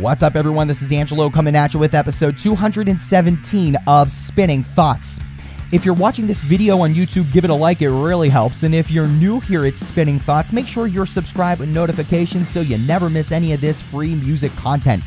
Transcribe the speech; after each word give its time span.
What's 0.00 0.22
up, 0.22 0.34
everyone? 0.34 0.66
This 0.66 0.80
is 0.80 0.92
Angelo 0.92 1.28
coming 1.28 1.54
at 1.54 1.74
you 1.74 1.78
with 1.78 1.92
episode 1.92 2.38
217 2.38 3.76
of 3.86 4.10
Spinning 4.10 4.62
Thoughts. 4.62 5.20
If 5.72 5.84
you're 5.84 5.92
watching 5.92 6.26
this 6.26 6.40
video 6.40 6.78
on 6.78 6.94
YouTube, 6.94 7.30
give 7.34 7.44
it 7.44 7.50
a 7.50 7.54
like, 7.54 7.82
it 7.82 7.90
really 7.90 8.30
helps. 8.30 8.62
And 8.62 8.74
if 8.74 8.90
you're 8.90 9.06
new 9.06 9.40
here 9.40 9.66
at 9.66 9.76
Spinning 9.76 10.18
Thoughts, 10.18 10.54
make 10.54 10.66
sure 10.66 10.86
you're 10.86 11.04
subscribed 11.04 11.60
with 11.60 11.68
notifications 11.68 12.48
so 12.48 12.62
you 12.62 12.78
never 12.78 13.10
miss 13.10 13.30
any 13.30 13.52
of 13.52 13.60
this 13.60 13.82
free 13.82 14.14
music 14.14 14.50
content. 14.52 15.02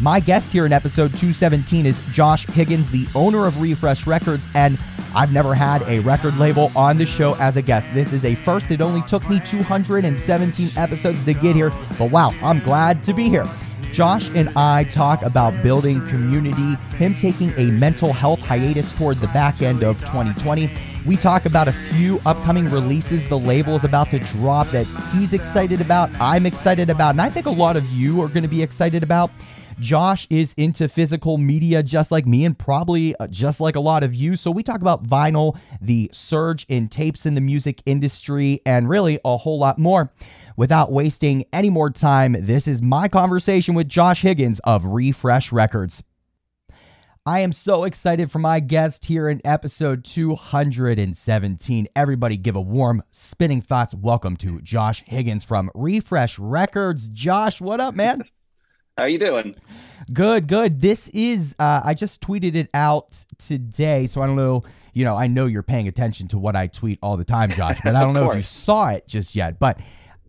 My 0.00 0.20
guest 0.20 0.54
here 0.54 0.64
in 0.64 0.72
episode 0.72 1.10
217 1.10 1.84
is 1.84 2.00
Josh 2.10 2.46
Higgins, 2.46 2.90
the 2.90 3.06
owner 3.14 3.46
of 3.46 3.60
Refresh 3.60 4.06
Records, 4.06 4.48
and 4.54 4.78
I've 5.14 5.34
never 5.34 5.54
had 5.54 5.82
a 5.82 5.98
record 5.98 6.38
label 6.38 6.72
on 6.74 6.96
the 6.96 7.04
show 7.04 7.36
as 7.40 7.58
a 7.58 7.62
guest. 7.62 7.92
This 7.92 8.14
is 8.14 8.24
a 8.24 8.36
first. 8.36 8.70
It 8.70 8.80
only 8.80 9.02
took 9.02 9.28
me 9.28 9.38
217 9.40 10.70
episodes 10.78 11.22
to 11.26 11.34
get 11.34 11.54
here, 11.54 11.68
but 11.98 12.10
wow, 12.10 12.30
I'm 12.42 12.60
glad 12.60 13.02
to 13.02 13.12
be 13.12 13.28
here. 13.28 13.44
Josh 13.92 14.30
and 14.36 14.48
I 14.56 14.84
talk 14.84 15.22
about 15.22 15.62
building 15.62 16.06
community, 16.06 16.76
him 16.96 17.14
taking 17.14 17.52
a 17.58 17.66
mental 17.66 18.12
health 18.12 18.38
hiatus 18.38 18.92
toward 18.92 19.18
the 19.18 19.26
back 19.28 19.62
end 19.62 19.82
of 19.82 19.98
2020. 20.00 20.70
We 21.04 21.16
talk 21.16 21.44
about 21.44 21.66
a 21.66 21.72
few 21.72 22.20
upcoming 22.24 22.70
releases 22.70 23.26
the 23.26 23.38
label 23.38 23.74
is 23.74 23.82
about 23.82 24.10
to 24.10 24.20
drop 24.20 24.68
that 24.68 24.86
he's 25.12 25.32
excited 25.32 25.80
about, 25.80 26.08
I'm 26.20 26.46
excited 26.46 26.88
about, 26.88 27.10
and 27.10 27.20
I 27.20 27.30
think 27.30 27.46
a 27.46 27.50
lot 27.50 27.76
of 27.76 27.84
you 27.90 28.22
are 28.22 28.28
going 28.28 28.44
to 28.44 28.48
be 28.48 28.62
excited 28.62 29.02
about. 29.02 29.32
Josh 29.80 30.26
is 30.28 30.52
into 30.58 30.88
physical 30.88 31.38
media 31.38 31.82
just 31.82 32.12
like 32.12 32.26
me 32.26 32.44
and 32.44 32.56
probably 32.56 33.16
uh, 33.16 33.26
just 33.28 33.60
like 33.60 33.76
a 33.76 33.80
lot 33.80 34.04
of 34.04 34.14
you. 34.14 34.36
So 34.36 34.50
we 34.50 34.62
talk 34.62 34.82
about 34.82 35.04
vinyl, 35.04 35.58
the 35.80 36.10
surge 36.12 36.66
in 36.68 36.88
tapes 36.88 37.24
in 37.24 37.34
the 37.34 37.40
music 37.40 37.82
industry, 37.86 38.60
and 38.66 38.88
really 38.88 39.18
a 39.24 39.38
whole 39.38 39.58
lot 39.58 39.78
more. 39.78 40.12
Without 40.56 40.90
wasting 40.90 41.44
any 41.52 41.70
more 41.70 41.90
time, 41.90 42.36
this 42.38 42.66
is 42.66 42.82
my 42.82 43.08
conversation 43.08 43.74
with 43.74 43.88
Josh 43.88 44.22
Higgins 44.22 44.60
of 44.60 44.84
Refresh 44.84 45.52
Records. 45.52 46.02
I 47.24 47.40
am 47.40 47.52
so 47.52 47.84
excited 47.84 48.30
for 48.30 48.38
my 48.38 48.60
guest 48.60 49.04
here 49.04 49.28
in 49.28 49.40
episode 49.44 50.04
217. 50.04 51.86
Everybody 51.94 52.36
give 52.36 52.56
a 52.56 52.60
warm 52.60 53.02
spinning 53.12 53.60
thoughts 53.60 53.94
welcome 53.94 54.36
to 54.38 54.60
Josh 54.62 55.04
Higgins 55.06 55.44
from 55.44 55.70
Refresh 55.74 56.38
Records. 56.38 57.08
Josh, 57.08 57.60
what 57.60 57.78
up, 57.78 57.94
man? 57.94 58.24
How 58.98 59.04
you 59.04 59.18
doing? 59.18 59.54
Good, 60.12 60.48
good. 60.48 60.80
This 60.80 61.08
is 61.08 61.54
uh, 61.58 61.80
I 61.84 61.94
just 61.94 62.20
tweeted 62.20 62.54
it 62.54 62.68
out 62.74 63.24
today, 63.38 64.06
so 64.06 64.20
I 64.20 64.26
don't 64.26 64.36
know. 64.36 64.64
You 64.92 65.04
know, 65.04 65.16
I 65.16 65.28
know 65.28 65.46
you're 65.46 65.62
paying 65.62 65.86
attention 65.86 66.26
to 66.28 66.38
what 66.38 66.56
I 66.56 66.66
tweet 66.66 66.98
all 67.00 67.16
the 67.16 67.24
time, 67.24 67.50
Josh, 67.50 67.78
but 67.84 67.94
I 67.94 68.00
don't 68.04 68.12
know 68.12 68.30
if 68.30 68.36
you 68.36 68.42
saw 68.42 68.88
it 68.88 69.06
just 69.06 69.36
yet. 69.36 69.58
But 69.60 69.78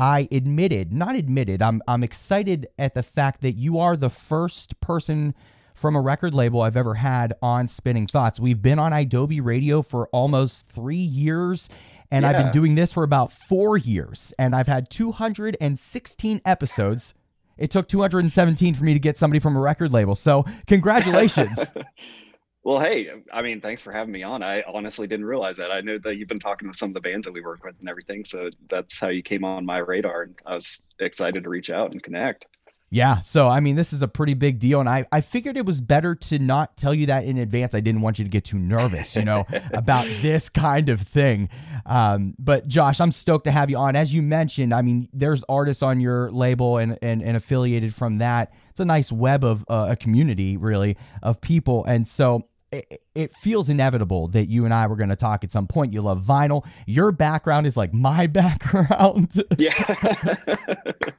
I 0.02 0.28
admitted, 0.32 0.92
not 0.92 1.16
admitted, 1.16 1.62
I'm 1.62 1.84
I'm 1.88 2.04
excited 2.04 2.68
at 2.80 2.96
the 2.96 3.04
fact 3.04 3.42
that 3.42 3.54
you 3.54 3.78
are 3.78 3.96
the 3.96 4.10
first 4.10 4.82
person 4.82 5.36
from 5.76 5.96
a 5.96 6.02
record 6.02 6.34
label 6.34 6.62
I've 6.62 6.76
ever 6.76 6.96
had 6.96 7.34
on 7.40 7.68
Spinning 7.68 8.08
Thoughts. 8.08 8.40
We've 8.40 8.62
been 8.62 8.80
on 8.80 8.94
Adobe 8.94 9.40
Radio 9.40 9.84
for 9.84 10.08
almost 10.08 10.68
three 10.68 10.96
years. 10.96 11.70
And 12.14 12.24
yeah. 12.24 12.32
I've 12.32 12.38
been 12.38 12.52
doing 12.52 12.76
this 12.76 12.92
for 12.92 13.04
about 13.04 13.32
four 13.32 13.78
years, 13.78 14.34
and 14.38 14.54
I've 14.54 14.68
had 14.68 14.90
216 14.90 16.42
episodes 16.44 17.14
it 17.62 17.70
took 17.70 17.88
217 17.88 18.74
for 18.74 18.84
me 18.84 18.94
to 18.94 19.00
get 19.00 19.18
somebody 19.18 19.40
from 19.40 19.56
a 19.56 19.60
record 19.60 19.92
label. 19.92 20.16
So, 20.16 20.46
congratulations. 20.68 21.74
well, 22.64 22.80
hey, 22.80 23.10
I 23.34 23.42
mean, 23.42 23.60
thanks 23.60 23.82
for 23.82 23.92
having 23.92 24.12
me 24.12 24.24
on. 24.24 24.44
I 24.44 24.64
honestly 24.68 25.08
didn't 25.08 25.26
realize 25.26 25.58
that. 25.58 25.72
I 25.72 25.82
know 25.82 25.98
that 26.00 26.18
you've 26.18 26.28
been 26.28 26.40
talking 26.40 26.72
to 26.72 26.78
some 26.78 26.90
of 26.90 26.94
the 26.94 27.02
bands 27.02 27.26
that 27.26 27.34
we 27.34 27.42
work 27.42 27.64
with 27.64 27.76
and 27.80 27.90
everything. 27.90 28.24
So, 28.26 28.50
that's 28.70 29.00
how 29.00 29.10
you 29.10 29.24
came 29.24 29.44
on 29.44 29.66
my 29.66 29.80
radar. 29.80 30.24
And 30.24 30.36
I 30.46 30.54
was 30.54 30.82
excited 31.00 31.44
to 31.44 31.50
reach 31.50 31.70
out 31.70 31.92
and 31.92 32.02
connect. 32.04 32.48
Yeah. 32.94 33.22
So, 33.22 33.48
I 33.48 33.62
mean, 33.62 33.78
this 33.78 33.94
is 33.94 34.02
a 34.02 34.08
pretty 34.08 34.34
big 34.34 34.60
deal. 34.60 34.82
And 34.82 34.90
I, 34.90 35.06
I 35.14 35.22
figured 35.22 35.56
it 35.56 35.66
was 35.66 35.80
better 35.80 36.14
to 36.14 36.40
not 36.40 36.76
tell 36.76 36.94
you 36.94 37.06
that 37.06 37.24
in 37.24 37.38
advance. 37.38 37.74
I 37.74 37.80
didn't 37.80 38.02
want 38.02 38.20
you 38.20 38.26
to 38.26 38.30
get 38.30 38.44
too 38.44 38.60
nervous, 38.60 39.16
you 39.16 39.24
know, 39.24 39.46
about 39.74 40.06
this 40.22 40.50
kind 40.50 40.90
of 40.90 41.00
thing. 41.00 41.48
Um, 41.86 42.36
but, 42.38 42.68
Josh, 42.68 43.00
I'm 43.00 43.14
stoked 43.14 43.46
to 43.46 43.52
have 43.52 43.70
you 43.70 43.78
on. 43.78 43.96
As 43.96 44.14
you 44.14 44.22
mentioned, 44.22 44.74
I 44.74 44.82
mean, 44.82 45.08
there's 45.14 45.42
artists 45.48 45.82
on 45.82 46.02
your 46.02 46.32
label 46.32 46.78
and, 46.78 47.00
and, 47.02 47.24
and 47.24 47.38
affiliated 47.38 47.96
from 47.96 48.18
that. 48.18 48.52
It's 48.72 48.82
a 48.82 48.86
nice 48.86 49.10
web 49.10 49.46
of 49.46 49.64
uh, 49.70 49.88
a 49.92 49.96
community, 49.96 50.58
really, 50.58 50.98
of 51.24 51.40
people. 51.40 51.86
And 51.86 52.06
so 52.06 52.50
it, 52.72 53.04
it 53.14 53.34
feels 53.36 53.70
inevitable 53.70 54.28
that 54.30 54.48
you 54.48 54.66
and 54.66 54.74
I 54.74 54.88
were 54.88 54.96
going 54.96 55.10
to 55.10 55.16
talk 55.16 55.44
at 55.44 55.52
some 55.52 55.68
point. 55.68 55.94
You 55.94 56.02
love 56.02 56.24
vinyl. 56.24 56.66
Your 56.86 57.12
background 57.12 57.68
is 57.68 57.76
like 57.76 57.94
my 57.94 58.28
background. 58.28 59.44
Yeah. 59.58 59.74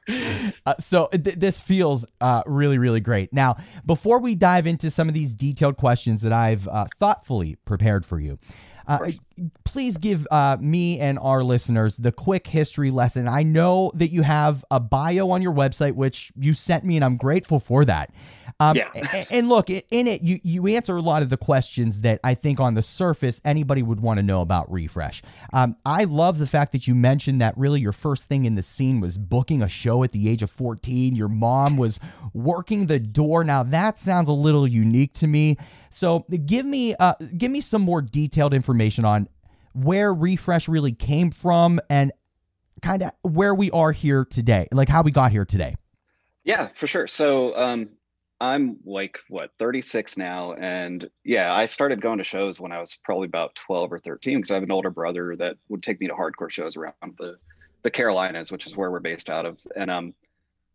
uh, 0.65 0.75
so 0.79 1.07
th- 1.07 1.35
this 1.35 1.59
feels 1.61 2.05
uh, 2.21 2.43
really, 2.45 2.77
really 2.77 3.01
great. 3.01 3.31
Now, 3.33 3.57
before 3.85 4.19
we 4.19 4.35
dive 4.35 4.65
into 4.67 4.89
some 4.89 5.07
of 5.07 5.13
these 5.13 5.33
detailed 5.35 5.77
questions 5.77 6.21
that 6.21 6.33
I've 6.33 6.67
uh, 6.67 6.85
thoughtfully 6.97 7.55
prepared 7.65 8.05
for 8.05 8.19
you, 8.19 8.39
uh, 8.87 9.11
please 9.63 9.97
give 9.97 10.27
uh, 10.29 10.57
me 10.59 10.99
and 10.99 11.17
our 11.19 11.43
listeners 11.43 11.97
the 11.97 12.11
quick 12.11 12.47
history 12.47 12.91
lesson. 12.91 13.27
I 13.27 13.43
know 13.43 13.91
that 13.95 14.09
you 14.09 14.21
have 14.21 14.63
a 14.69 14.79
bio 14.79 15.31
on 15.31 15.41
your 15.41 15.53
website, 15.53 15.93
which 15.93 16.31
you 16.37 16.53
sent 16.53 16.83
me, 16.83 16.95
and 16.95 17.03
I'm 17.03 17.17
grateful 17.17 17.59
for 17.59 17.83
that. 17.85 18.11
Um, 18.59 18.77
yeah. 18.77 19.25
and, 19.31 19.49
look, 19.49 19.69
in 19.69 20.07
it, 20.07 20.21
you, 20.21 20.39
you 20.43 20.67
answer 20.67 20.95
a 20.95 21.01
lot 21.01 21.23
of 21.23 21.29
the 21.29 21.37
questions 21.37 22.01
that 22.01 22.19
I 22.23 22.35
think 22.35 22.59
on 22.59 22.75
the 22.75 22.83
surface 22.83 23.41
anybody 23.43 23.81
would 23.81 23.99
want 23.99 24.19
to 24.19 24.23
know 24.23 24.41
about 24.41 24.71
Refresh. 24.71 25.21
Um, 25.51 25.75
I 25.85 26.03
love 26.03 26.37
the 26.37 26.47
fact 26.47 26.71
that 26.73 26.87
you 26.87 26.95
mentioned 26.95 27.41
that 27.41 27.57
really 27.57 27.81
your 27.81 27.93
first 27.93 28.29
thing 28.29 28.45
in 28.45 28.55
the 28.55 28.63
scene 28.63 28.99
was 28.99 29.17
booking 29.17 29.61
a 29.61 29.67
show 29.67 30.03
at 30.03 30.11
the 30.11 30.29
age 30.29 30.43
of 30.43 30.51
14. 30.51 31.15
Your 31.15 31.27
mom 31.27 31.77
was 31.77 31.99
working 32.33 32.87
the 32.87 32.99
door. 32.99 33.43
Now, 33.43 33.63
that 33.63 33.97
sounds 33.97 34.29
a 34.29 34.33
little 34.33 34.67
unique 34.67 35.13
to 35.13 35.27
me. 35.27 35.57
So 35.89 36.25
give 36.45 36.65
me 36.65 36.95
uh, 36.95 37.13
give 37.37 37.51
me 37.51 37.61
some 37.61 37.83
more 37.83 38.01
detailed 38.01 38.53
information 38.53 39.05
on 39.05 39.29
where 39.73 40.13
Refresh 40.13 40.67
really 40.67 40.93
came 40.93 41.31
from 41.31 41.79
and 41.89 42.11
kind 42.81 43.03
of 43.03 43.11
where 43.21 43.55
we 43.55 43.71
are 43.71 43.91
here 43.91 44.25
today, 44.25 44.67
like 44.71 44.89
how 44.89 45.01
we 45.01 45.11
got 45.11 45.31
here 45.31 45.45
today. 45.45 45.75
Yeah, 46.43 46.67
for 46.75 46.87
sure. 46.87 47.07
So 47.07 47.57
um, 47.57 47.89
I'm 48.39 48.77
like 48.85 49.19
what 49.29 49.51
36 49.57 50.17
now, 50.17 50.53
and 50.53 51.09
yeah, 51.23 51.53
I 51.53 51.65
started 51.65 52.01
going 52.01 52.17
to 52.17 52.23
shows 52.23 52.59
when 52.59 52.71
I 52.71 52.79
was 52.79 52.99
probably 53.03 53.27
about 53.27 53.55
12 53.55 53.93
or 53.93 53.99
13 53.99 54.37
because 54.37 54.51
I 54.51 54.55
have 54.55 54.63
an 54.63 54.71
older 54.71 54.89
brother 54.89 55.35
that 55.37 55.57
would 55.69 55.81
take 55.81 55.99
me 56.01 56.07
to 56.07 56.13
hardcore 56.13 56.51
shows 56.51 56.75
around 56.75 56.93
the 57.17 57.37
the 57.83 57.91
Carolinas, 57.91 58.51
which 58.51 58.65
is 58.65 58.77
where 58.77 58.89
we're 58.91 58.99
based 58.99 59.29
out 59.29 59.45
of. 59.45 59.59
And 59.75 59.91
um, 59.91 60.13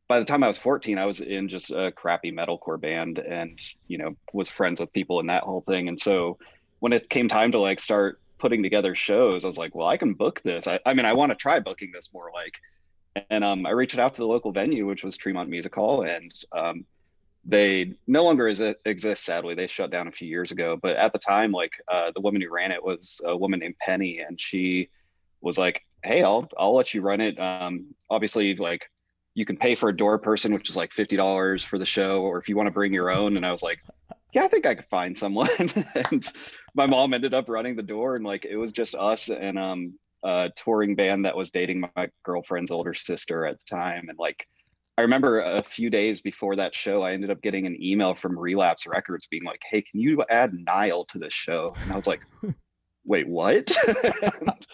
by 0.08 0.18
the 0.18 0.26
time 0.26 0.42
I 0.42 0.46
was 0.46 0.58
14, 0.58 0.98
I 0.98 1.06
was 1.06 1.20
in 1.20 1.48
just 1.48 1.70
a 1.70 1.90
crappy 1.90 2.32
metalcore 2.32 2.80
band, 2.80 3.18
and 3.18 3.60
you 3.86 3.98
know 3.98 4.16
was 4.32 4.48
friends 4.48 4.80
with 4.80 4.92
people 4.92 5.20
in 5.20 5.26
that 5.26 5.42
whole 5.42 5.60
thing. 5.60 5.88
And 5.88 6.00
so 6.00 6.38
when 6.80 6.92
it 6.92 7.10
came 7.10 7.28
time 7.28 7.52
to 7.52 7.58
like 7.58 7.80
start 7.80 8.20
putting 8.38 8.62
together 8.62 8.94
shows, 8.94 9.44
I 9.44 9.48
was 9.48 9.58
like, 9.58 9.74
well, 9.74 9.88
I 9.88 9.96
can 9.96 10.14
book 10.14 10.40
this. 10.42 10.66
I, 10.66 10.78
I 10.86 10.94
mean, 10.94 11.06
I 11.06 11.12
want 11.12 11.30
to 11.30 11.36
try 11.36 11.60
booking 11.60 11.92
this 11.92 12.10
more 12.12 12.30
like. 12.32 12.56
And 13.30 13.42
um, 13.42 13.66
I 13.66 13.70
reached 13.70 13.98
out 13.98 14.14
to 14.14 14.20
the 14.20 14.26
local 14.26 14.52
venue, 14.52 14.86
which 14.86 15.02
was 15.02 15.16
Tremont 15.16 15.48
Music 15.48 15.74
Hall, 15.74 16.02
and 16.02 16.32
um, 16.52 16.84
they 17.48 17.94
no 18.06 18.22
longer 18.24 18.46
is 18.46 18.60
exist 18.84 19.24
sadly 19.24 19.54
they 19.54 19.66
shut 19.66 19.90
down 19.90 20.06
a 20.06 20.12
few 20.12 20.28
years 20.28 20.50
ago 20.50 20.76
but 20.80 20.96
at 20.96 21.12
the 21.12 21.18
time 21.18 21.50
like 21.50 21.72
uh, 21.88 22.10
the 22.14 22.20
woman 22.20 22.42
who 22.42 22.50
ran 22.50 22.70
it 22.70 22.82
was 22.82 23.20
a 23.24 23.36
woman 23.36 23.60
named 23.60 23.78
penny 23.80 24.20
and 24.20 24.40
she 24.40 24.88
was 25.40 25.56
like 25.56 25.82
hey 26.02 26.22
i'll 26.22 26.48
i'll 26.58 26.74
let 26.74 26.92
you 26.92 27.00
run 27.00 27.20
it 27.20 27.40
um, 27.40 27.86
obviously 28.10 28.54
like 28.56 28.90
you 29.34 29.46
can 29.46 29.56
pay 29.56 29.74
for 29.74 29.88
a 29.88 29.96
door 29.96 30.18
person 30.18 30.52
which 30.52 30.68
is 30.68 30.76
like 30.76 30.90
$50 30.90 31.64
for 31.64 31.78
the 31.78 31.86
show 31.86 32.22
or 32.22 32.38
if 32.38 32.48
you 32.48 32.56
want 32.56 32.66
to 32.66 32.72
bring 32.72 32.92
your 32.92 33.10
own 33.10 33.36
and 33.36 33.46
i 33.46 33.50
was 33.50 33.62
like 33.62 33.78
yeah 34.32 34.44
i 34.44 34.48
think 34.48 34.66
i 34.66 34.74
could 34.74 34.84
find 34.86 35.16
someone 35.16 35.48
and 36.10 36.26
my 36.74 36.86
mom 36.86 37.14
ended 37.14 37.34
up 37.34 37.48
running 37.48 37.76
the 37.76 37.82
door 37.82 38.16
and 38.16 38.24
like 38.24 38.44
it 38.44 38.56
was 38.56 38.72
just 38.72 38.94
us 38.94 39.28
and 39.28 39.58
um 39.58 39.98
a 40.24 40.50
touring 40.56 40.96
band 40.96 41.24
that 41.24 41.36
was 41.36 41.50
dating 41.50 41.80
my 41.94 42.08
girlfriend's 42.24 42.70
older 42.70 42.94
sister 42.94 43.46
at 43.46 43.58
the 43.58 43.76
time 43.76 44.08
and 44.08 44.18
like 44.18 44.46
I 44.98 45.02
remember 45.02 45.38
a 45.38 45.62
few 45.62 45.90
days 45.90 46.20
before 46.20 46.56
that 46.56 46.74
show, 46.74 47.02
I 47.02 47.12
ended 47.12 47.30
up 47.30 47.40
getting 47.40 47.68
an 47.68 47.80
email 47.80 48.16
from 48.16 48.36
Relapse 48.36 48.84
Records 48.84 49.28
being 49.28 49.44
like, 49.44 49.60
"Hey, 49.64 49.80
can 49.80 50.00
you 50.00 50.24
add 50.28 50.52
Nile 50.52 51.04
to 51.04 51.20
this 51.20 51.32
show?" 51.32 51.72
And 51.82 51.92
I 51.92 51.94
was 51.94 52.08
like, 52.08 52.20
"Wait, 53.04 53.28
what?" 53.28 53.70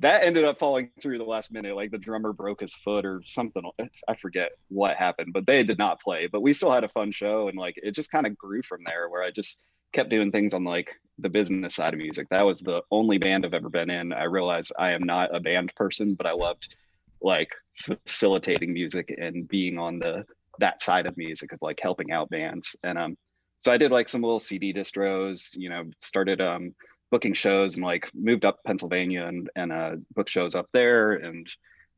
that 0.00 0.24
ended 0.24 0.44
up 0.44 0.58
falling 0.58 0.90
through 1.00 1.18
the 1.18 1.24
last 1.24 1.52
minute. 1.52 1.76
Like 1.76 1.90
the 1.90 1.98
drummer 1.98 2.32
broke 2.32 2.60
his 2.60 2.74
foot 2.74 3.04
or 3.04 3.22
something. 3.24 3.62
I 4.08 4.16
forget 4.16 4.52
what 4.68 4.96
happened, 4.96 5.32
but 5.32 5.46
they 5.46 5.62
did 5.62 5.78
not 5.78 6.00
play. 6.00 6.26
But 6.26 6.42
we 6.42 6.52
still 6.52 6.70
had 6.70 6.84
a 6.84 6.88
fun 6.88 7.12
show, 7.12 7.48
and 7.48 7.58
like 7.58 7.76
it 7.82 7.92
just 7.92 8.10
kind 8.10 8.26
of 8.26 8.36
grew 8.36 8.62
from 8.62 8.80
there. 8.84 9.08
Where 9.08 9.22
I 9.22 9.30
just 9.30 9.62
kept 9.92 10.10
doing 10.10 10.32
things 10.32 10.54
on 10.54 10.64
like 10.64 10.90
the 11.18 11.30
business 11.30 11.76
side 11.76 11.94
of 11.94 12.00
music. 12.00 12.28
That 12.30 12.42
was 12.42 12.60
the 12.60 12.82
only 12.90 13.18
band 13.18 13.46
I've 13.46 13.54
ever 13.54 13.70
been 13.70 13.90
in. 13.90 14.12
I 14.12 14.24
realized 14.24 14.72
I 14.78 14.90
am 14.90 15.04
not 15.04 15.34
a 15.34 15.40
band 15.40 15.72
person, 15.76 16.14
but 16.14 16.26
I 16.26 16.32
loved 16.32 16.74
like 17.22 17.52
facilitating 17.76 18.72
music 18.72 19.14
and 19.18 19.48
being 19.48 19.78
on 19.78 19.98
the 19.98 20.24
that 20.60 20.82
side 20.82 21.06
of 21.06 21.16
music 21.16 21.52
of 21.52 21.58
like 21.62 21.80
helping 21.82 22.12
out 22.12 22.30
bands 22.30 22.76
and 22.84 22.96
um 22.96 23.16
so 23.58 23.72
i 23.72 23.76
did 23.76 23.90
like 23.90 24.08
some 24.08 24.22
little 24.22 24.38
cd 24.38 24.72
distros 24.72 25.48
you 25.56 25.68
know 25.68 25.82
started 26.00 26.40
um 26.40 26.72
booking 27.14 27.34
shows 27.34 27.76
and 27.76 27.84
like 27.84 28.10
moved 28.12 28.44
up 28.44 28.58
pennsylvania 28.66 29.24
and 29.26 29.48
and 29.54 29.72
uh 29.72 29.94
book 30.16 30.28
shows 30.28 30.54
up 30.54 30.68
there 30.72 31.12
and 31.12 31.48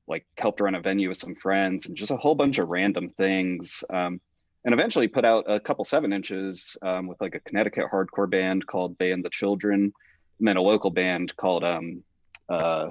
like 0.06 0.26
helped 0.36 0.60
run 0.60 0.74
a 0.74 0.80
venue 0.80 1.08
with 1.08 1.16
some 1.16 1.34
friends 1.34 1.86
and 1.86 1.96
just 1.96 2.10
a 2.10 2.16
whole 2.16 2.34
bunch 2.34 2.58
of 2.58 2.68
random 2.68 3.08
things 3.16 3.82
um 3.90 4.20
and 4.66 4.74
eventually 4.74 5.06
put 5.06 5.24
out 5.24 5.44
a 5.46 5.60
couple 5.60 5.84
seven 5.84 6.12
inches 6.12 6.76
um, 6.82 7.06
with 7.06 7.20
like 7.20 7.36
a 7.36 7.40
Connecticut 7.40 7.86
hardcore 7.90 8.28
band 8.28 8.66
called 8.66 8.98
They 8.98 9.12
and 9.12 9.24
the 9.24 9.30
Children, 9.30 9.92
and 10.38 10.48
then 10.48 10.56
a 10.56 10.62
local 10.62 10.90
band 10.90 11.34
called 11.36 11.62
um, 11.62 12.02
uh, 12.48 12.88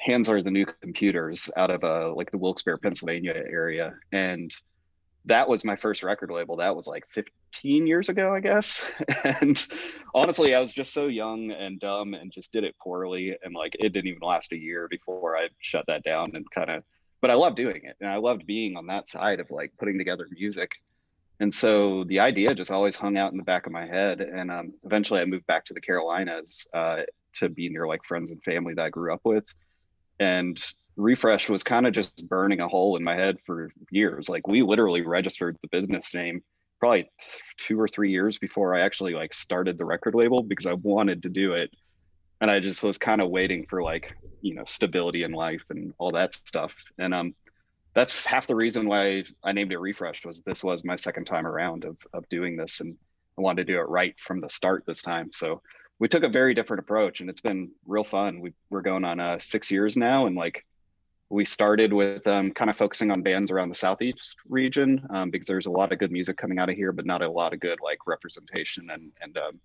Hands 0.00 0.28
Are 0.28 0.42
the 0.42 0.50
New 0.50 0.66
Computers 0.82 1.48
out 1.56 1.70
of 1.70 1.84
uh, 1.84 2.12
like 2.12 2.32
the 2.32 2.38
Wilkes-Barre, 2.38 2.78
Pennsylvania 2.78 3.34
area. 3.34 3.94
And 4.10 4.52
that 5.26 5.48
was 5.48 5.64
my 5.64 5.76
first 5.76 6.02
record 6.02 6.32
label. 6.32 6.56
That 6.56 6.74
was 6.74 6.88
like 6.88 7.04
15 7.08 7.32
years 7.62 8.08
ago, 8.08 8.34
I 8.34 8.40
guess. 8.40 8.90
and 9.40 9.66
honestly, 10.14 10.54
I 10.54 10.60
was 10.60 10.72
just 10.72 10.92
so 10.92 11.06
young 11.06 11.50
and 11.50 11.80
dumb 11.80 12.14
and 12.14 12.32
just 12.32 12.52
did 12.52 12.64
it 12.64 12.76
poorly. 12.82 13.36
And 13.42 13.54
like 13.54 13.76
it 13.78 13.92
didn't 13.92 14.08
even 14.08 14.22
last 14.22 14.52
a 14.52 14.58
year 14.58 14.88
before 14.88 15.36
I 15.36 15.48
shut 15.58 15.84
that 15.88 16.02
down 16.02 16.32
and 16.34 16.50
kind 16.50 16.70
of, 16.70 16.84
but 17.20 17.30
I 17.30 17.34
loved 17.34 17.56
doing 17.56 17.82
it. 17.84 17.96
And 18.00 18.10
I 18.10 18.16
loved 18.16 18.46
being 18.46 18.76
on 18.76 18.86
that 18.86 19.08
side 19.08 19.40
of 19.40 19.50
like 19.50 19.72
putting 19.78 19.98
together 19.98 20.26
music. 20.30 20.72
And 21.40 21.52
so 21.52 22.04
the 22.04 22.20
idea 22.20 22.54
just 22.54 22.70
always 22.70 22.96
hung 22.96 23.16
out 23.16 23.32
in 23.32 23.38
the 23.38 23.44
back 23.44 23.66
of 23.66 23.72
my 23.72 23.86
head. 23.86 24.20
And 24.20 24.50
um, 24.50 24.74
eventually 24.84 25.20
I 25.20 25.24
moved 25.24 25.46
back 25.46 25.64
to 25.66 25.74
the 25.74 25.80
Carolinas 25.80 26.66
uh, 26.72 27.02
to 27.36 27.48
be 27.48 27.68
near 27.68 27.86
like 27.86 28.04
friends 28.04 28.30
and 28.30 28.42
family 28.42 28.74
that 28.74 28.84
I 28.84 28.90
grew 28.90 29.12
up 29.12 29.22
with. 29.24 29.46
And 30.20 30.62
refresh 30.96 31.48
was 31.48 31.62
kind 31.62 31.86
of 31.86 31.92
just 31.92 32.26
burning 32.28 32.60
a 32.60 32.68
hole 32.68 32.96
in 32.96 33.02
my 33.02 33.16
head 33.16 33.36
for 33.44 33.68
years 33.90 34.28
like 34.28 34.46
we 34.46 34.62
literally 34.62 35.00
registered 35.00 35.56
the 35.60 35.68
business 35.68 36.14
name 36.14 36.40
probably 36.80 37.10
two 37.56 37.80
or 37.80 37.88
three 37.88 38.10
years 38.10 38.38
before 38.38 38.74
i 38.74 38.80
actually 38.80 39.14
like 39.14 39.32
started 39.32 39.78
the 39.78 39.84
record 39.84 40.14
label 40.14 40.42
because 40.42 40.66
i 40.66 40.74
wanted 40.74 41.22
to 41.22 41.28
do 41.28 41.54
it. 41.54 41.70
And 42.40 42.50
i 42.50 42.60
just 42.60 42.82
was 42.82 42.98
kind 42.98 43.20
of 43.20 43.30
waiting 43.30 43.66
for 43.68 43.82
like 43.82 44.12
you 44.42 44.54
know 44.54 44.64
stability 44.64 45.22
in 45.22 45.32
life 45.32 45.64
and 45.70 45.94
all 45.98 46.10
that 46.12 46.34
stuff. 46.34 46.74
And 46.98 47.14
um 47.14 47.34
that's 47.94 48.26
half 48.26 48.46
the 48.46 48.56
reason 48.56 48.88
why 48.88 49.24
i 49.42 49.52
named 49.52 49.72
it 49.72 49.78
Refreshed 49.78 50.26
was 50.26 50.42
this 50.42 50.64
was 50.64 50.84
my 50.84 50.96
second 50.96 51.26
time 51.26 51.46
around 51.46 51.84
of, 51.84 51.96
of 52.12 52.28
doing 52.28 52.56
this. 52.56 52.80
And 52.80 52.96
i 53.38 53.40
wanted 53.40 53.66
to 53.66 53.72
do 53.72 53.78
it 53.78 53.88
right 53.88 54.18
from 54.18 54.40
the 54.40 54.48
start 54.48 54.84
this 54.86 55.02
time. 55.02 55.30
So 55.32 55.62
we 56.00 56.08
took 56.08 56.24
a 56.24 56.28
very 56.28 56.54
different 56.54 56.80
approach 56.80 57.20
and 57.20 57.30
it's 57.30 57.40
been 57.40 57.70
real 57.86 58.04
fun. 58.04 58.40
We, 58.40 58.52
we're 58.68 58.82
going 58.82 59.04
on 59.04 59.20
uh, 59.20 59.38
six 59.38 59.70
years 59.70 59.96
now 59.96 60.26
and 60.26 60.36
like 60.36 60.64
we 61.34 61.44
started 61.44 61.92
with 61.92 62.24
um, 62.28 62.52
kind 62.52 62.70
of 62.70 62.76
focusing 62.76 63.10
on 63.10 63.20
bands 63.20 63.50
around 63.50 63.68
the 63.68 63.74
southeast 63.74 64.36
region 64.48 65.04
um, 65.10 65.30
because 65.30 65.48
there's 65.48 65.66
a 65.66 65.70
lot 65.70 65.92
of 65.92 65.98
good 65.98 66.12
music 66.12 66.36
coming 66.36 66.60
out 66.60 66.70
of 66.70 66.76
here, 66.76 66.92
but 66.92 67.04
not 67.04 67.22
a 67.22 67.28
lot 67.28 67.52
of 67.52 67.58
good 67.58 67.80
like 67.82 67.98
representation, 68.06 68.88
and 68.90 69.10
and 69.20 69.36
um, 69.36 69.60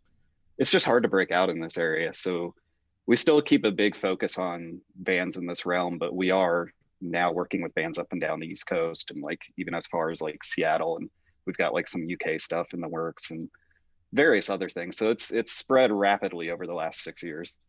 it's 0.57 0.71
just 0.71 0.86
hard 0.86 1.04
to 1.04 1.10
break 1.10 1.31
out 1.31 1.50
in 1.50 1.60
this 1.60 1.77
area. 1.77 2.12
So 2.12 2.56
we 3.06 3.16
still 3.16 3.39
keep 3.39 3.66
a 3.66 3.71
big 3.71 3.95
focus 3.95 4.39
on 4.39 4.81
bands 4.95 5.38
in 5.38 5.45
this 5.45 5.66
realm, 5.66 6.00
but 6.00 6.16
we 6.16 6.31
are 6.31 6.71
now 7.01 7.31
working 7.31 7.62
with 7.62 7.75
bands 7.75 8.00
up 8.00 8.07
and 8.12 8.19
down 8.19 8.39
the 8.39 8.48
East 8.48 8.65
Coast 8.65 9.12
and 9.12 9.22
like 9.22 9.42
even 9.57 9.75
as 9.75 9.86
far 9.86 10.10
as 10.10 10.22
like 10.22 10.44
Seattle, 10.44 10.98
and 10.98 11.07
we've 11.45 11.57
got 11.57 11.74
like 11.74 11.88
some 11.88 12.07
UK 12.12 12.39
stuff 12.39 12.74
in 12.74 12.81
the 12.81 12.88
works 12.88 13.30
and 13.30 13.48
various 14.12 14.50
other 14.50 14.69
things. 14.69 14.98
So 14.98 15.12
it's 15.12 15.31
it's 15.31 15.51
spread 15.51 15.92
rapidly 15.92 16.50
over 16.50 16.65
the 16.65 16.74
last 16.74 17.01
six 17.01 17.22
years. 17.22 17.60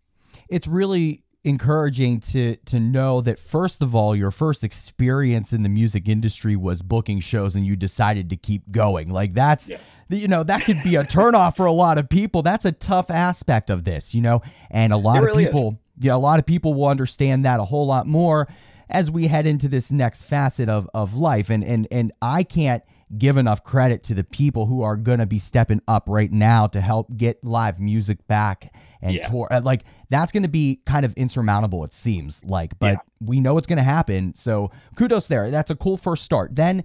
It's 0.49 0.67
really 0.67 1.23
encouraging 1.45 2.21
to 2.21 2.57
to 2.57 2.79
know 2.79 3.23
that 3.23 3.39
first 3.39 3.83
of 3.83 3.95
all 3.95 4.15
your 4.15 4.31
first 4.31 4.63
experience 4.63 5.55
in 5.55 5.63
the 5.63 5.71
music 5.71 6.07
industry 6.07 6.55
was 6.55 6.83
booking 6.83 7.19
shows 7.19 7.57
and 7.57 7.65
you 7.65 7.75
decided 7.75 8.29
to 8.29 8.37
keep 8.37 8.71
going 8.71 9.09
like 9.09 9.33
that's 9.33 9.71
yeah. 9.71 9.79
you 10.11 10.29
know 10.29 10.43
that 10.43 10.63
could 10.65 10.83
be 10.83 10.97
a 10.97 11.05
turnoff 11.05 11.57
for 11.57 11.65
a 11.65 11.73
lot 11.73 11.97
of 11.97 12.11
people 12.11 12.43
that's 12.43 12.67
a 12.67 12.73
tough 12.73 13.11
aspect 13.11 13.71
of 13.71 13.85
this 13.85 14.15
you 14.15 14.21
know 14.21 14.43
and 14.71 14.93
a 14.93 14.99
lot 14.99 15.23
really 15.23 15.47
of 15.47 15.53
people 15.53 15.71
is. 15.71 16.05
yeah 16.05 16.15
a 16.15 16.19
lot 16.19 16.39
of 16.39 16.45
people 16.45 16.75
will 16.75 16.89
understand 16.89 17.43
that 17.47 17.59
a 17.59 17.65
whole 17.65 17.87
lot 17.87 18.07
more 18.07 18.47
as 18.91 19.11
we 19.11 19.27
head 19.29 19.47
into 19.47 19.67
this 19.67 19.91
next 19.91 20.25
facet 20.25 20.69
of 20.69 20.91
of 20.93 21.15
life 21.15 21.49
and 21.49 21.65
and 21.65 21.89
and 21.91 22.13
I 22.21 22.43
can't 22.43 22.83
give 23.19 23.37
enough 23.37 23.65
credit 23.65 24.03
to 24.05 24.15
the 24.15 24.25
people 24.25 24.67
who 24.67 24.83
are 24.83 24.97
going 24.97 25.19
to 25.19 25.27
be 25.27 25.39
stepping 25.39 25.83
up 25.89 26.05
right 26.09 26.31
now 26.31 26.67
to 26.69 26.81
help 26.81 27.17
get 27.17 27.43
live 27.45 27.81
music 27.81 28.27
back 28.27 28.73
and 29.03 29.15
yeah. 29.15 29.29
tour. 29.29 29.49
Uh, 29.51 29.61
like 29.61 29.85
that's 30.09 30.31
going 30.33 30.43
to 30.43 30.49
be 30.49 30.81
kind 30.87 31.05
of 31.05 31.13
insurmountable, 31.15 31.85
it 31.85 31.93
seems 31.93 32.45
like, 32.45 32.79
but 32.79 32.93
yeah. 32.93 32.99
we 33.21 33.41
know 33.41 33.59
it's 33.59 33.67
going 33.67 33.79
to 33.79 33.83
happen. 33.83 34.35
So 34.35 34.71
kudos 34.97 35.29
there. 35.29 35.51
That's 35.51 35.71
a 35.71 35.77
cool 35.77 35.97
first 35.97 36.25
start. 36.25 36.55
Then 36.55 36.85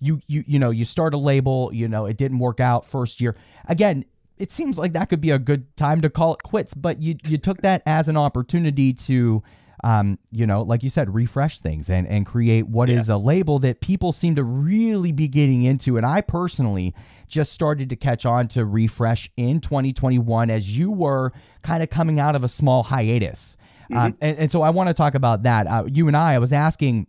you 0.00 0.20
you 0.26 0.44
you 0.46 0.58
know 0.58 0.70
you 0.70 0.84
start 0.84 1.14
a 1.14 1.18
label. 1.18 1.70
You 1.72 1.88
know 1.88 2.06
it 2.06 2.16
didn't 2.16 2.38
work 2.38 2.60
out 2.60 2.86
first 2.86 3.20
year. 3.20 3.36
Again, 3.66 4.04
it 4.38 4.50
seems 4.50 4.78
like 4.78 4.92
that 4.92 5.08
could 5.08 5.20
be 5.20 5.30
a 5.30 5.38
good 5.38 5.74
time 5.76 6.00
to 6.02 6.10
call 6.10 6.34
it 6.34 6.42
quits, 6.42 6.74
but 6.74 7.00
you 7.00 7.16
you 7.24 7.38
took 7.38 7.62
that 7.62 7.82
as 7.86 8.08
an 8.08 8.16
opportunity 8.16 8.92
to 8.92 9.42
um, 9.84 10.18
you 10.30 10.46
know, 10.46 10.62
like 10.62 10.82
you 10.82 10.88
said, 10.88 11.14
refresh 11.14 11.60
things 11.60 11.90
and, 11.90 12.08
and 12.08 12.24
create 12.24 12.66
what 12.66 12.88
yeah. 12.88 12.98
is 12.98 13.10
a 13.10 13.18
label 13.18 13.58
that 13.58 13.82
people 13.82 14.12
seem 14.12 14.34
to 14.36 14.42
really 14.42 15.12
be 15.12 15.28
getting 15.28 15.62
into. 15.62 15.98
And 15.98 16.06
I 16.06 16.22
personally 16.22 16.94
just 17.28 17.52
started 17.52 17.90
to 17.90 17.96
catch 17.96 18.24
on 18.24 18.48
to 18.48 18.64
refresh 18.64 19.30
in 19.36 19.60
2021 19.60 20.48
as 20.48 20.74
you 20.74 20.90
were 20.90 21.32
kind 21.60 21.82
of 21.82 21.90
coming 21.90 22.18
out 22.18 22.34
of 22.34 22.42
a 22.42 22.48
small 22.48 22.82
hiatus. 22.82 23.58
Mm-hmm. 23.90 23.96
Um, 23.98 24.16
and, 24.22 24.38
and, 24.38 24.50
so 24.50 24.62
I 24.62 24.70
want 24.70 24.88
to 24.88 24.94
talk 24.94 25.14
about 25.14 25.42
that. 25.42 25.66
Uh, 25.66 25.84
you 25.86 26.08
and 26.08 26.16
I, 26.16 26.36
I 26.36 26.38
was 26.38 26.54
asking 26.54 27.06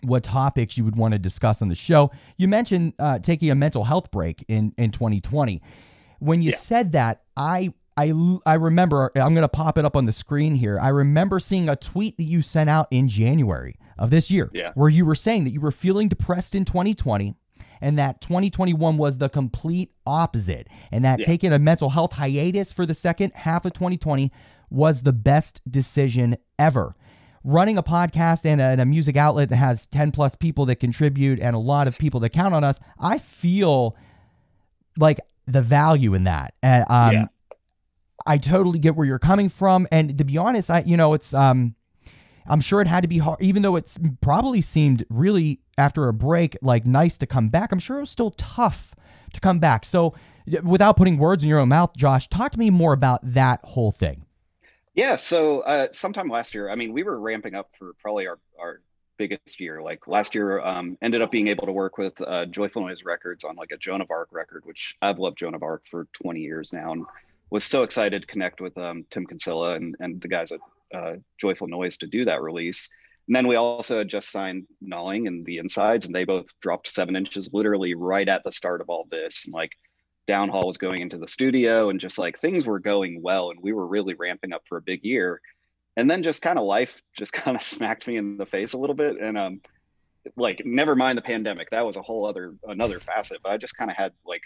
what 0.00 0.22
topics 0.22 0.78
you 0.78 0.86
would 0.86 0.96
want 0.96 1.12
to 1.12 1.18
discuss 1.18 1.60
on 1.60 1.68
the 1.68 1.74
show. 1.74 2.10
You 2.38 2.48
mentioned 2.48 2.94
uh, 2.98 3.18
taking 3.18 3.50
a 3.50 3.54
mental 3.54 3.84
health 3.84 4.10
break 4.10 4.42
in, 4.48 4.72
in 4.78 4.90
2020. 4.90 5.60
When 6.18 6.40
you 6.40 6.52
yeah. 6.52 6.56
said 6.56 6.92
that, 6.92 7.24
I 7.36 7.74
I, 7.96 8.12
I 8.44 8.54
remember, 8.54 9.10
I'm 9.14 9.34
going 9.34 9.42
to 9.42 9.48
pop 9.48 9.78
it 9.78 9.84
up 9.84 9.96
on 9.96 10.06
the 10.06 10.12
screen 10.12 10.56
here. 10.56 10.78
I 10.80 10.88
remember 10.88 11.38
seeing 11.38 11.68
a 11.68 11.76
tweet 11.76 12.16
that 12.18 12.24
you 12.24 12.42
sent 12.42 12.68
out 12.68 12.88
in 12.90 13.08
January 13.08 13.76
of 13.98 14.10
this 14.10 14.30
year 14.30 14.50
yeah. 14.52 14.72
where 14.74 14.88
you 14.88 15.04
were 15.04 15.14
saying 15.14 15.44
that 15.44 15.52
you 15.52 15.60
were 15.60 15.70
feeling 15.70 16.08
depressed 16.08 16.54
in 16.54 16.64
2020 16.64 17.34
and 17.80 17.98
that 17.98 18.20
2021 18.20 18.96
was 18.96 19.18
the 19.18 19.28
complete 19.28 19.92
opposite 20.06 20.68
and 20.90 21.04
that 21.04 21.20
yeah. 21.20 21.26
taking 21.26 21.52
a 21.52 21.58
mental 21.58 21.90
health 21.90 22.14
hiatus 22.14 22.72
for 22.72 22.86
the 22.86 22.94
second 22.94 23.32
half 23.34 23.64
of 23.64 23.72
2020 23.72 24.32
was 24.70 25.02
the 25.02 25.12
best 25.12 25.60
decision 25.70 26.36
ever. 26.58 26.96
Running 27.44 27.76
a 27.76 27.82
podcast 27.82 28.46
and 28.46 28.60
a, 28.60 28.64
and 28.64 28.80
a 28.80 28.86
music 28.86 29.16
outlet 29.16 29.50
that 29.50 29.56
has 29.56 29.86
10 29.88 30.12
plus 30.12 30.34
people 30.34 30.64
that 30.66 30.76
contribute 30.76 31.38
and 31.38 31.54
a 31.54 31.58
lot 31.58 31.86
of 31.86 31.98
people 31.98 32.20
that 32.20 32.30
count 32.30 32.54
on 32.54 32.64
us, 32.64 32.80
I 32.98 33.18
feel 33.18 33.96
like 34.96 35.20
the 35.46 35.60
value 35.60 36.14
in 36.14 36.24
that. 36.24 36.54
Uh, 36.62 36.84
um, 36.88 37.12
yeah. 37.12 37.24
I 38.26 38.38
totally 38.38 38.78
get 38.78 38.96
where 38.96 39.06
you're 39.06 39.18
coming 39.18 39.48
from. 39.48 39.86
And 39.92 40.16
to 40.18 40.24
be 40.24 40.38
honest, 40.38 40.70
I, 40.70 40.82
you 40.86 40.96
know, 40.96 41.14
it's, 41.14 41.34
um, 41.34 41.74
I'm 42.46 42.60
sure 42.60 42.80
it 42.80 42.86
had 42.86 43.02
to 43.02 43.08
be 43.08 43.18
hard, 43.18 43.40
even 43.40 43.62
though 43.62 43.76
it's 43.76 43.98
probably 44.20 44.60
seemed 44.60 45.04
really 45.08 45.60
after 45.78 46.08
a 46.08 46.12
break, 46.12 46.56
like 46.62 46.86
nice 46.86 47.18
to 47.18 47.26
come 47.26 47.48
back. 47.48 47.72
I'm 47.72 47.78
sure 47.78 47.98
it 47.98 48.00
was 48.00 48.10
still 48.10 48.30
tough 48.32 48.94
to 49.32 49.40
come 49.40 49.58
back. 49.58 49.84
So, 49.84 50.14
without 50.62 50.96
putting 50.96 51.16
words 51.16 51.42
in 51.42 51.48
your 51.48 51.58
own 51.58 51.70
mouth, 51.70 51.92
Josh, 51.96 52.28
talk 52.28 52.52
to 52.52 52.58
me 52.58 52.70
more 52.70 52.92
about 52.92 53.20
that 53.22 53.60
whole 53.64 53.92
thing. 53.92 54.26
Yeah. 54.94 55.16
So, 55.16 55.60
uh, 55.60 55.88
sometime 55.90 56.28
last 56.28 56.54
year, 56.54 56.70
I 56.70 56.74
mean, 56.74 56.92
we 56.92 57.02
were 57.02 57.18
ramping 57.18 57.54
up 57.54 57.70
for 57.78 57.94
probably 57.94 58.26
our, 58.26 58.38
our 58.60 58.80
biggest 59.16 59.58
year. 59.58 59.82
Like 59.82 60.06
last 60.06 60.34
year, 60.34 60.60
um, 60.60 60.98
ended 61.00 61.22
up 61.22 61.30
being 61.30 61.48
able 61.48 61.66
to 61.66 61.72
work 61.72 61.98
with 61.98 62.20
uh, 62.20 62.46
Joyful 62.46 62.82
Noise 62.82 63.04
Records 63.04 63.44
on 63.44 63.56
like 63.56 63.70
a 63.72 63.76
Joan 63.76 64.00
of 64.00 64.10
Arc 64.10 64.28
record, 64.32 64.64
which 64.64 64.96
I've 65.00 65.18
loved 65.18 65.38
Joan 65.38 65.54
of 65.54 65.62
Arc 65.62 65.86
for 65.86 66.06
20 66.12 66.40
years 66.40 66.72
now. 66.72 66.92
And 66.92 67.06
was 67.50 67.64
so 67.64 67.82
excited 67.82 68.22
to 68.22 68.28
connect 68.28 68.60
with 68.60 68.76
um, 68.78 69.04
Tim 69.10 69.26
Kinsella 69.26 69.74
and, 69.74 69.94
and 70.00 70.20
the 70.20 70.28
guys 70.28 70.52
at 70.52 70.60
uh, 70.94 71.14
Joyful 71.38 71.68
Noise 71.68 71.98
to 71.98 72.06
do 72.06 72.24
that 72.24 72.42
release. 72.42 72.90
And 73.26 73.34
then 73.34 73.48
we 73.48 73.56
also 73.56 74.04
just 74.04 74.30
signed 74.30 74.66
Gnawing 74.80 75.26
and 75.26 75.44
the 75.46 75.58
Insides, 75.58 76.06
and 76.06 76.14
they 76.14 76.24
both 76.24 76.46
dropped 76.60 76.88
seven 76.88 77.16
inches 77.16 77.50
literally 77.52 77.94
right 77.94 78.28
at 78.28 78.44
the 78.44 78.52
start 78.52 78.80
of 78.80 78.90
all 78.90 79.06
this. 79.10 79.44
And 79.46 79.54
like 79.54 79.72
Downhaul 80.28 80.66
was 80.66 80.76
going 80.76 81.00
into 81.00 81.18
the 81.18 81.28
studio, 81.28 81.88
and 81.90 82.00
just 82.00 82.18
like 82.18 82.38
things 82.38 82.66
were 82.66 82.80
going 82.80 83.22
well, 83.22 83.50
and 83.50 83.58
we 83.62 83.72
were 83.72 83.86
really 83.86 84.14
ramping 84.14 84.52
up 84.52 84.62
for 84.68 84.76
a 84.76 84.82
big 84.82 85.04
year. 85.04 85.40
And 85.96 86.10
then 86.10 86.22
just 86.22 86.42
kind 86.42 86.58
of 86.58 86.64
life 86.64 87.00
just 87.16 87.32
kind 87.34 87.56
of 87.56 87.62
smacked 87.62 88.06
me 88.06 88.16
in 88.16 88.36
the 88.36 88.46
face 88.46 88.74
a 88.74 88.78
little 88.78 88.96
bit. 88.96 89.18
And 89.18 89.38
um, 89.38 89.60
like 90.36 90.62
never 90.64 90.94
mind 90.94 91.16
the 91.16 91.22
pandemic, 91.22 91.70
that 91.70 91.86
was 91.86 91.96
a 91.96 92.02
whole 92.02 92.26
other 92.26 92.54
another 92.66 93.00
facet. 93.00 93.38
But 93.42 93.52
I 93.52 93.56
just 93.56 93.76
kind 93.76 93.90
of 93.90 93.96
had 93.96 94.12
like 94.26 94.42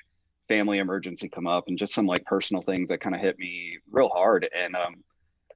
family 0.48 0.78
emergency 0.78 1.28
come 1.28 1.46
up 1.46 1.68
and 1.68 1.78
just 1.78 1.92
some 1.92 2.06
like 2.06 2.24
personal 2.24 2.62
things 2.62 2.88
that 2.88 3.00
kind 3.00 3.14
of 3.14 3.20
hit 3.20 3.38
me 3.38 3.78
real 3.90 4.08
hard. 4.08 4.48
And 4.56 4.74
um, 4.74 5.04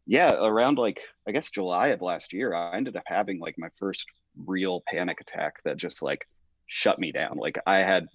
yeah, 0.06 0.34
around 0.34 0.78
like 0.78 1.00
I 1.26 1.32
guess 1.32 1.50
July 1.50 1.88
of 1.88 2.02
last 2.02 2.32
year, 2.32 2.54
I 2.54 2.76
ended 2.76 2.96
up 2.96 3.04
having 3.06 3.38
like 3.38 3.56
my 3.58 3.68
first 3.78 4.06
real 4.46 4.82
panic 4.86 5.20
attack 5.20 5.62
that 5.64 5.76
just 5.76 6.02
like 6.02 6.26
shut 6.66 6.98
me 6.98 7.12
down. 7.12 7.36
Like 7.36 7.58
I 7.66 7.78
had, 7.78 8.06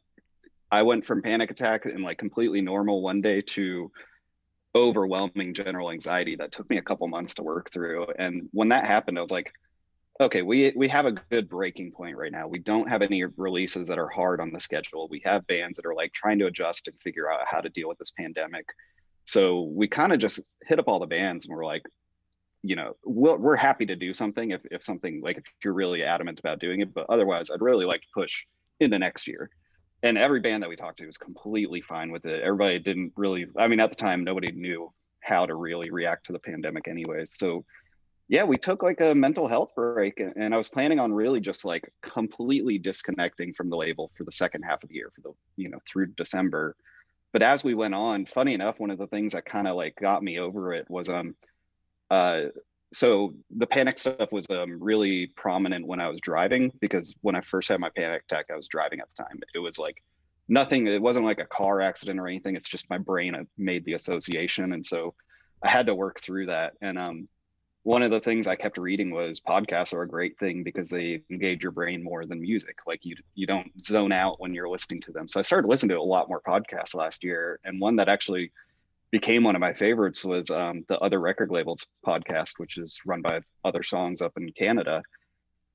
I 0.71 0.83
went 0.83 1.05
from 1.05 1.21
panic 1.21 1.51
attack 1.51 1.85
and 1.85 2.03
like 2.03 2.17
completely 2.17 2.61
normal 2.61 3.01
one 3.01 3.21
day 3.21 3.41
to 3.41 3.91
overwhelming 4.75 5.53
general 5.53 5.91
anxiety 5.91 6.35
that 6.35 6.51
took 6.51 6.69
me 6.69 6.77
a 6.77 6.81
couple 6.81 7.07
months 7.07 7.35
to 7.35 7.43
work 7.43 7.71
through. 7.71 8.07
And 8.19 8.49
when 8.51 8.69
that 8.69 8.85
happened, 8.85 9.17
I 9.17 9.21
was 9.21 9.31
like, 9.31 9.51
okay, 10.19 10.41
we 10.41 10.73
we 10.75 10.87
have 10.87 11.05
a 11.05 11.11
good 11.11 11.47
breaking 11.49 11.91
point 11.91 12.17
right 12.17 12.31
now. 12.31 12.47
We 12.47 12.59
don't 12.59 12.89
have 12.89 13.01
any 13.01 13.23
releases 13.23 13.87
that 13.87 13.99
are 13.99 14.09
hard 14.09 14.41
on 14.41 14.51
the 14.51 14.59
schedule. 14.59 15.07
We 15.09 15.21
have 15.25 15.45
bands 15.47 15.77
that 15.77 15.85
are 15.85 15.95
like 15.95 16.13
trying 16.13 16.39
to 16.39 16.47
adjust 16.47 16.87
and 16.87 16.99
figure 16.99 17.31
out 17.31 17.47
how 17.47 17.61
to 17.61 17.69
deal 17.69 17.87
with 17.87 17.97
this 17.99 18.11
pandemic. 18.17 18.65
So 19.25 19.63
we 19.63 19.87
kind 19.87 20.13
of 20.13 20.19
just 20.19 20.41
hit 20.65 20.79
up 20.79 20.87
all 20.87 20.99
the 20.99 21.05
bands 21.05 21.45
and 21.45 21.55
we're 21.55 21.65
like, 21.65 21.83
you 22.63 22.75
know, 22.75 22.95
we're, 23.05 23.37
we're 23.37 23.55
happy 23.55 23.85
to 23.85 23.95
do 23.95 24.13
something 24.13 24.51
if, 24.51 24.61
if 24.71 24.83
something 24.83 25.21
like 25.21 25.37
if 25.37 25.43
you're 25.63 25.73
really 25.73 26.03
adamant 26.03 26.39
about 26.39 26.59
doing 26.59 26.81
it, 26.81 26.93
but 26.93 27.05
otherwise, 27.09 27.51
I'd 27.51 27.61
really 27.61 27.85
like 27.85 28.01
to 28.01 28.07
push 28.13 28.45
in 28.79 28.89
the 28.89 28.99
next 28.99 29.27
year. 29.27 29.49
and 30.03 30.17
every 30.17 30.39
band 30.39 30.63
that 30.63 30.69
we 30.69 30.75
talked 30.75 30.99
to 30.99 31.05
was 31.05 31.17
completely 31.17 31.81
fine 31.81 32.11
with 32.11 32.25
it. 32.25 32.43
Everybody 32.43 32.79
didn't 32.79 33.13
really, 33.15 33.47
I 33.57 33.67
mean, 33.67 33.79
at 33.79 33.89
the 33.89 33.95
time, 33.95 34.23
nobody 34.23 34.51
knew 34.51 34.93
how 35.21 35.45
to 35.45 35.55
really 35.55 35.89
react 35.89 36.27
to 36.27 36.33
the 36.33 36.39
pandemic, 36.39 36.87
anyways. 36.87 37.33
So, 37.37 37.65
yeah, 38.29 38.43
we 38.43 38.57
took 38.57 38.83
like 38.83 38.99
a 38.99 39.15
mental 39.15 39.47
health 39.47 39.73
break, 39.73 40.19
and 40.19 40.53
I 40.53 40.57
was 40.57 40.67
planning 40.67 40.99
on 40.99 41.13
really 41.13 41.39
just 41.39 41.63
like 41.63 41.89
completely 42.01 42.77
disconnecting 42.77 43.53
from 43.53 43.69
the 43.69 43.77
label 43.77 44.11
for 44.17 44.25
the 44.25 44.31
second 44.31 44.63
half 44.63 44.83
of 44.83 44.89
the 44.89 44.95
year, 44.95 45.11
for 45.15 45.21
the, 45.21 45.33
you 45.55 45.69
know, 45.69 45.79
through 45.87 46.07
December. 46.07 46.75
But 47.31 47.41
as 47.41 47.63
we 47.63 47.73
went 47.73 47.95
on, 47.95 48.25
funny 48.25 48.53
enough, 48.53 48.79
one 48.79 48.91
of 48.91 48.97
the 48.97 49.07
things 49.07 49.33
that 49.33 49.45
kind 49.45 49.67
of 49.67 49.75
like 49.75 49.95
got 49.95 50.23
me 50.23 50.39
over 50.39 50.73
it 50.73 50.89
was, 50.89 51.07
um, 51.07 51.35
uh, 52.09 52.43
so 52.93 53.33
the 53.51 53.67
panic 53.67 53.97
stuff 53.97 54.31
was 54.31 54.49
um, 54.49 54.81
really 54.81 55.27
prominent 55.27 55.85
when 55.85 56.01
I 56.01 56.09
was 56.09 56.19
driving 56.19 56.71
because 56.81 57.13
when 57.21 57.35
I 57.35 57.41
first 57.41 57.69
had 57.69 57.79
my 57.79 57.89
panic 57.95 58.23
attack, 58.23 58.47
I 58.51 58.55
was 58.55 58.67
driving 58.67 58.99
at 58.99 59.09
the 59.09 59.23
time. 59.23 59.39
It 59.53 59.59
was 59.59 59.77
like 59.77 60.01
nothing, 60.49 60.87
it 60.87 61.01
wasn't 61.01 61.25
like 61.25 61.39
a 61.39 61.45
car 61.45 61.81
accident 61.81 62.19
or 62.19 62.27
anything. 62.27 62.55
It's 62.55 62.69
just 62.69 62.89
my 62.89 62.97
brain 62.97 63.47
made 63.57 63.85
the 63.85 63.93
association. 63.93 64.73
And 64.73 64.85
so 64.85 65.13
I 65.63 65.69
had 65.69 65.85
to 65.87 65.95
work 65.95 66.21
through 66.21 66.47
that. 66.47 66.73
And 66.81 66.97
um, 66.97 67.27
one 67.87 68.03
of 68.03 68.11
the 68.11 68.19
things 68.19 68.47
I 68.47 68.57
kept 68.57 68.77
reading 68.77 69.11
was 69.11 69.39
podcasts 69.39 69.93
are 69.93 70.01
a 70.01 70.07
great 70.07 70.37
thing 70.37 70.61
because 70.61 70.89
they 70.89 71.21
engage 71.29 71.63
your 71.63 71.71
brain 71.71 72.03
more 72.03 72.25
than 72.25 72.41
music. 72.41 72.79
Like 72.85 73.05
you, 73.05 73.15
you 73.33 73.47
don't 73.47 73.71
zone 73.81 74.11
out 74.11 74.41
when 74.41 74.53
you're 74.53 74.67
listening 74.67 74.99
to 75.03 75.13
them. 75.13 75.29
So 75.29 75.39
I 75.39 75.43
started 75.43 75.69
listening 75.69 75.95
to 75.95 76.01
a 76.01 76.03
lot 76.03 76.27
more 76.27 76.41
podcasts 76.45 76.93
last 76.95 77.23
year. 77.23 77.61
And 77.63 77.79
one 77.79 77.95
that 77.95 78.09
actually 78.09 78.51
became 79.11 79.41
one 79.41 79.55
of 79.55 79.61
my 79.61 79.71
favorites 79.71 80.25
was 80.25 80.49
um, 80.49 80.83
the 80.89 80.99
other 80.99 81.21
record 81.21 81.49
labels 81.49 81.87
podcast 82.05 82.59
which 82.59 82.77
is 82.77 82.99
run 83.05 83.21
by 83.21 83.39
other 83.63 83.83
songs 83.83 84.21
up 84.21 84.33
in 84.35 84.51
canada 84.51 85.01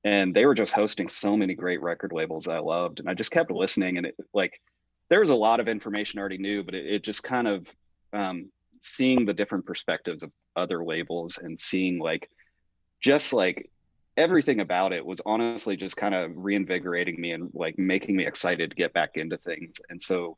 and 0.03 0.35
they 0.35 0.45
were 0.45 0.53
just 0.53 0.71
hosting 0.71 1.09
so 1.09 1.35
many 1.35 1.55
great 1.55 1.81
record 1.81 2.13
labels 2.13 2.47
i 2.47 2.59
loved 2.59 2.99
and 2.99 3.09
i 3.09 3.13
just 3.15 3.31
kept 3.31 3.49
listening 3.49 3.97
and 3.97 4.05
it 4.05 4.15
like 4.35 4.61
there 5.09 5.19
was 5.19 5.31
a 5.31 5.35
lot 5.35 5.59
of 5.59 5.67
information 5.67 6.19
I 6.19 6.21
already 6.21 6.37
knew 6.37 6.63
but 6.63 6.75
it, 6.75 6.85
it 6.85 7.03
just 7.03 7.23
kind 7.23 7.47
of 7.47 7.67
um, 8.13 8.51
seeing 8.83 9.25
the 9.25 9.33
different 9.33 9.65
perspectives 9.65 10.23
of 10.23 10.31
other 10.55 10.83
labels 10.83 11.37
and 11.37 11.57
seeing 11.57 11.99
like 11.99 12.29
just 13.01 13.33
like 13.33 13.69
everything 14.15 14.59
about 14.59 14.93
it 14.93 15.05
was 15.05 15.21
honestly 15.25 15.75
just 15.75 15.97
kind 15.97 16.13
of 16.13 16.31
reinvigorating 16.35 17.19
me 17.19 17.31
and 17.31 17.49
like 17.53 17.77
making 17.79 18.15
me 18.15 18.25
excited 18.25 18.69
to 18.69 18.75
get 18.75 18.93
back 18.93 19.11
into 19.15 19.37
things 19.37 19.81
and 19.89 20.01
so 20.01 20.37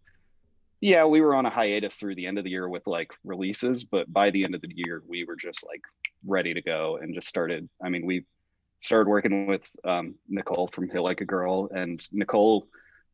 yeah, 0.81 1.05
we 1.05 1.21
were 1.21 1.35
on 1.35 1.45
a 1.45 1.49
hiatus 1.49 1.95
through 1.95 2.15
the 2.15 2.27
end 2.27 2.37
of 2.37 2.43
the 2.43 2.49
year 2.49 2.67
with 2.69 2.85
like 2.85 3.11
releases, 3.23 3.83
but 3.83 4.11
by 4.11 4.29
the 4.29 4.43
end 4.43 4.55
of 4.55 4.61
the 4.61 4.71
year, 4.73 5.01
we 5.07 5.23
were 5.25 5.35
just 5.35 5.65
like 5.65 5.81
ready 6.25 6.53
to 6.53 6.61
go 6.61 6.99
and 7.01 7.15
just 7.15 7.27
started. 7.27 7.67
I 7.83 7.89
mean, 7.89 8.05
we 8.05 8.25
started 8.79 9.09
working 9.09 9.47
with 9.47 9.69
um, 9.83 10.15
Nicole 10.27 10.67
from 10.67 10.89
Hit 10.89 11.01
Like 11.01 11.21
a 11.21 11.25
Girl, 11.25 11.69
and 11.73 12.05
Nicole, 12.11 12.67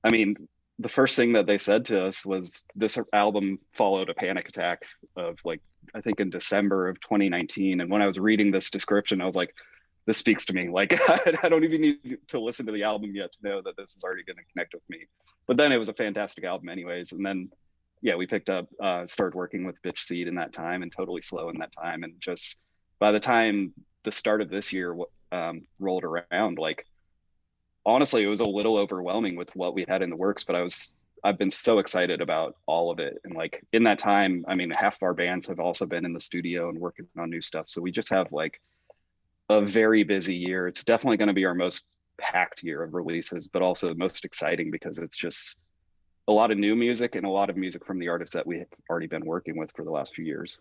I 0.04 0.12
mean, 0.12 0.36
the 0.82 0.90
first 0.90 1.16
thing 1.16 1.34
that 1.34 1.48
they 1.48 1.58
said 1.58 1.86
to 1.86 2.04
us 2.04 2.26
was 2.26 2.64
this 2.76 2.98
album 3.14 3.60
followed 3.74 4.10
a 4.10 4.14
panic 4.14 4.50
attack 4.50 4.84
of 5.16 5.38
like 5.46 5.62
I 5.94 6.02
think 6.02 6.20
in 6.20 6.30
December 6.30 6.88
of 6.88 7.00
2019. 7.00 7.82
And 7.82 7.90
when 7.90 8.02
I 8.02 8.06
was 8.06 8.20
reading 8.20 8.52
this 8.52 8.70
description, 8.70 9.22
I 9.22 9.26
was 9.26 9.36
like, 9.36 9.54
this 10.06 10.18
speaks 10.18 10.46
to 10.46 10.54
me. 10.54 10.70
Like 10.70 11.00
I 11.44 11.50
don't 11.50 11.64
even 11.64 11.82
need 11.82 12.18
to 12.28 12.40
listen 12.40 12.66
to 12.68 12.72
the 12.72 12.84
album 12.84 13.16
yet 13.16 13.32
to 13.34 13.48
know 13.48 13.62
that 13.62 13.76
this 13.78 13.96
is 13.96 14.04
already 14.04 14.24
going 14.24 14.38
to 14.38 14.54
connect 14.54 14.74
with 14.74 14.84
me 14.90 15.08
but 15.48 15.58
then 15.58 15.72
it 15.72 15.78
was 15.78 15.90
a 15.90 15.94
fantastic 15.94 16.44
album 16.44 16.70
anyways 16.70 17.12
and 17.12 17.26
then 17.26 17.50
yeah 18.02 18.16
we 18.16 18.26
picked 18.26 18.50
up 18.50 18.68
uh 18.82 19.06
started 19.06 19.36
working 19.36 19.66
with 19.66 19.82
Bitch 19.82 20.00
Seat 20.00 20.28
in 20.28 20.36
that 20.36 20.54
time 20.54 20.82
and 20.82 20.92
totally 20.92 21.22
slow 21.22 21.50
in 21.50 21.58
that 21.60 21.74
time 21.74 22.04
and 22.04 22.14
just 22.20 22.60
by 23.00 23.12
the 23.12 23.20
time 23.20 23.74
the 24.04 24.12
start 24.12 24.42
of 24.42 24.50
this 24.50 24.72
year 24.72 24.96
um, 25.32 25.64
rolled 25.80 26.04
around 26.04 26.58
like 26.58 26.86
honestly 27.86 28.24
it 28.24 28.28
was 28.28 28.42
a 28.42 28.46
little 28.46 28.78
overwhelming 28.78 29.36
with 29.36 29.56
what 29.56 29.74
we 29.74 29.86
had 29.88 30.02
in 30.02 30.10
the 30.10 30.16
works 30.16 30.44
but 30.44 30.56
i 30.56 30.62
was 30.62 30.94
i've 31.24 31.38
been 31.38 31.50
so 31.50 31.80
excited 31.80 32.22
about 32.22 32.56
all 32.66 32.92
of 32.92 33.00
it. 33.00 33.20
And 33.24 33.36
like 33.36 33.64
in 33.74 33.84
that 33.84 34.00
time 34.00 34.44
i 34.48 34.56
mean 34.56 34.72
half 34.76 34.96
of 34.96 35.04
our 35.04 35.14
bands 35.14 35.48
have 35.48 35.60
also 35.60 35.86
been 35.86 36.06
in 36.06 36.14
the 36.14 36.20
studio 36.20 36.70
and 36.70 36.80
working 36.80 37.08
on 37.18 37.30
new 37.30 37.42
stuff. 37.42 37.70
So 37.70 37.82
we 37.82 37.92
just 37.92 38.10
have 38.10 38.32
like 38.32 38.60
a 39.50 39.62
very 39.62 40.04
busy 40.04 40.36
year. 40.36 40.68
It's 40.68 40.84
definitely 40.84 41.18
going 41.18 41.28
to 41.28 41.34
be 41.34 41.46
our 41.46 41.54
most 41.54 41.84
packed 42.18 42.64
year 42.64 42.84
of 42.84 42.94
releases, 42.94 43.48
but 43.48 43.62
also 43.62 43.90
the 43.90 43.96
most 43.96 44.26
exciting 44.26 44.72
because 44.72 44.98
it's 44.98 45.18
just 45.18 45.58
a 46.28 46.32
lot 46.32 46.52
of 46.52 46.58
new 46.58 46.76
music 46.76 47.16
and 47.16 47.26
a 47.26 47.30
lot 47.30 47.50
of 47.50 47.58
music 47.58 47.86
from 47.86 48.00
the 48.00 48.08
artists 48.08 48.34
that 48.34 48.48
we 48.48 48.60
have 48.60 48.68
already 48.90 49.08
been 49.08 49.26
working 49.26 49.58
with 49.58 49.72
for 49.76 49.84
the 49.84 49.92
last 49.92 50.16
few 50.16 50.24
years. 50.24 50.60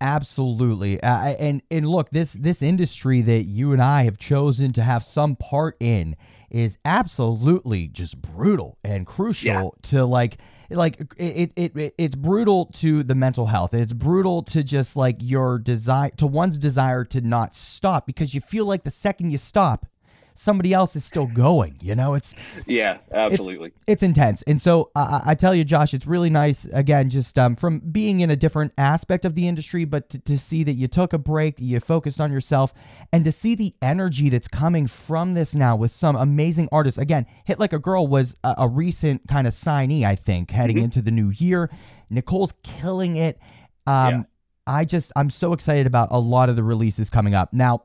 Absolutely, 0.00 1.02
uh, 1.02 1.34
and 1.38 1.60
and 1.70 1.86
look, 1.86 2.08
this 2.08 2.32
this 2.32 2.62
industry 2.62 3.20
that 3.20 3.44
you 3.44 3.72
and 3.72 3.82
I 3.82 4.04
have 4.04 4.16
chosen 4.16 4.72
to 4.72 4.82
have 4.82 5.04
some 5.04 5.36
part 5.36 5.76
in 5.78 6.16
is 6.50 6.78
absolutely 6.86 7.86
just 7.86 8.20
brutal 8.20 8.78
and 8.82 9.06
crucial 9.06 9.52
yeah. 9.52 9.90
to 9.90 10.06
like 10.06 10.38
like 10.70 11.00
it, 11.18 11.52
it 11.54 11.76
it 11.76 11.94
it's 11.98 12.14
brutal 12.14 12.66
to 12.76 13.02
the 13.02 13.14
mental 13.14 13.46
health. 13.46 13.74
It's 13.74 13.92
brutal 13.92 14.42
to 14.44 14.62
just 14.62 14.96
like 14.96 15.16
your 15.20 15.58
desire 15.58 16.10
to 16.16 16.26
one's 16.26 16.58
desire 16.58 17.04
to 17.04 17.20
not 17.20 17.54
stop 17.54 18.06
because 18.06 18.34
you 18.34 18.40
feel 18.40 18.64
like 18.64 18.84
the 18.84 18.90
second 18.90 19.32
you 19.32 19.38
stop, 19.38 19.86
somebody 20.34 20.72
else 20.72 20.96
is 20.96 21.04
still 21.04 21.26
going. 21.26 21.76
You 21.80 21.94
know, 21.94 22.14
it's 22.14 22.34
yeah, 22.66 22.98
absolutely. 23.12 23.68
It's, 23.68 23.84
it's 23.86 24.02
intense, 24.02 24.42
and 24.42 24.60
so 24.60 24.90
I, 24.94 25.22
I, 25.26 25.34
tell 25.34 25.54
you, 25.54 25.64
Josh, 25.64 25.94
it's 25.94 26.06
really 26.06 26.30
nice. 26.30 26.66
Again, 26.72 27.10
just 27.10 27.38
um, 27.38 27.56
from 27.56 27.80
being 27.80 28.20
in 28.20 28.30
a 28.30 28.36
different 28.36 28.72
aspect 28.78 29.24
of 29.24 29.34
the 29.34 29.48
industry, 29.48 29.84
but 29.84 30.08
to, 30.10 30.18
to 30.20 30.38
see 30.38 30.64
that 30.64 30.74
you 30.74 30.86
took 30.86 31.12
a 31.12 31.18
break, 31.18 31.56
you 31.58 31.80
focused 31.80 32.20
on 32.20 32.32
yourself, 32.32 32.72
and 33.12 33.24
to 33.24 33.32
see 33.32 33.54
the 33.54 33.74
energy 33.82 34.28
that's 34.28 34.48
coming 34.48 34.86
from 34.86 35.34
this 35.34 35.54
now 35.54 35.76
with 35.76 35.90
some 35.90 36.16
amazing 36.16 36.68
artists. 36.72 36.98
Again, 36.98 37.26
Hit 37.44 37.58
Like 37.58 37.72
a 37.72 37.78
Girl 37.78 38.06
was 38.06 38.34
a, 38.44 38.54
a 38.58 38.68
recent 38.68 39.28
kind 39.28 39.46
of 39.46 39.52
signee, 39.52 40.04
I 40.04 40.14
think, 40.14 40.50
heading 40.50 40.76
mm-hmm. 40.76 40.84
into 40.84 41.02
the 41.02 41.10
new 41.10 41.30
year. 41.30 41.70
Nicole's 42.10 42.52
killing 42.62 43.16
it. 43.16 43.38
Um, 43.86 44.14
yeah. 44.14 44.22
I 44.66 44.84
just 44.84 45.10
I'm 45.16 45.30
so 45.30 45.52
excited 45.52 45.86
about 45.86 46.08
a 46.10 46.18
lot 46.18 46.48
of 46.48 46.56
the 46.56 46.62
releases 46.62 47.10
coming 47.10 47.34
up. 47.34 47.52
Now, 47.52 47.82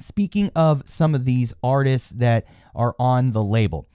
Speaking 0.00 0.50
of 0.56 0.82
some 0.86 1.14
of 1.14 1.24
these 1.24 1.54
artists 1.62 2.10
that 2.10 2.46
are 2.74 2.94
on 2.98 3.32
the 3.32 3.42
label, 3.42 3.88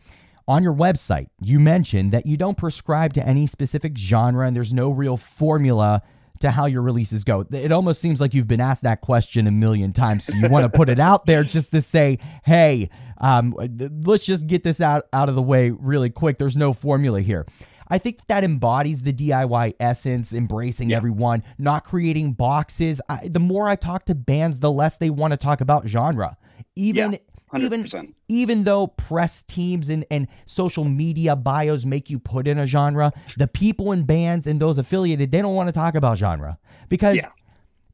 on 0.47 0.63
your 0.63 0.73
website, 0.73 1.27
you 1.41 1.59
mentioned 1.59 2.11
that 2.11 2.25
you 2.25 2.37
don't 2.37 2.57
prescribe 2.57 3.13
to 3.13 3.27
any 3.27 3.47
specific 3.47 3.97
genre 3.97 4.45
and 4.45 4.55
there's 4.55 4.73
no 4.73 4.91
real 4.91 5.17
formula 5.17 6.03
to 6.39 6.51
how 6.51 6.65
your 6.65 6.81
releases 6.81 7.23
go. 7.23 7.45
It 7.51 7.71
almost 7.71 8.01
seems 8.01 8.21
like 8.21 8.33
you've 8.33 8.47
been 8.47 8.61
asked 8.61 8.83
that 8.83 9.01
question 9.01 9.47
a 9.47 9.51
million 9.51 9.93
times. 9.93 10.25
So 10.25 10.33
you 10.35 10.49
want 10.49 10.71
to 10.71 10.77
put 10.77 10.89
it 10.89 10.99
out 10.99 11.25
there 11.25 11.43
just 11.43 11.71
to 11.71 11.81
say, 11.81 12.19
hey, 12.43 12.89
um, 13.19 13.55
let's 14.03 14.25
just 14.25 14.45
get 14.45 14.63
this 14.63 14.81
out, 14.81 15.07
out 15.13 15.29
of 15.29 15.35
the 15.35 15.41
way 15.41 15.71
really 15.71 16.09
quick. 16.09 16.37
There's 16.37 16.57
no 16.57 16.73
formula 16.73 17.21
here. 17.21 17.45
I 17.87 17.97
think 17.97 18.25
that 18.27 18.43
embodies 18.43 19.03
the 19.03 19.13
DIY 19.13 19.75
essence, 19.79 20.33
embracing 20.33 20.89
yeah. 20.89 20.97
everyone, 20.97 21.43
not 21.57 21.83
creating 21.83 22.33
boxes. 22.33 23.01
I, 23.07 23.27
the 23.27 23.39
more 23.39 23.67
I 23.67 23.75
talk 23.75 24.05
to 24.05 24.15
bands, 24.15 24.59
the 24.59 24.71
less 24.71 24.97
they 24.97 25.09
want 25.09 25.31
to 25.31 25.37
talk 25.37 25.61
about 25.61 25.87
genre. 25.87 26.37
Even 26.75 27.13
yeah. 27.13 27.17
Even, 27.57 28.13
even 28.27 28.63
though 28.63 28.87
press 28.87 29.41
teams 29.43 29.87
and, 29.87 30.05
and 30.11 30.27
social 30.45 30.83
media 30.83 31.35
bios 31.35 31.85
make 31.85 32.09
you 32.09 32.19
put 32.19 32.47
in 32.47 32.57
a 32.57 32.67
genre, 32.67 33.13
the 33.37 33.47
people 33.47 33.91
in 33.93 34.03
bands 34.03 34.45
and 34.45 34.59
those 34.59 34.77
affiliated, 34.77 35.31
they 35.31 35.41
don't 35.41 35.55
want 35.55 35.69
to 35.69 35.73
talk 35.73 35.95
about 35.95 36.17
genre 36.17 36.57
because 36.89 37.15
yeah. 37.15 37.29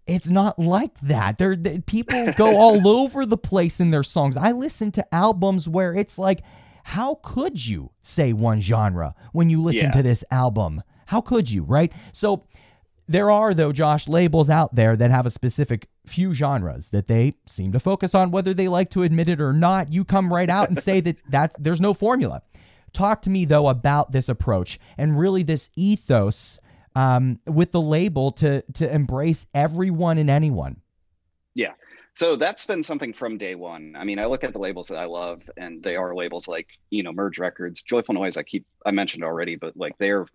it's 0.08 0.30
not 0.30 0.58
like 0.58 1.00
that. 1.02 1.38
They're, 1.38 1.56
they, 1.56 1.80
people 1.80 2.32
go 2.38 2.58
all 2.58 2.88
over 2.88 3.26
the 3.26 3.38
place 3.38 3.80
in 3.80 3.92
their 3.92 4.04
songs. 4.04 4.36
I 4.36 4.52
listen 4.52 4.92
to 4.94 5.14
albums 5.14 5.68
where 5.70 5.94
it's 5.94 6.18
like 6.18 6.42
how 6.84 7.20
could 7.24 7.66
you 7.66 7.92
say 8.02 8.34
one 8.34 8.62
genre 8.62 9.16
when 9.32 9.50
you 9.50 9.62
listen 9.62 9.86
yeah. 9.86 9.92
to 9.92 10.04
this 10.04 10.24
album? 10.32 10.84
How 11.08 11.22
could 11.22 11.50
you, 11.50 11.64
right? 11.64 11.92
So 12.12 12.46
there 13.08 13.30
are, 13.30 13.54
though, 13.54 13.72
Josh, 13.72 14.08
labels 14.08 14.50
out 14.50 14.76
there 14.76 14.96
that 14.96 15.12
have 15.12 15.26
a 15.26 15.32
specific 15.32 15.90
few 16.06 16.34
genres 16.34 16.90
that 16.92 17.08
they 17.08 17.34
seem 17.46 17.72
to 17.74 17.80
focus 17.80 18.16
on, 18.16 18.32
whether 18.32 18.54
they 18.54 18.68
like 18.68 18.90
to 18.92 19.04
admit 19.04 19.30
it 19.30 19.42
or 19.42 19.54
not. 19.54 19.92
You 19.92 20.06
come 20.06 20.32
right 20.32 20.50
out 20.50 20.70
and 20.70 20.82
say 20.82 21.02
that 21.02 21.22
that's, 21.30 21.56
there's 21.60 21.82
no 21.82 21.94
formula. 21.94 22.42
Talk 22.94 23.22
to 23.24 23.30
me, 23.30 23.46
though, 23.46 23.68
about 23.68 24.12
this 24.12 24.30
approach 24.30 24.80
and 24.98 25.20
really 25.20 25.44
this 25.44 25.70
ethos 25.76 26.60
um, 26.96 27.40
with 27.46 27.72
the 27.72 27.82
label 27.82 28.32
to, 28.32 28.64
to 28.74 28.94
embrace 28.94 29.48
everyone 29.54 30.18
and 30.18 30.30
anyone. 30.30 30.82
So 32.14 32.36
that's 32.36 32.66
been 32.66 32.84
something 32.84 33.14
from 33.14 33.38
day 33.38 33.56
one. 33.56 33.96
I 33.98 34.04
mean 34.04 34.20
i 34.20 34.26
look 34.26 34.44
at 34.44 34.54
the 34.54 34.60
labels 34.60 34.90
that 34.90 35.00
i 35.00 35.06
love 35.06 35.42
and 35.58 35.82
they 35.82 35.96
are 35.96 36.16
labels 36.16 36.48
like 36.48 36.68
you 36.90 37.04
know 37.04 37.12
merge 37.12 37.40
records 37.40 37.82
joyful 37.82 38.14
noise 38.14 38.38
i 38.38 38.44
keep 38.44 38.66
i 38.86 38.92
mentioned 38.92 39.24
already 39.24 39.56
but 39.56 39.76
like 39.78 39.98
they're 39.98 40.26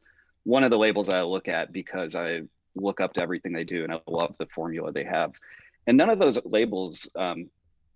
one 0.44 0.64
of 0.64 0.70
the 0.70 0.78
labels 0.78 1.08
i 1.08 1.22
look 1.22 1.48
at 1.48 1.72
because 1.72 2.14
i 2.14 2.42
look 2.74 3.00
up 3.00 3.12
to 3.14 3.20
everything 3.20 3.52
they 3.52 3.64
do 3.64 3.84
and 3.84 3.92
i 3.92 4.00
love 4.06 4.34
the 4.38 4.46
formula 4.46 4.92
they 4.92 5.04
have. 5.04 5.32
And 5.86 5.96
none 5.96 6.10
of 6.10 6.18
those 6.18 6.38
labels 6.44 7.08
um, 7.14 7.48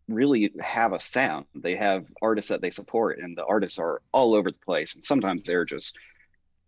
really 0.08 0.52
have 0.60 0.92
a 0.92 1.00
sound. 1.00 1.46
They 1.54 1.76
have 1.76 2.06
artists 2.22 2.48
that 2.50 2.60
they 2.60 2.70
support 2.70 3.18
and 3.18 3.36
the 3.36 3.44
artists 3.44 3.78
are 3.78 4.00
all 4.12 4.34
over 4.34 4.50
the 4.50 4.58
place 4.58 4.94
and 4.94 5.04
sometimes 5.04 5.44
they're 5.44 5.64
just 5.64 5.96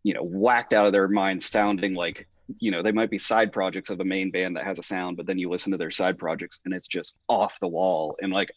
you 0.02 0.14
know 0.14 0.22
whacked 0.22 0.72
out 0.72 0.86
of 0.86 0.92
their 0.92 1.08
mind 1.08 1.42
sounding 1.42 1.94
like 1.94 2.26
you 2.58 2.70
know 2.70 2.82
they 2.82 2.92
might 2.92 3.10
be 3.10 3.18
side 3.18 3.52
projects 3.52 3.90
of 3.90 4.00
a 4.00 4.04
main 4.04 4.30
band 4.30 4.56
that 4.56 4.64
has 4.64 4.78
a 4.78 4.82
sound 4.82 5.16
but 5.16 5.26
then 5.26 5.38
you 5.38 5.48
listen 5.50 5.72
to 5.72 5.78
their 5.78 5.90
side 5.90 6.18
projects 6.18 6.60
and 6.64 6.74
it's 6.74 6.88
just 6.88 7.16
off 7.28 7.58
the 7.60 7.68
wall. 7.68 8.16
And 8.20 8.32
like 8.32 8.50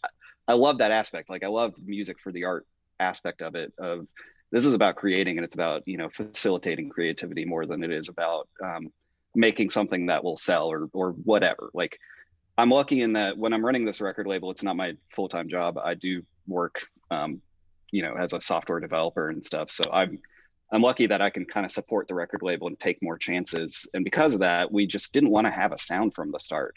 i 0.47 0.53
love 0.53 0.77
that 0.79 0.91
aspect. 0.91 1.29
Like 1.29 1.43
i 1.43 1.47
love 1.47 1.73
music 1.83 2.17
for 2.19 2.31
the 2.31 2.45
art 2.45 2.65
aspect 2.99 3.41
of 3.41 3.55
it 3.55 3.73
of 3.77 4.07
this 4.51 4.65
is 4.65 4.73
about 4.73 4.95
creating 4.95 5.37
and 5.37 5.43
it's 5.43 5.55
about 5.55 5.83
you 5.85 5.97
know 5.97 6.09
facilitating 6.09 6.89
creativity 6.89 7.45
more 7.45 7.65
than 7.65 7.83
it 7.83 7.91
is 7.91 8.09
about 8.09 8.47
um, 8.63 8.91
making 9.35 9.69
something 9.69 10.05
that 10.05 10.23
will 10.23 10.37
sell 10.37 10.67
or 10.67 10.89
or 10.93 11.11
whatever. 11.11 11.69
Like 11.73 11.97
i'm 12.57 12.69
lucky 12.69 13.01
in 13.01 13.13
that 13.13 13.37
when 13.37 13.51
i'm 13.51 13.65
running 13.65 13.83
this 13.83 13.99
record 13.99 14.27
label 14.27 14.49
it's 14.49 14.63
not 14.63 14.77
my 14.77 14.93
full-time 15.15 15.49
job. 15.49 15.77
I 15.77 15.93
do 15.93 16.23
work 16.47 16.85
um, 17.11 17.41
you 17.91 18.01
know 18.01 18.15
as 18.15 18.33
a 18.33 18.41
software 18.41 18.79
developer 18.79 19.29
and 19.29 19.45
stuff. 19.45 19.71
So 19.71 19.83
i'm 19.91 20.19
i'm 20.71 20.81
lucky 20.81 21.07
that 21.07 21.21
i 21.21 21.29
can 21.29 21.45
kind 21.45 21.65
of 21.65 21.71
support 21.71 22.07
the 22.07 22.15
record 22.15 22.41
label 22.41 22.67
and 22.67 22.79
take 22.79 23.01
more 23.01 23.17
chances 23.17 23.87
and 23.93 24.03
because 24.03 24.33
of 24.33 24.39
that 24.39 24.71
we 24.71 24.85
just 24.85 25.13
didn't 25.13 25.29
want 25.29 25.45
to 25.45 25.51
have 25.51 25.71
a 25.71 25.77
sound 25.77 26.13
from 26.13 26.31
the 26.31 26.39
start 26.39 26.75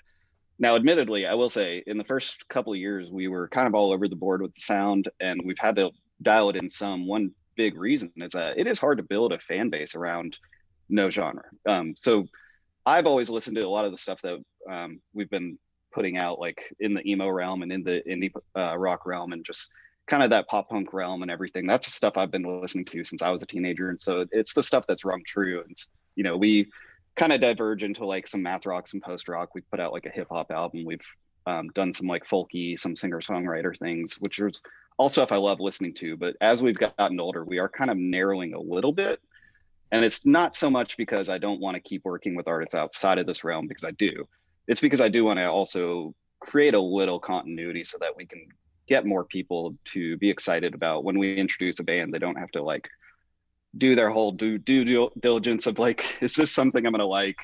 now 0.59 0.77
admittedly 0.77 1.27
i 1.27 1.35
will 1.35 1.49
say 1.49 1.83
in 1.87 1.99
the 1.99 2.05
first 2.05 2.49
couple 2.49 2.73
of 2.73 2.79
years 2.79 3.11
we 3.11 3.29
were 3.29 3.49
kind 3.49 3.67
of 3.67 3.75
all 3.75 3.93
over 3.93 4.09
the 4.09 4.17
board 4.17 4.43
with 4.43 4.55
the 4.55 4.61
sound 4.61 5.09
and 5.21 5.41
we've 5.45 5.59
had 5.59 5.77
to 5.77 5.91
dial 6.23 6.51
it 6.51 6.57
in 6.57 6.69
some 6.69 7.07
one 7.07 7.31
big 7.57 7.77
reason 7.77 8.11
is 8.17 8.33
that 8.33 8.57
it 8.57 8.67
is 8.67 8.79
hard 8.79 8.97
to 8.97 9.05
build 9.05 9.33
a 9.33 9.39
fan 9.41 9.69
base 9.69 9.95
around 9.95 10.39
no 10.89 11.11
genre. 11.11 11.45
Um, 11.67 11.95
so 11.97 12.27
I've 12.87 13.07
always 13.07 13.29
listened 13.29 13.57
to 13.57 13.67
a 13.67 13.69
lot 13.69 13.85
of 13.85 13.91
the 13.91 13.99
stuff 13.99 14.23
that 14.23 14.39
um, 14.71 15.01
we've 15.13 15.29
been 15.29 15.59
putting 15.93 16.17
out, 16.17 16.39
like 16.39 16.63
in 16.81 16.95
the 16.95 17.07
emo 17.07 17.29
realm 17.29 17.63
and 17.63 17.73
in 17.73 17.83
the 17.83 18.01
indie 18.09 18.33
uh, 18.57 18.79
rock 18.79 19.05
realm, 19.05 19.33
and 19.33 19.45
just 19.45 19.71
kind 20.09 20.23
of 20.23 20.31
that 20.31 20.49
pop 20.49 20.71
punk 20.71 20.93
realm 20.93 21.23
and 21.23 21.31
everything. 21.31 21.67
That's 21.67 21.87
the 21.87 21.93
stuff 21.93 22.17
I've 22.17 22.31
been 22.31 22.61
listening 22.61 22.87
to 22.87 23.05
since 23.05 23.23
I 23.23 23.31
was 23.31 23.43
a 23.43 23.47
teenager, 23.47 23.91
and 23.91 24.01
so 24.01 24.27
it's 24.33 24.55
the 24.55 24.63
stuff 24.63 24.87
that's 24.87 25.05
rung 25.05 25.23
true. 25.25 25.63
And 25.67 25.77
you 26.17 26.25
know, 26.25 26.37
we 26.37 26.71
kind 27.17 27.33
of 27.33 27.41
diverge 27.41 27.85
into 27.85 28.07
like 28.07 28.27
some 28.27 28.43
math 28.43 28.67
rock, 28.67 28.89
some 28.89 29.01
post 29.01 29.29
rock. 29.29 29.55
We've 29.55 29.71
put 29.71 29.81
out 29.81 29.93
like 29.93 30.07
a 30.07 30.11
hip 30.11 30.29
hop 30.31 30.51
album. 30.51 30.85
We've 30.85 31.01
um, 31.47 31.69
done 31.75 31.93
some 31.93 32.07
like 32.07 32.25
folky, 32.25 32.79
some 32.79 32.97
singer 32.97 33.21
songwriter 33.21 33.77
things, 33.79 34.17
which 34.21 34.39
is 34.39 34.63
all 34.99 35.09
stuff 35.09 35.33
I 35.33 35.37
love 35.37 35.61
listening 35.61 35.95
to. 35.95 36.17
But 36.17 36.37
as 36.41 36.63
we've 36.63 36.79
gotten 36.79 37.21
older, 37.21 37.45
we 37.45 37.59
are 37.59 37.69
kind 37.69 37.91
of 37.91 37.97
narrowing 37.97 38.55
a 38.55 38.61
little 38.61 38.93
bit. 38.93 39.21
And 39.91 40.05
it's 40.05 40.27
not 40.27 40.55
so 40.55 40.69
much 40.69 40.97
because 40.97 41.29
I 41.29 41.39
don't 41.39 41.61
want 41.61 41.77
to 41.77 41.81
keep 41.81 42.05
working 42.05 42.35
with 42.35 42.49
artists 42.49 42.75
outside 42.75 43.19
of 43.19 43.27
this 43.27 43.43
realm, 43.43 43.67
because 43.67 43.85
I 43.85 43.93
do. 43.93 44.27
It's 44.67 44.81
because 44.81 45.01
I 45.01 45.09
do 45.09 45.25
want 45.25 45.39
to 45.39 45.47
also 45.47 46.15
create 46.41 46.75
a 46.75 46.81
little 46.81 47.19
continuity 47.19 47.85
so 47.85 47.97
that 48.01 48.15
we 48.15 48.27
can 48.27 48.47
get 48.89 49.07
more 49.07 49.25
people 49.25 49.77
to 49.87 50.17
be 50.17 50.31
excited 50.31 50.75
about 50.75 51.05
when 51.05 51.19
we 51.19 51.37
introduce 51.37 51.79
a 51.79 51.85
band. 51.85 52.13
They 52.13 52.19
don't 52.19 52.39
have 52.39 52.51
to 52.53 52.63
like 52.63 52.89
do 53.77 53.95
their 53.95 54.11
whole 54.11 54.33
due 54.33 54.59
due 54.59 55.11
diligence 55.19 55.67
of 55.67 55.79
like, 55.79 56.17
is 56.23 56.35
this 56.35 56.51
something 56.51 56.85
I'm 56.85 56.93
going 56.93 57.01
to 57.01 57.07
like? 57.07 57.37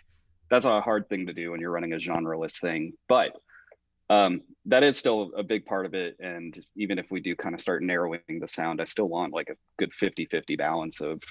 That's 0.50 0.66
a 0.66 0.80
hard 0.80 1.08
thing 1.08 1.26
to 1.26 1.32
do 1.32 1.50
when 1.50 1.60
you're 1.60 1.70
running 1.70 1.92
a 1.92 1.96
genreless 1.96 2.60
thing. 2.60 2.94
But 3.08 3.32
um, 4.10 4.42
that 4.66 4.82
is 4.82 4.96
still 4.96 5.32
a 5.36 5.42
big 5.42 5.64
part 5.64 5.86
of 5.86 5.94
it. 5.94 6.16
And 6.20 6.58
even 6.76 6.98
if 6.98 7.10
we 7.10 7.20
do 7.20 7.34
kind 7.34 7.54
of 7.54 7.60
start 7.60 7.82
narrowing 7.82 8.20
the 8.40 8.48
sound, 8.48 8.80
I 8.80 8.84
still 8.84 9.08
want 9.08 9.32
like 9.32 9.48
a 9.48 9.56
good 9.78 9.92
50 9.92 10.26
50 10.26 10.56
balance 10.56 11.00
of 11.00 11.22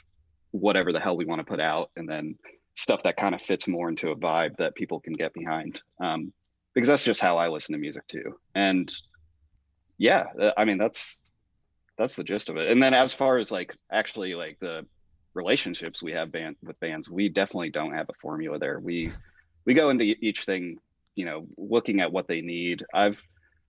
whatever 0.52 0.92
the 0.92 1.00
hell 1.00 1.18
we 1.18 1.26
want 1.26 1.40
to 1.40 1.46
put 1.46 1.60
out 1.60 1.90
and 1.96 2.08
then 2.08 2.38
stuff 2.76 3.04
that 3.04 3.18
kind 3.18 3.36
of 3.36 3.42
fits 3.42 3.68
more 3.68 3.90
into 3.90 4.10
a 4.10 4.16
vibe 4.16 4.58
that 4.58 4.76
people 4.76 5.00
can 5.00 5.14
get 5.14 5.34
behind. 5.34 5.82
Um, 6.00 6.34
because 6.74 6.88
that's 6.88 7.04
just 7.04 7.22
how 7.22 7.38
I 7.38 7.50
listen 7.50 7.74
to 7.74 7.80
music 7.80 8.08
too. 8.08 8.36
And 8.56 8.92
yeah, 9.98 10.26
uh, 10.40 10.52
I 10.58 10.66
mean, 10.66 10.78
that's, 10.78 11.18
that's 11.98 12.16
the 12.16 12.24
gist 12.24 12.50
of 12.50 12.58
it. 12.58 12.72
And 12.72 12.82
then 12.82 12.94
as 12.94 13.14
far 13.14 13.38
as 13.38 13.52
like 13.52 13.76
actually 13.92 14.36
like 14.36 14.60
the 14.60 14.86
relationships 15.34 16.02
we 16.02 16.12
have 16.14 16.32
band 16.32 16.56
with 16.64 16.80
bands, 16.80 17.10
we 17.10 17.30
definitely 17.30 17.70
don't 17.70 17.94
have 17.94 18.10
a 18.10 18.20
formula 18.22 18.58
there. 18.58 18.80
We, 18.80 19.12
we 19.66 19.74
go 19.74 19.90
into 19.90 20.04
each 20.04 20.46
thing 20.46 20.80
you 21.16 21.26
know 21.26 21.46
looking 21.58 22.02
at 22.02 22.12
what 22.12 22.28
they 22.28 22.42
need 22.42 22.84
i've 22.94 23.22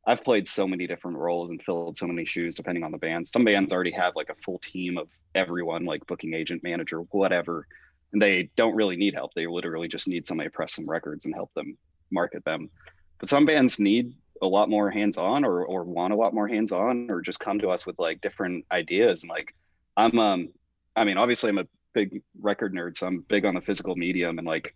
i've 0.06 0.24
played 0.24 0.46
so 0.46 0.66
many 0.66 0.86
different 0.86 1.16
roles 1.16 1.50
and 1.50 1.62
filled 1.62 1.96
so 1.96 2.06
many 2.06 2.24
shoes 2.24 2.54
depending 2.54 2.84
on 2.84 2.92
the 2.92 2.98
band 2.98 3.26
some 3.26 3.44
bands 3.44 3.72
already 3.72 3.90
have 3.90 4.16
like 4.16 4.30
a 4.30 4.42
full 4.42 4.58
team 4.58 4.98
of 4.98 5.08
everyone 5.34 5.84
like 5.84 6.06
booking 6.06 6.34
agent 6.34 6.62
manager 6.62 7.00
whatever 7.10 7.66
and 8.12 8.22
they 8.22 8.48
don't 8.56 8.74
really 8.74 8.96
need 8.96 9.14
help 9.14 9.32
they 9.34 9.46
literally 9.46 9.88
just 9.88 10.08
need 10.08 10.26
somebody 10.26 10.48
to 10.48 10.54
press 10.54 10.74
some 10.74 10.88
records 10.88 11.26
and 11.26 11.34
help 11.34 11.52
them 11.54 11.76
market 12.10 12.44
them 12.44 12.70
but 13.18 13.28
some 13.28 13.44
bands 13.44 13.78
need 13.78 14.14
a 14.42 14.46
lot 14.46 14.68
more 14.68 14.90
hands-on 14.90 15.44
or, 15.44 15.64
or 15.64 15.84
want 15.84 16.12
a 16.12 16.16
lot 16.16 16.34
more 16.34 16.48
hands-on 16.48 17.10
or 17.10 17.20
just 17.20 17.40
come 17.40 17.58
to 17.60 17.68
us 17.70 17.86
with 17.86 17.98
like 17.98 18.20
different 18.20 18.64
ideas 18.70 19.22
and 19.22 19.30
like 19.30 19.54
i'm 19.96 20.18
um 20.18 20.48
i 20.96 21.04
mean 21.04 21.16
obviously 21.16 21.50
i'm 21.50 21.58
a 21.58 21.66
big 21.92 22.22
record 22.40 22.74
nerd 22.74 22.96
so 22.96 23.06
i'm 23.06 23.20
big 23.20 23.44
on 23.44 23.54
the 23.54 23.60
physical 23.60 23.94
medium 23.94 24.38
and 24.38 24.46
like 24.46 24.74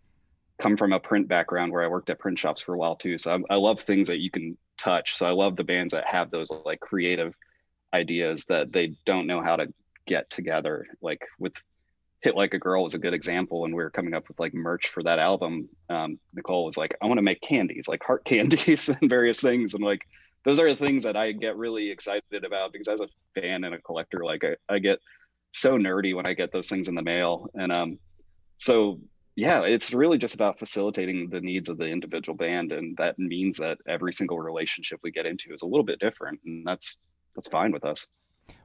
come 0.61 0.77
from 0.77 0.93
a 0.93 1.01
print 1.01 1.29
background 1.29 1.73
where 1.73 1.83
I 1.83 1.89
worked 1.89 2.11
at 2.11 2.19
print 2.19 2.39
shops 2.39 2.63
for 2.63 2.75
a 2.75 2.79
while 2.79 2.97
too. 2.97 3.17
So 3.17 3.33
I, 3.33 3.55
I, 3.55 3.57
love 3.57 3.81
things 3.81 4.09
that 4.09 4.19
you 4.19 4.31
can 4.31 4.59
touch. 4.77 5.15
So 5.15 5.27
I 5.27 5.31
love 5.31 5.57
the 5.57 5.65
bands 5.65 5.93
that 5.93 6.05
have 6.07 6.31
those 6.31 6.51
like 6.65 6.81
creative 6.81 7.35
ideas 7.95 8.47
that 8.47 8.73
they 8.73 8.97
don't 9.07 9.27
know 9.27 9.41
how 9.41 9.57
to 9.57 9.73
get 10.07 10.29
together. 10.31 10.87
Like 11.01 11.23
with 11.39 11.55
Hit 12.21 12.35
Like 12.35 12.55
a 12.55 12.59
Girl 12.59 12.83
was 12.83 12.95
a 12.95 12.99
good 12.99 13.15
example. 13.15 13.65
And 13.65 13.75
we 13.75 13.83
were 13.83 13.91
coming 13.91 14.15
up 14.15 14.29
with 14.29 14.39
like 14.41 14.55
merch 14.55 14.89
for 14.89 15.03
that 15.03 15.19
album. 15.19 15.69
Um, 15.89 16.19
Nicole 16.35 16.65
was 16.65 16.77
like, 16.77 16.97
I 17.01 17.07
want 17.07 17.19
to 17.19 17.23
make 17.23 17.41
candies, 17.41 17.89
like 17.89 18.03
heart 18.03 18.25
candies 18.27 18.89
and 18.89 19.09
various 19.09 19.41
things. 19.41 19.75
And 19.75 19.85
like, 19.85 20.03
those 20.45 20.61
are 20.61 20.69
the 20.69 20.77
things 20.77 21.03
that 21.03 21.17
I 21.17 21.33
get 21.33 21.57
really 21.57 21.91
excited 21.91 22.45
about 22.45 22.73
because 22.73 22.89
as 22.89 23.01
a 23.01 23.09
fan 23.35 23.65
and 23.65 23.75
a 23.75 23.81
collector, 23.81 24.25
like 24.25 24.45
I, 24.45 24.57
I 24.69 24.79
get 24.79 25.01
so 25.53 25.77
nerdy 25.77 26.15
when 26.15 26.27
I 26.27 26.35
get 26.35 26.53
those 26.53 26.69
things 26.69 26.89
in 26.89 26.95
the 26.95 27.03
mail. 27.03 27.49
And 27.55 27.73
um, 27.73 27.99
so 28.59 29.01
yeah, 29.39 29.63
it's 29.63 29.95
really 29.95 30.19
just 30.19 30.35
about 30.35 30.59
facilitating 30.59 31.31
the 31.31 31.41
needs 31.41 31.69
of 31.69 31.79
the 31.79 31.87
individual 31.87 32.37
band, 32.37 32.73
and 32.73 32.97
that 32.97 33.21
means 33.21 33.57
that 33.59 33.79
every 33.87 34.13
single 34.13 34.41
relationship 34.41 34.99
we 35.05 35.13
get 35.13 35.27
into 35.27 35.53
is 35.53 35.63
a 35.63 35.67
little 35.67 35.85
bit 35.85 36.01
different, 36.01 36.41
and 36.45 36.67
that's 36.67 36.97
that's 37.37 37.47
fine 37.47 37.71
with 37.71 37.85
us. 37.85 38.09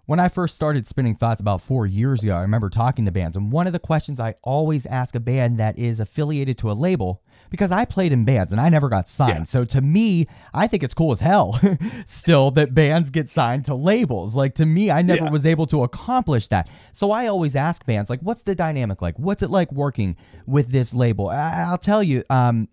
When 0.06 0.20
I 0.20 0.28
first 0.28 0.56
started 0.56 0.86
spinning 0.86 1.16
thoughts 1.16 1.40
about 1.40 1.62
four 1.62 1.86
years 1.86 2.24
ago, 2.24 2.36
I 2.36 2.42
remember 2.42 2.70
talking 2.70 3.06
to 3.06 3.12
bands, 3.12 3.38
and 3.38 3.52
one 3.52 3.68
of 3.68 3.74
the 3.74 3.80
questions 3.80 4.20
I 4.20 4.36
always 4.44 4.86
ask 4.86 5.16
a 5.16 5.20
band 5.20 5.58
that 5.60 5.80
is 5.80 6.02
affiliated 6.02 6.58
to 6.58 6.72
a 6.72 6.74
label 6.74 7.24
because 7.50 7.72
I 7.72 7.86
played 7.86 8.12
in 8.12 8.26
bands 8.26 8.52
and 8.52 8.60
I 8.60 8.68
never 8.68 8.90
got 8.90 9.08
signed. 9.08 9.38
Yeah. 9.38 9.44
So 9.44 9.64
to 9.64 9.80
me, 9.80 10.28
I 10.54 10.66
think 10.68 10.82
it's 10.82 10.96
cool 10.96 11.12
as 11.12 11.20
hell 11.20 11.60
still 12.06 12.50
that 12.52 12.74
bands 12.74 13.12
get 13.12 13.30
signed 13.30 13.64
to 13.66 13.76
labels. 13.76 14.34
Like 14.36 14.56
to 14.56 14.66
me, 14.66 14.90
I 14.90 15.04
never 15.04 15.26
yeah. 15.26 15.30
was 15.30 15.46
able 15.46 15.68
to 15.68 15.84
accomplish 15.84 16.48
that. 16.48 16.68
So 16.92 17.12
I 17.12 17.28
always 17.28 17.56
ask 17.56 17.86
bands, 17.86 18.10
like, 18.10 18.22
what's 18.22 18.42
the 18.42 18.56
dynamic 18.56 19.02
like? 19.02 19.18
What's 19.20 19.44
it 19.44 19.52
like 19.52 19.72
working 19.72 20.18
with 20.48 20.72
this 20.72 20.94
label? 20.94 21.30
I- 21.30 21.70
will 21.70 21.78
tell 21.78 22.02
you, 22.02 22.24
um, 22.30 22.68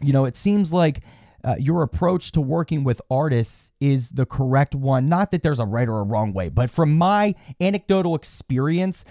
you 0.00 0.12
know, 0.12 0.24
it 0.24 0.36
seems 0.36 0.72
like. 0.72 1.02
Uh, 1.44 1.54
your 1.58 1.82
approach 1.82 2.32
to 2.32 2.40
working 2.40 2.82
with 2.82 3.00
artists 3.10 3.70
is 3.80 4.10
the 4.10 4.26
correct 4.26 4.74
one. 4.74 5.08
Not 5.08 5.30
that 5.30 5.42
there's 5.42 5.60
a 5.60 5.66
right 5.66 5.88
or 5.88 6.00
a 6.00 6.04
wrong 6.04 6.32
way, 6.32 6.48
but 6.48 6.68
from 6.68 6.98
my 6.98 7.34
anecdotal 7.60 8.14
experience, 8.16 9.04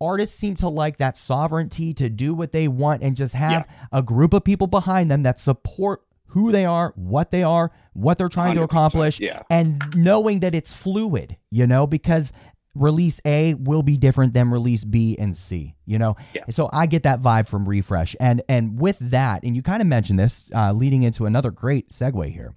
artists 0.00 0.36
seem 0.38 0.54
to 0.56 0.68
like 0.68 0.98
that 0.98 1.16
sovereignty 1.16 1.94
to 1.94 2.10
do 2.10 2.34
what 2.34 2.52
they 2.52 2.68
want 2.68 3.02
and 3.02 3.16
just 3.16 3.34
have 3.34 3.66
yeah. 3.66 3.86
a 3.92 4.02
group 4.02 4.34
of 4.34 4.44
people 4.44 4.66
behind 4.66 5.10
them 5.10 5.22
that 5.22 5.38
support 5.38 6.02
who 6.26 6.50
they 6.50 6.64
are, 6.64 6.92
what 6.96 7.30
they 7.30 7.44
are, 7.44 7.70
what 7.92 8.18
they're 8.18 8.28
trying 8.28 8.54
to 8.54 8.62
accomplish, 8.62 9.20
yeah. 9.20 9.40
and 9.50 9.80
knowing 9.94 10.40
that 10.40 10.52
it's 10.52 10.74
fluid, 10.74 11.36
you 11.50 11.64
know, 11.64 11.86
because 11.86 12.32
release 12.74 13.20
A 13.24 13.54
will 13.54 13.82
be 13.82 13.96
different 13.96 14.34
than 14.34 14.50
release 14.50 14.84
B 14.84 15.16
and 15.18 15.36
C, 15.36 15.74
you 15.86 15.98
know? 15.98 16.16
Yeah. 16.34 16.42
So 16.50 16.68
I 16.72 16.86
get 16.86 17.02
that 17.04 17.20
vibe 17.20 17.46
from 17.46 17.68
Refresh. 17.68 18.16
And 18.20 18.42
and 18.48 18.80
with 18.80 18.98
that, 18.98 19.42
and 19.42 19.56
you 19.56 19.62
kind 19.62 19.80
of 19.80 19.88
mentioned 19.88 20.18
this, 20.18 20.50
uh, 20.54 20.72
leading 20.72 21.02
into 21.02 21.26
another 21.26 21.50
great 21.50 21.90
segue 21.90 22.32
here. 22.32 22.54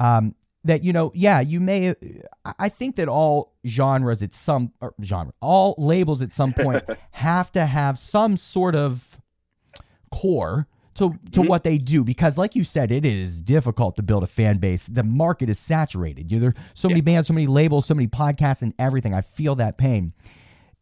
Um, 0.00 0.34
that 0.64 0.82
you 0.82 0.92
know 0.92 1.12
yeah 1.14 1.40
you 1.40 1.60
may 1.60 1.94
i 2.58 2.68
think 2.68 2.96
that 2.96 3.06
all 3.06 3.52
genres 3.66 4.22
at 4.22 4.32
some 4.32 4.72
genre 5.02 5.32
all 5.40 5.74
labels 5.76 6.22
at 6.22 6.32
some 6.32 6.52
point 6.52 6.82
have 7.12 7.52
to 7.52 7.66
have 7.66 7.98
some 7.98 8.36
sort 8.36 8.74
of 8.74 9.20
core 10.10 10.66
to 10.94 11.10
to 11.32 11.40
mm-hmm. 11.40 11.48
what 11.48 11.64
they 11.64 11.78
do 11.78 12.04
because 12.04 12.38
like 12.38 12.54
you 12.54 12.64
said 12.64 12.90
it 12.90 13.04
is 13.04 13.42
difficult 13.42 13.96
to 13.96 14.02
build 14.02 14.22
a 14.22 14.26
fan 14.26 14.58
base. 14.58 14.86
The 14.86 15.02
market 15.02 15.50
is 15.50 15.58
saturated. 15.58 16.30
You 16.30 16.38
know, 16.38 16.42
there's 16.42 16.64
so 16.74 16.88
many 16.88 17.00
bands 17.00 17.28
so 17.28 17.34
many 17.34 17.46
labels 17.46 17.86
so 17.86 17.94
many 17.94 18.06
podcasts 18.06 18.62
and 18.62 18.74
everything. 18.78 19.14
I 19.14 19.20
feel 19.20 19.54
that 19.56 19.78
pain. 19.78 20.12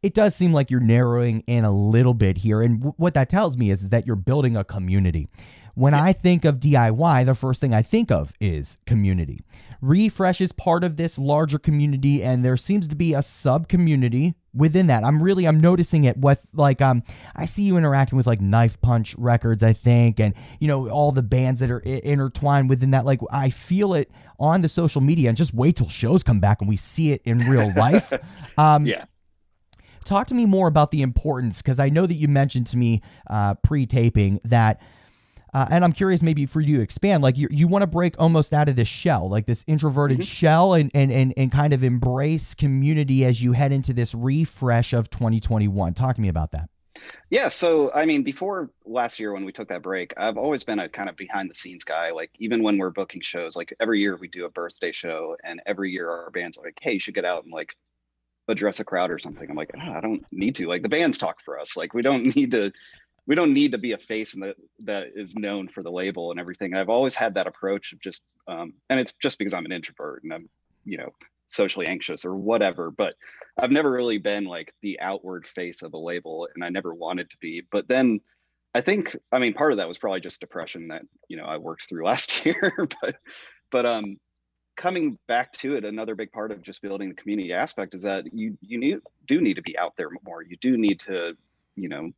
It 0.03 0.14
does 0.14 0.35
seem 0.35 0.53
like 0.53 0.70
you're 0.70 0.81
narrowing 0.81 1.44
in 1.46 1.64
a 1.64 1.70
little 1.70 2.14
bit 2.14 2.38
here 2.38 2.61
and 2.61 2.79
w- 2.79 2.94
what 2.96 3.14
that 3.14 3.29
tells 3.29 3.57
me 3.57 3.70
is, 3.70 3.85
is 3.85 3.90
that 3.90 4.07
you're 4.07 4.16
building 4.16 4.57
a 4.57 4.64
community 4.64 5.29
when. 5.74 5.94
I 5.94 6.12
think 6.12 6.44
of 6.44 6.58
DIY, 6.58 7.24
the 7.26 7.35
first 7.35 7.61
thing 7.61 7.72
I 7.74 7.82
think 7.82 8.11
of 8.11 8.32
is 8.40 8.78
community. 8.87 9.40
Refresh 9.80 10.40
is 10.40 10.52
part 10.52 10.85
of 10.85 10.96
this 10.96 11.18
larger 11.18 11.58
community, 11.58 12.22
and 12.22 12.44
there 12.44 12.56
seems 12.56 12.87
to 12.88 12.96
be 12.96 13.14
a 13.14 13.22
sub 13.22 13.68
community 13.68 14.35
within 14.54 14.87
that. 14.87 15.02
I'm 15.02 15.22
really 15.22 15.46
I'm 15.46 15.58
noticing 15.58 16.04
it 16.04 16.16
with 16.16 16.46
like 16.52 16.80
um 16.80 17.02
I 17.35 17.46
see 17.46 17.62
you 17.62 17.76
interacting 17.76 18.16
with 18.16 18.26
like 18.26 18.40
Knife 18.40 18.80
Punch 18.80 19.14
Records, 19.18 19.62
I 19.62 19.72
think, 19.72 20.20
and 20.20 20.35
you 20.61 20.68
know 20.68 20.88
all 20.88 21.11
the 21.11 21.22
bands 21.22 21.61
that 21.61 21.70
are 21.70 21.82
I- 21.85 22.00
intertwined 22.04 22.68
within 22.68 22.92
that. 22.92 23.04
Like 23.04 23.20
I 23.30 23.50
feel 23.50 23.94
it 23.94 24.11
on 24.38 24.61
the 24.61 24.68
social 24.68 25.00
media, 25.00 25.28
and 25.28 25.37
just 25.37 25.52
wait 25.52 25.76
till 25.76 25.88
shows 25.88 26.22
come 26.22 26.38
back 26.38 26.61
and 26.61 26.68
we 26.68 26.76
see 26.76 27.11
it 27.12 27.22
in 27.24 27.38
real 27.38 27.72
life. 27.76 28.12
Um, 28.56 28.87
yeah. 28.87 29.06
Talk 30.04 30.26
to 30.28 30.35
me 30.35 30.46
more 30.46 30.66
about 30.66 30.90
the 30.90 31.02
importance 31.02 31.62
because 31.62 31.78
I 31.78 31.88
know 31.88 32.06
that 32.06 32.14
you 32.14 32.26
mentioned 32.26 32.66
to 32.68 32.76
me 32.76 33.02
uh, 33.28 33.54
pre-taping 33.54 34.40
that 34.44 34.80
Uh, 35.54 35.66
and 35.70 35.84
I'm 35.84 35.92
curious, 35.92 36.22
maybe 36.22 36.46
for 36.46 36.60
you 36.60 36.76
to 36.78 36.82
expand, 36.82 37.22
like 37.22 37.36
you, 37.36 37.46
you 37.50 37.68
want 37.68 37.82
to 37.82 37.86
break 37.86 38.14
almost 38.18 38.54
out 38.54 38.70
of 38.70 38.76
this 38.76 38.88
shell, 38.88 39.28
like 39.28 39.44
this 39.44 39.64
introverted 39.66 40.18
mm-hmm. 40.18 40.24
shell, 40.24 40.74
and, 40.74 40.90
and 40.94 41.12
and 41.12 41.34
and 41.36 41.52
kind 41.52 41.74
of 41.74 41.84
embrace 41.84 42.54
community 42.54 43.24
as 43.24 43.42
you 43.42 43.52
head 43.52 43.70
into 43.70 43.92
this 43.92 44.14
refresh 44.14 44.94
of 44.94 45.10
2021. 45.10 45.92
Talk 45.92 46.16
to 46.16 46.22
me 46.22 46.28
about 46.28 46.52
that. 46.52 46.70
Yeah, 47.30 47.48
so 47.48 47.90
I 47.94 48.06
mean, 48.06 48.22
before 48.22 48.70
last 48.84 49.20
year 49.20 49.32
when 49.32 49.44
we 49.44 49.52
took 49.52 49.68
that 49.68 49.82
break, 49.82 50.14
I've 50.16 50.36
always 50.36 50.64
been 50.64 50.78
a 50.78 50.88
kind 50.88 51.08
of 51.08 51.16
behind 51.16 51.50
the 51.50 51.54
scenes 51.54 51.84
guy. 51.84 52.10
Like 52.10 52.30
even 52.38 52.62
when 52.62 52.78
we're 52.78 52.90
booking 52.90 53.20
shows, 53.20 53.56
like 53.56 53.74
every 53.80 54.00
year 54.00 54.16
we 54.16 54.28
do 54.28 54.46
a 54.46 54.50
birthday 54.50 54.92
show, 54.92 55.36
and 55.44 55.60
every 55.66 55.90
year 55.90 56.08
our 56.08 56.30
band's 56.30 56.58
like, 56.58 56.78
"Hey, 56.80 56.94
you 56.94 57.00
should 57.00 57.14
get 57.14 57.24
out 57.24 57.44
and 57.44 57.52
like 57.52 57.74
address 58.48 58.80
a 58.80 58.84
crowd 58.84 59.10
or 59.10 59.18
something." 59.18 59.48
I'm 59.48 59.56
like, 59.56 59.70
oh, 59.74 59.92
I 59.92 60.00
don't 60.00 60.24
need 60.30 60.56
to. 60.56 60.66
Like 60.66 60.82
the 60.82 60.88
bands 60.88 61.18
talk 61.18 61.40
for 61.42 61.58
us. 61.58 61.76
Like 61.76 61.94
we 61.94 62.02
don't 62.02 62.34
need 62.36 62.52
to 62.52 62.72
we 63.26 63.35
don't 63.35 63.54
need 63.54 63.72
to 63.72 63.78
be 63.78 63.92
a 63.92 63.98
face 63.98 64.32
that 64.32 64.56
that 64.80 65.08
is 65.14 65.35
known 65.37 65.68
for 65.68 65.82
the 65.82 65.90
label 65.90 66.30
and 66.30 66.40
everything. 66.40 66.74
I've 66.74 66.88
always 66.88 67.14
had 67.14 67.35
that 67.35 67.46
approach 67.46 67.92
of 67.92 68.00
just, 68.00 68.22
um, 68.48 68.74
and 68.90 68.98
it's 68.98 69.12
just 69.12 69.38
because 69.38 69.54
I'm 69.54 69.64
an 69.64 69.72
introvert 69.72 70.24
and 70.24 70.32
I'm, 70.32 70.48
you 70.85 70.98
know, 70.98 71.11
socially 71.46 71.87
anxious 71.87 72.24
or 72.24 72.35
whatever. 72.35 72.90
But 72.90 73.14
I've 73.56 73.70
never 73.70 73.90
really 73.90 74.18
been 74.18 74.44
like 74.44 74.74
the 74.82 74.98
outward 75.00 75.46
face 75.46 75.82
of 75.82 75.92
the 75.92 75.98
label, 75.98 76.48
and 76.52 76.64
I 76.64 76.68
never 76.70 76.92
wanted 76.92 77.30
to 77.30 77.37
be. 77.40 77.62
But 77.70 77.87
then, 77.87 78.20
I 78.74 78.80
think, 78.80 79.16
I 79.30 79.38
mean, 79.38 79.54
part 79.54 79.72
of 79.72 79.78
that 79.78 79.88
was 79.88 79.98
probably 79.98 80.20
just 80.20 80.40
depression 80.40 80.88
that 80.88 81.02
you 81.28 81.37
know 81.37 81.44
I 81.44 81.58
worked 81.58 81.88
through 81.88 82.04
last 82.06 82.44
year. 82.44 82.88
but, 83.00 83.16
but 83.70 83.87
um, 83.87 84.16
coming 84.76 85.16
back 85.28 85.52
to 85.52 85.76
it, 85.76 85.85
another 85.85 86.16
big 86.16 86.32
part 86.32 86.50
of 86.50 86.61
just 86.61 86.82
building 86.82 87.11
the 87.11 87.14
community 87.14 87.52
aspect 87.52 87.94
is 87.94 88.02
that 88.02 88.35
you 88.35 88.58
you 88.61 88.78
need 88.78 88.98
do 89.28 89.40
need 89.40 89.54
to 89.54 89.62
be 89.62 89.78
out 89.78 89.96
there 89.96 90.08
more. 90.24 90.42
You 90.42 90.56
do 90.56 90.76
need 90.76 90.98
to, 91.00 91.37
you 91.76 91.88
know 91.88 92.11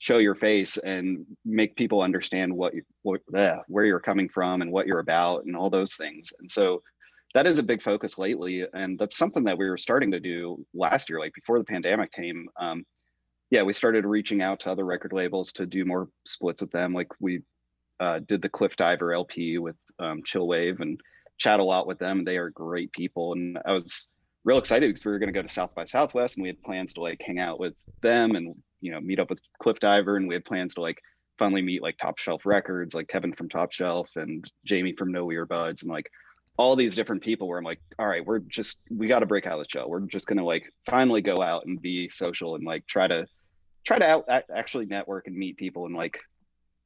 show 0.00 0.16
your 0.16 0.34
face 0.34 0.78
and 0.78 1.26
make 1.44 1.76
people 1.76 2.00
understand 2.00 2.52
what, 2.52 2.72
what 3.02 3.20
uh, 3.34 3.58
where 3.68 3.84
you're 3.84 4.00
coming 4.00 4.30
from 4.30 4.62
and 4.62 4.72
what 4.72 4.86
you're 4.86 4.98
about 4.98 5.44
and 5.44 5.54
all 5.54 5.68
those 5.68 5.94
things. 5.94 6.32
And 6.40 6.50
so 6.50 6.82
that 7.34 7.46
is 7.46 7.58
a 7.58 7.62
big 7.62 7.82
focus 7.82 8.18
lately, 8.18 8.64
and 8.72 8.98
that's 8.98 9.16
something 9.16 9.44
that 9.44 9.58
we 9.58 9.68
were 9.68 9.76
starting 9.76 10.10
to 10.10 10.18
do 10.18 10.64
last 10.72 11.10
year, 11.10 11.20
like 11.20 11.34
before 11.34 11.58
the 11.58 11.64
pandemic 11.64 12.10
came. 12.12 12.48
Um, 12.58 12.84
yeah, 13.50 13.62
we 13.62 13.74
started 13.74 14.06
reaching 14.06 14.40
out 14.42 14.60
to 14.60 14.72
other 14.72 14.86
record 14.86 15.12
labels 15.12 15.52
to 15.52 15.66
do 15.66 15.84
more 15.84 16.08
splits 16.24 16.62
with 16.62 16.72
them. 16.72 16.94
Like 16.94 17.08
we 17.20 17.42
uh, 18.00 18.20
did 18.20 18.40
the 18.40 18.48
Cliff 18.48 18.76
Diver 18.76 19.12
LP 19.12 19.58
with 19.58 19.76
um, 19.98 20.22
Chillwave 20.22 20.80
and 20.80 20.98
chat 21.36 21.60
a 21.60 21.64
lot 21.64 21.86
with 21.86 21.98
them. 21.98 22.24
They 22.24 22.38
are 22.38 22.48
great 22.48 22.90
people, 22.92 23.34
and 23.34 23.58
I 23.66 23.74
was 23.74 24.08
real 24.44 24.58
excited 24.58 24.88
because 24.88 25.04
we 25.04 25.12
were 25.12 25.18
going 25.18 25.32
to 25.32 25.38
go 25.38 25.42
to 25.42 25.52
South 25.52 25.74
by 25.74 25.84
Southwest, 25.84 26.36
and 26.36 26.42
we 26.42 26.48
had 26.48 26.62
plans 26.62 26.94
to 26.94 27.02
like 27.02 27.20
hang 27.22 27.38
out 27.38 27.60
with 27.60 27.74
them 28.00 28.34
and 28.34 28.54
you 28.80 28.90
know 28.90 29.00
meet 29.00 29.20
up 29.20 29.30
with 29.30 29.40
Cliff 29.60 29.80
Diver, 29.80 30.16
and 30.16 30.28
we 30.28 30.34
had 30.34 30.44
plans 30.44 30.74
to 30.74 30.80
like 30.80 30.98
finally 31.38 31.62
meet 31.62 31.82
like 31.82 31.96
Top 31.98 32.18
Shelf 32.18 32.44
Records, 32.44 32.94
like 32.94 33.08
Kevin 33.08 33.32
from 33.32 33.48
Top 33.48 33.72
Shelf 33.72 34.16
and 34.16 34.50
Jamie 34.64 34.94
from 34.94 35.12
No 35.12 35.26
Earbuds, 35.28 35.82
and 35.82 35.90
like 35.90 36.10
all 36.56 36.76
these 36.76 36.94
different 36.94 37.22
people. 37.22 37.48
Where 37.48 37.58
I'm 37.58 37.64
like, 37.64 37.80
all 37.98 38.06
right, 38.06 38.24
we're 38.24 38.40
just 38.40 38.78
we 38.90 39.08
got 39.08 39.20
to 39.20 39.26
break 39.26 39.46
out 39.46 39.58
of 39.58 39.64
the 39.64 39.70
show. 39.70 39.88
We're 39.88 40.00
just 40.00 40.26
gonna 40.26 40.44
like 40.44 40.70
finally 40.86 41.22
go 41.22 41.42
out 41.42 41.66
and 41.66 41.80
be 41.80 42.08
social 42.08 42.54
and 42.54 42.64
like 42.64 42.86
try 42.86 43.06
to 43.08 43.26
try 43.84 43.98
to 43.98 44.08
out, 44.08 44.24
actually 44.54 44.86
network 44.86 45.26
and 45.26 45.36
meet 45.36 45.56
people 45.56 45.86
and 45.86 45.94
like 45.94 46.18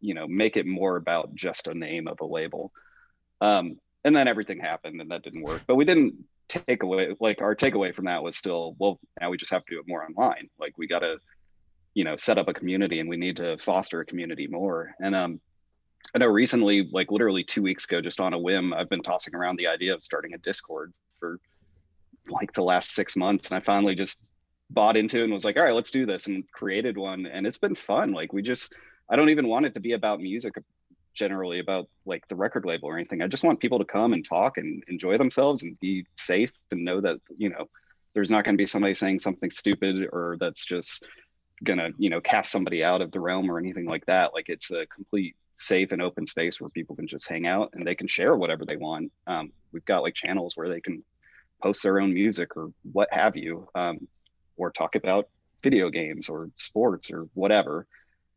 you 0.01 0.15
know 0.15 0.29
make 0.29 0.57
it 0.57 0.67
more 0.67 0.97
about 0.97 1.35
just 1.35 1.69
a 1.69 1.75
name 1.75 2.07
of 2.07 2.21
a 2.21 2.27
label. 2.27 2.73
Um, 3.41 3.79
and 4.05 4.15
then 4.15 4.29
everything 4.29 4.61
happened 4.61 5.01
and 5.01 5.11
that 5.11 5.23
didn't 5.23 5.43
work. 5.43 5.63
But 5.67 5.77
we 5.77 5.85
didn't 5.85 6.15
take 6.49 6.83
away 6.83 7.17
like 7.21 7.41
our 7.41 7.57
takeaway 7.57 7.95
from 7.95 8.05
that 8.05 8.23
was 8.23 8.37
still 8.37 8.77
well 8.79 9.01
now 9.19 9.31
we 9.31 9.37
just 9.39 9.51
have 9.51 9.65
to 9.65 9.75
do 9.75 9.81
it 9.81 9.89
more 9.89 10.05
online. 10.05 10.49
Like 10.59 10.79
we 10.79 10.87
got 10.87 11.01
to 11.01 11.17
you 11.95 12.05
know 12.05 12.17
set 12.17 12.39
up 12.39 12.49
a 12.49 12.55
community 12.55 13.01
and 13.01 13.09
we 13.09 13.17
need 13.17 13.37
to 13.37 13.57
foster 13.59 14.01
a 14.01 14.07
community 14.07 14.47
more. 14.47 14.95
And 15.01 15.15
um 15.15 15.41
i 16.15 16.19
know 16.19 16.27
recently 16.27 16.89
like 16.93 17.11
literally 17.11 17.43
two 17.43 17.63
weeks 17.63 17.87
ago 17.87 18.03
just 18.03 18.21
on 18.21 18.35
a 18.35 18.39
whim 18.39 18.75
i've 18.75 18.91
been 18.91 19.03
tossing 19.03 19.35
around 19.35 19.57
the 19.57 19.67
idea 19.67 19.95
of 19.95 20.03
starting 20.03 20.35
a 20.35 20.39
discord 20.39 20.93
for 21.19 21.39
like 22.29 22.53
the 22.53 22.63
last 22.63 22.91
six 22.91 23.17
months. 23.17 23.51
And 23.51 23.57
i 23.57 23.61
finally 23.61 23.95
just 23.95 24.23
bought 24.71 24.97
into 24.97 25.23
and 25.23 25.33
was 25.33 25.45
like 25.45 25.57
all 25.57 25.65
right 25.65 25.75
let's 25.75 25.91
do 25.91 26.05
this 26.07 26.27
and 26.27 26.45
created 26.53 26.99
one. 26.99 27.27
And 27.27 27.47
it's 27.47 27.59
been 27.59 27.75
fun. 27.75 28.13
Like 28.13 28.33
we 28.33 28.43
just 28.43 28.73
i 29.09 29.17
don't 29.17 29.31
even 29.31 29.49
want 29.49 29.67
it 29.67 29.75
to 29.75 29.81
be 29.81 29.93
about 29.93 30.21
music 30.21 30.55
generally 31.15 31.61
about 31.61 31.89
like 32.05 32.27
the 32.29 32.37
record 32.37 32.65
label 32.67 32.89
or 32.89 32.97
anything. 32.97 33.23
I 33.23 33.29
just 33.29 33.45
want 33.45 33.61
people 33.61 33.79
to 33.79 33.85
come 33.85 34.13
and 34.13 34.25
talk 34.25 34.59
and 34.59 34.83
enjoy 34.89 35.17
themselves 35.17 35.63
and 35.63 35.79
be 35.81 36.05
safe 36.17 36.53
and 36.71 36.85
know 36.85 37.01
that 37.01 37.19
you 37.37 37.49
know 37.49 37.69
there's 38.15 38.31
not 38.31 38.45
going 38.45 38.55
to 38.55 38.63
be 38.63 38.67
somebody 38.67 38.95
saying 38.95 39.21
something 39.21 39.51
stupid 39.51 40.09
or 40.13 40.37
that's 40.39 40.65
just 40.65 41.07
gonna 41.65 41.91
you 41.99 42.11
know 42.11 42.21
cast 42.21 42.53
somebody 42.53 42.85
out 42.85 43.01
of 43.01 43.11
the 43.11 43.21
realm 43.21 43.51
or 43.51 43.59
anything 43.59 43.87
like 43.87 44.07
that 44.07 44.35
like 44.35 44.49
it's 44.49 44.71
a 44.71 44.87
complete 44.87 45.35
safe 45.57 45.93
and 45.93 46.03
open 46.03 46.27
space 46.27 46.61
where 46.61 46.71
people 46.71 46.97
can 46.97 47.07
just 47.07 47.29
hang 47.29 47.47
out 47.47 47.71
and 47.75 47.87
they 47.87 47.95
can 47.95 48.09
share 48.09 48.37
whatever 48.37 48.65
they 48.65 48.77
want. 48.77 49.13
Um, 49.27 49.53
we've 49.73 49.85
got 49.85 50.03
like 50.03 50.15
channels 50.15 50.57
where 50.57 50.69
they 50.69 50.81
can 50.81 51.05
post 51.63 51.83
their 51.83 52.01
own 52.01 52.13
music 52.13 52.57
or 52.57 52.73
what 52.93 53.13
have 53.13 53.37
you 53.37 53.69
um, 53.75 54.07
or 54.57 54.71
talk 54.71 54.97
about 54.97 55.29
video 55.63 55.91
games 55.91 56.29
or 56.29 56.51
sports 56.57 57.11
or 57.11 57.29
whatever. 57.35 57.87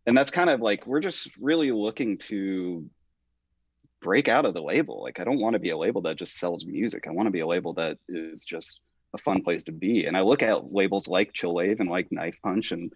And 0.05 0.17
that's 0.17 0.31
kind 0.31 0.49
of 0.49 0.61
like 0.61 0.87
we're 0.87 1.01
just 1.01 1.29
really 1.37 1.71
looking 1.71 2.17
to 2.19 2.89
break 3.99 4.27
out 4.27 4.45
of 4.45 4.53
the 4.53 4.61
label. 4.61 5.01
Like 5.01 5.19
i 5.19 5.23
don't 5.23 5.39
want 5.39 5.53
to 5.53 5.59
be 5.59 5.71
a 5.71 5.77
label 5.77 6.01
that 6.03 6.17
just 6.17 6.37
sells 6.37 6.65
music. 6.65 7.05
I 7.07 7.11
want 7.11 7.27
to 7.27 7.31
be 7.31 7.41
a 7.41 7.47
label 7.47 7.73
that 7.73 7.97
is 8.07 8.45
just 8.45 8.79
a 9.13 9.17
fun 9.17 9.41
place 9.41 9.63
to 9.63 9.71
be. 9.71 10.05
And 10.05 10.15
I 10.15 10.21
look 10.21 10.43
at 10.43 10.71
labels 10.71 11.07
like 11.07 11.33
Chillwave 11.33 11.79
and 11.79 11.89
like 11.89 12.11
Knife 12.11 12.37
Punch 12.43 12.71
and 12.71 12.93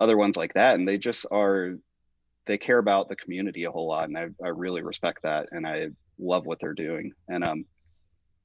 other 0.00 0.16
ones 0.16 0.36
like 0.36 0.54
that, 0.54 0.76
and 0.76 0.86
they 0.86 0.98
just 0.98 1.26
are 1.30 1.76
they 2.46 2.58
care 2.58 2.78
about 2.78 3.08
the 3.08 3.16
community 3.16 3.64
a 3.64 3.70
whole 3.70 3.88
lot, 3.88 4.08
and 4.08 4.16
I, 4.16 4.28
I 4.42 4.48
really 4.48 4.82
respect 4.82 5.22
that, 5.22 5.48
and 5.52 5.66
I 5.66 5.88
love 6.18 6.46
what 6.46 6.58
they're 6.60 6.72
doing. 6.74 7.12
And 7.28 7.44
um, 7.44 7.64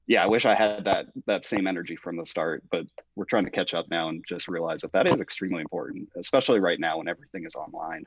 yeah, 0.06 0.22
I 0.22 0.26
wish 0.26 0.44
I 0.44 0.54
had 0.54 0.84
that 0.84 1.06
that 1.26 1.44
same 1.44 1.66
energy 1.66 1.96
from 1.96 2.16
the 2.16 2.26
start, 2.26 2.62
but 2.70 2.84
we're 3.16 3.24
trying 3.24 3.44
to 3.44 3.50
catch 3.50 3.74
up 3.74 3.86
now 3.90 4.08
and 4.08 4.22
just 4.28 4.48
realize 4.48 4.82
that 4.82 4.92
that 4.92 5.06
is 5.06 5.20
extremely 5.20 5.62
important, 5.62 6.08
especially 6.16 6.60
right 6.60 6.78
now 6.78 6.98
when 6.98 7.08
everything 7.08 7.44
is 7.44 7.54
online. 7.54 8.04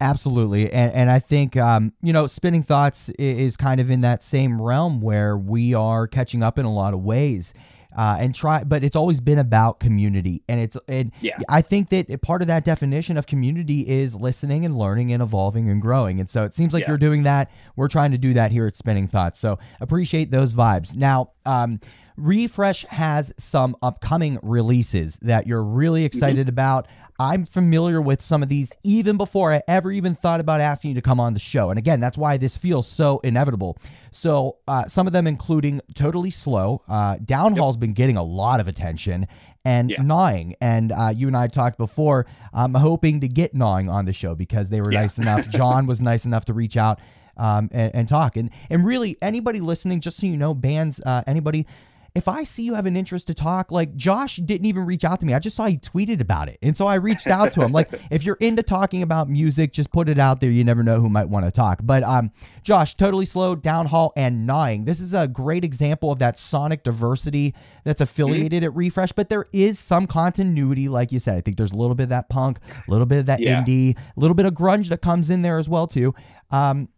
Absolutely, 0.00 0.72
and 0.72 0.92
and 0.92 1.10
I 1.10 1.18
think 1.18 1.56
um, 1.56 1.92
you 2.02 2.12
know, 2.12 2.26
spinning 2.26 2.62
thoughts 2.62 3.10
is 3.10 3.56
kind 3.56 3.80
of 3.80 3.90
in 3.90 4.00
that 4.00 4.22
same 4.22 4.62
realm 4.62 5.00
where 5.00 5.36
we 5.36 5.74
are 5.74 6.06
catching 6.06 6.42
up 6.42 6.58
in 6.58 6.64
a 6.64 6.72
lot 6.72 6.94
of 6.94 7.00
ways 7.00 7.52
uh, 7.98 8.16
and 8.20 8.32
try 8.32 8.62
but 8.62 8.84
it's 8.84 8.94
always 8.94 9.18
been 9.18 9.40
about 9.40 9.80
community 9.80 10.40
and 10.48 10.60
it's 10.60 10.76
and 10.86 11.10
yeah. 11.20 11.36
i 11.48 11.60
think 11.60 11.88
that 11.88 12.06
part 12.22 12.40
of 12.40 12.46
that 12.48 12.64
definition 12.64 13.16
of 13.16 13.26
community 13.26 13.80
is 13.80 14.14
listening 14.14 14.64
and 14.64 14.78
learning 14.78 15.12
and 15.12 15.20
evolving 15.20 15.68
and 15.68 15.82
growing 15.82 16.20
and 16.20 16.30
so 16.30 16.44
it 16.44 16.54
seems 16.54 16.72
like 16.72 16.82
yeah. 16.82 16.90
you're 16.90 16.96
doing 16.96 17.24
that 17.24 17.50
we're 17.74 17.88
trying 17.88 18.12
to 18.12 18.18
do 18.18 18.32
that 18.32 18.52
here 18.52 18.68
at 18.68 18.76
spinning 18.76 19.08
thoughts 19.08 19.36
so 19.36 19.58
appreciate 19.80 20.30
those 20.30 20.54
vibes 20.54 20.94
now 20.94 21.32
um, 21.44 21.80
refresh 22.16 22.84
has 22.86 23.32
some 23.36 23.74
upcoming 23.82 24.38
releases 24.44 25.18
that 25.22 25.48
you're 25.48 25.64
really 25.64 26.00
mm-hmm. 26.00 26.06
excited 26.06 26.46
mm-hmm. 26.46 26.50
about 26.50 26.86
I'm 27.18 27.46
familiar 27.46 28.00
with 28.00 28.22
some 28.22 28.42
of 28.42 28.48
these 28.48 28.72
even 28.84 29.16
before 29.16 29.52
I 29.52 29.62
ever 29.66 29.90
even 29.90 30.14
thought 30.14 30.38
about 30.38 30.60
asking 30.60 30.90
you 30.90 30.94
to 30.94 31.02
come 31.02 31.18
on 31.18 31.34
the 31.34 31.40
show. 31.40 31.70
And 31.70 31.78
again, 31.78 31.98
that's 31.98 32.16
why 32.16 32.36
this 32.36 32.56
feels 32.56 32.86
so 32.86 33.18
inevitable. 33.24 33.76
So, 34.12 34.58
uh, 34.68 34.86
some 34.86 35.06
of 35.06 35.12
them 35.12 35.26
including 35.26 35.80
Totally 35.94 36.30
Slow. 36.30 36.82
Uh, 36.88 37.16
Downhaul's 37.16 37.76
yep. 37.76 37.80
been 37.80 37.92
getting 37.92 38.16
a 38.16 38.22
lot 38.22 38.60
of 38.60 38.68
attention 38.68 39.26
and 39.64 39.90
yeah. 39.90 40.00
Gnawing. 40.00 40.54
And 40.60 40.92
uh, 40.92 41.12
you 41.14 41.26
and 41.26 41.36
I 41.36 41.48
talked 41.48 41.76
before. 41.76 42.26
I'm 42.54 42.74
hoping 42.74 43.20
to 43.20 43.28
get 43.28 43.52
Gnawing 43.52 43.90
on 43.90 44.04
the 44.04 44.12
show 44.12 44.34
because 44.34 44.68
they 44.68 44.80
were 44.80 44.92
yeah. 44.92 45.02
nice 45.02 45.18
enough. 45.18 45.48
John 45.50 45.86
was 45.86 46.00
nice 46.00 46.24
enough 46.24 46.44
to 46.46 46.54
reach 46.54 46.76
out 46.76 47.00
um, 47.36 47.68
and, 47.72 47.94
and, 47.94 48.08
talk. 48.08 48.36
And 48.36 48.50
and 48.70 48.84
really, 48.84 49.16
anybody 49.22 49.60
listening, 49.60 50.00
just 50.00 50.18
so 50.18 50.26
you 50.26 50.36
know, 50.36 50.54
bands, 50.54 51.00
uh, 51.04 51.22
anybody 51.26 51.66
if 52.18 52.26
I 52.26 52.42
see 52.42 52.64
you 52.64 52.74
have 52.74 52.84
an 52.84 52.96
interest 52.96 53.28
to 53.28 53.34
talk, 53.34 53.70
like 53.70 53.94
Josh 53.94 54.36
didn't 54.38 54.66
even 54.66 54.84
reach 54.84 55.04
out 55.04 55.20
to 55.20 55.26
me. 55.26 55.34
I 55.34 55.38
just 55.38 55.54
saw 55.54 55.66
he 55.66 55.78
tweeted 55.78 56.20
about 56.20 56.48
it. 56.48 56.58
And 56.62 56.76
so 56.76 56.84
I 56.84 56.96
reached 56.96 57.28
out 57.28 57.52
to 57.52 57.62
him. 57.62 57.70
Like, 57.70 57.90
if 58.10 58.24
you're 58.24 58.38
into 58.40 58.64
talking 58.64 59.02
about 59.02 59.28
music, 59.28 59.72
just 59.72 59.92
put 59.92 60.08
it 60.08 60.18
out 60.18 60.40
there. 60.40 60.50
You 60.50 60.64
never 60.64 60.82
know 60.82 61.00
who 61.00 61.08
might 61.08 61.28
want 61.28 61.46
to 61.46 61.52
talk. 61.52 61.78
But 61.84 62.02
um, 62.02 62.32
Josh, 62.64 62.96
totally 62.96 63.24
slow, 63.24 63.54
downhaul, 63.54 64.10
and 64.16 64.48
gnawing. 64.48 64.84
This 64.84 65.00
is 65.00 65.14
a 65.14 65.28
great 65.28 65.64
example 65.64 66.10
of 66.10 66.18
that 66.18 66.36
sonic 66.36 66.82
diversity 66.82 67.54
that's 67.84 68.00
affiliated 68.00 68.64
mm-hmm. 68.64 68.72
at 68.72 68.76
Refresh, 68.76 69.12
but 69.12 69.28
there 69.28 69.46
is 69.52 69.78
some 69.78 70.08
continuity, 70.08 70.88
like 70.88 71.12
you 71.12 71.20
said. 71.20 71.36
I 71.36 71.40
think 71.40 71.56
there's 71.56 71.72
a 71.72 71.76
little 71.76 71.94
bit 71.94 72.04
of 72.04 72.08
that 72.08 72.28
punk, 72.28 72.58
a 72.68 72.90
little 72.90 73.06
bit 73.06 73.20
of 73.20 73.26
that 73.26 73.38
yeah. 73.38 73.62
indie, 73.62 73.96
a 73.96 74.20
little 74.20 74.34
bit 74.34 74.44
of 74.44 74.54
grunge 74.54 74.88
that 74.88 75.02
comes 75.02 75.30
in 75.30 75.42
there 75.42 75.58
as 75.58 75.68
well, 75.68 75.86
too. 75.86 76.16
Um, 76.50 76.88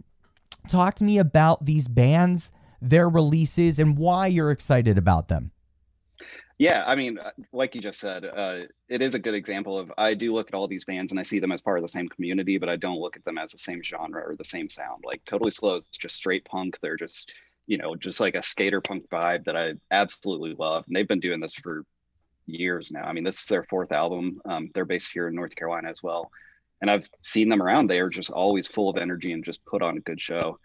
talk 0.67 0.95
to 0.95 1.05
me 1.05 1.19
about 1.19 1.67
these 1.67 1.89
bands 1.89 2.51
their 2.81 3.09
releases 3.09 3.79
and 3.79 3.97
why 3.99 4.27
you're 4.27 4.51
excited 4.51 4.99
about 4.99 5.29
them. 5.29 5.53
Yeah, 6.59 6.85
I 6.87 6.95
mean, 6.95 7.19
uh, 7.19 7.31
like 7.53 7.75
you 7.75 7.81
just 7.81 7.99
said, 8.01 8.23
uh, 8.25 8.61
it 8.89 9.01
is 9.01 9.15
a 9.15 9.19
good 9.19 9.35
example 9.35 9.79
of 9.79 9.91
I 9.97 10.13
do 10.13 10.35
look 10.35 10.49
at 10.49 10.55
all 10.55 10.69
these 10.69 10.85
bands 10.85 11.11
and 11.11 11.19
I 11.19 11.23
see 11.23 11.39
them 11.41 11.53
as 11.53 11.63
part 11.63 11.79
of 11.79 11.83
the 11.83 11.89
same 11.89 12.07
community, 12.09 12.59
but 12.59 12.69
I 12.69 12.77
don't 12.77 13.01
look 13.01 13.17
at 13.17 13.25
them 13.25 13.39
as 13.39 13.53
the 13.53 13.59
same 13.59 13.83
genre 13.83 14.23
or 14.23 14.37
the 14.37 14.45
same 14.45 14.69
sound. 14.69 15.03
Like 15.07 15.25
Totally 15.25 15.51
Slow 15.51 15.77
is 15.77 15.87
just 15.87 16.17
straight 16.17 16.45
punk. 16.45 16.79
They're 16.81 16.99
just, 16.99 17.33
you 17.67 17.79
know, 17.79 17.95
just 17.97 18.21
like 18.21 18.35
a 18.35 18.43
skater 18.43 18.83
punk 18.83 19.09
vibe 19.09 19.45
that 19.47 19.57
I 19.57 19.73
absolutely 19.91 20.55
love. 20.59 20.85
And 20.87 20.95
they've 20.95 21.09
been 21.09 21.21
doing 21.21 21.41
this 21.41 21.55
for 21.55 21.85
years 22.47 22.91
now. 22.91 23.05
I 23.05 23.15
mean, 23.15 23.25
this 23.25 23.41
is 23.41 23.47
their 23.47 23.65
fourth 23.65 23.93
album. 23.93 24.41
Um, 24.45 24.71
they're 24.75 24.85
based 24.85 25.13
here 25.13 25.29
in 25.29 25.35
North 25.35 25.57
Carolina 25.57 25.89
as 25.89 26.03
well. 26.03 26.31
and 26.81 26.91
I've 26.91 27.09
seen 27.23 27.49
them 27.49 27.63
around. 27.63 27.87
They 27.87 28.01
are 28.01 28.09
just 28.09 28.31
always 28.31 28.67
full 28.67 28.89
of 28.89 28.97
energy 28.97 29.33
and 29.33 29.45
just 29.45 29.65
put 29.65 29.83
on 29.83 29.97
a 29.99 30.01
good 30.01 30.21
show. 30.21 30.59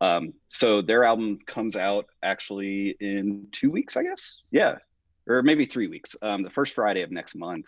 Um, 0.00 0.34
so 0.48 0.80
their 0.80 1.04
album 1.04 1.38
comes 1.46 1.76
out 1.76 2.06
actually 2.22 2.96
in 3.00 3.48
two 3.52 3.70
weeks, 3.70 3.96
I 3.96 4.04
guess. 4.04 4.42
Yeah, 4.50 4.76
or 5.26 5.42
maybe 5.42 5.64
three 5.64 5.88
weeks. 5.88 6.14
Um, 6.22 6.42
the 6.42 6.50
first 6.50 6.74
Friday 6.74 7.02
of 7.02 7.10
next 7.10 7.34
month, 7.34 7.66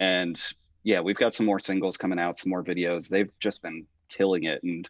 and 0.00 0.40
yeah, 0.84 1.00
we've 1.00 1.16
got 1.16 1.34
some 1.34 1.46
more 1.46 1.60
singles 1.60 1.96
coming 1.96 2.18
out, 2.18 2.38
some 2.38 2.50
more 2.50 2.62
videos. 2.62 3.08
They've 3.08 3.30
just 3.40 3.62
been 3.62 3.86
killing 4.08 4.44
it, 4.44 4.62
and 4.62 4.88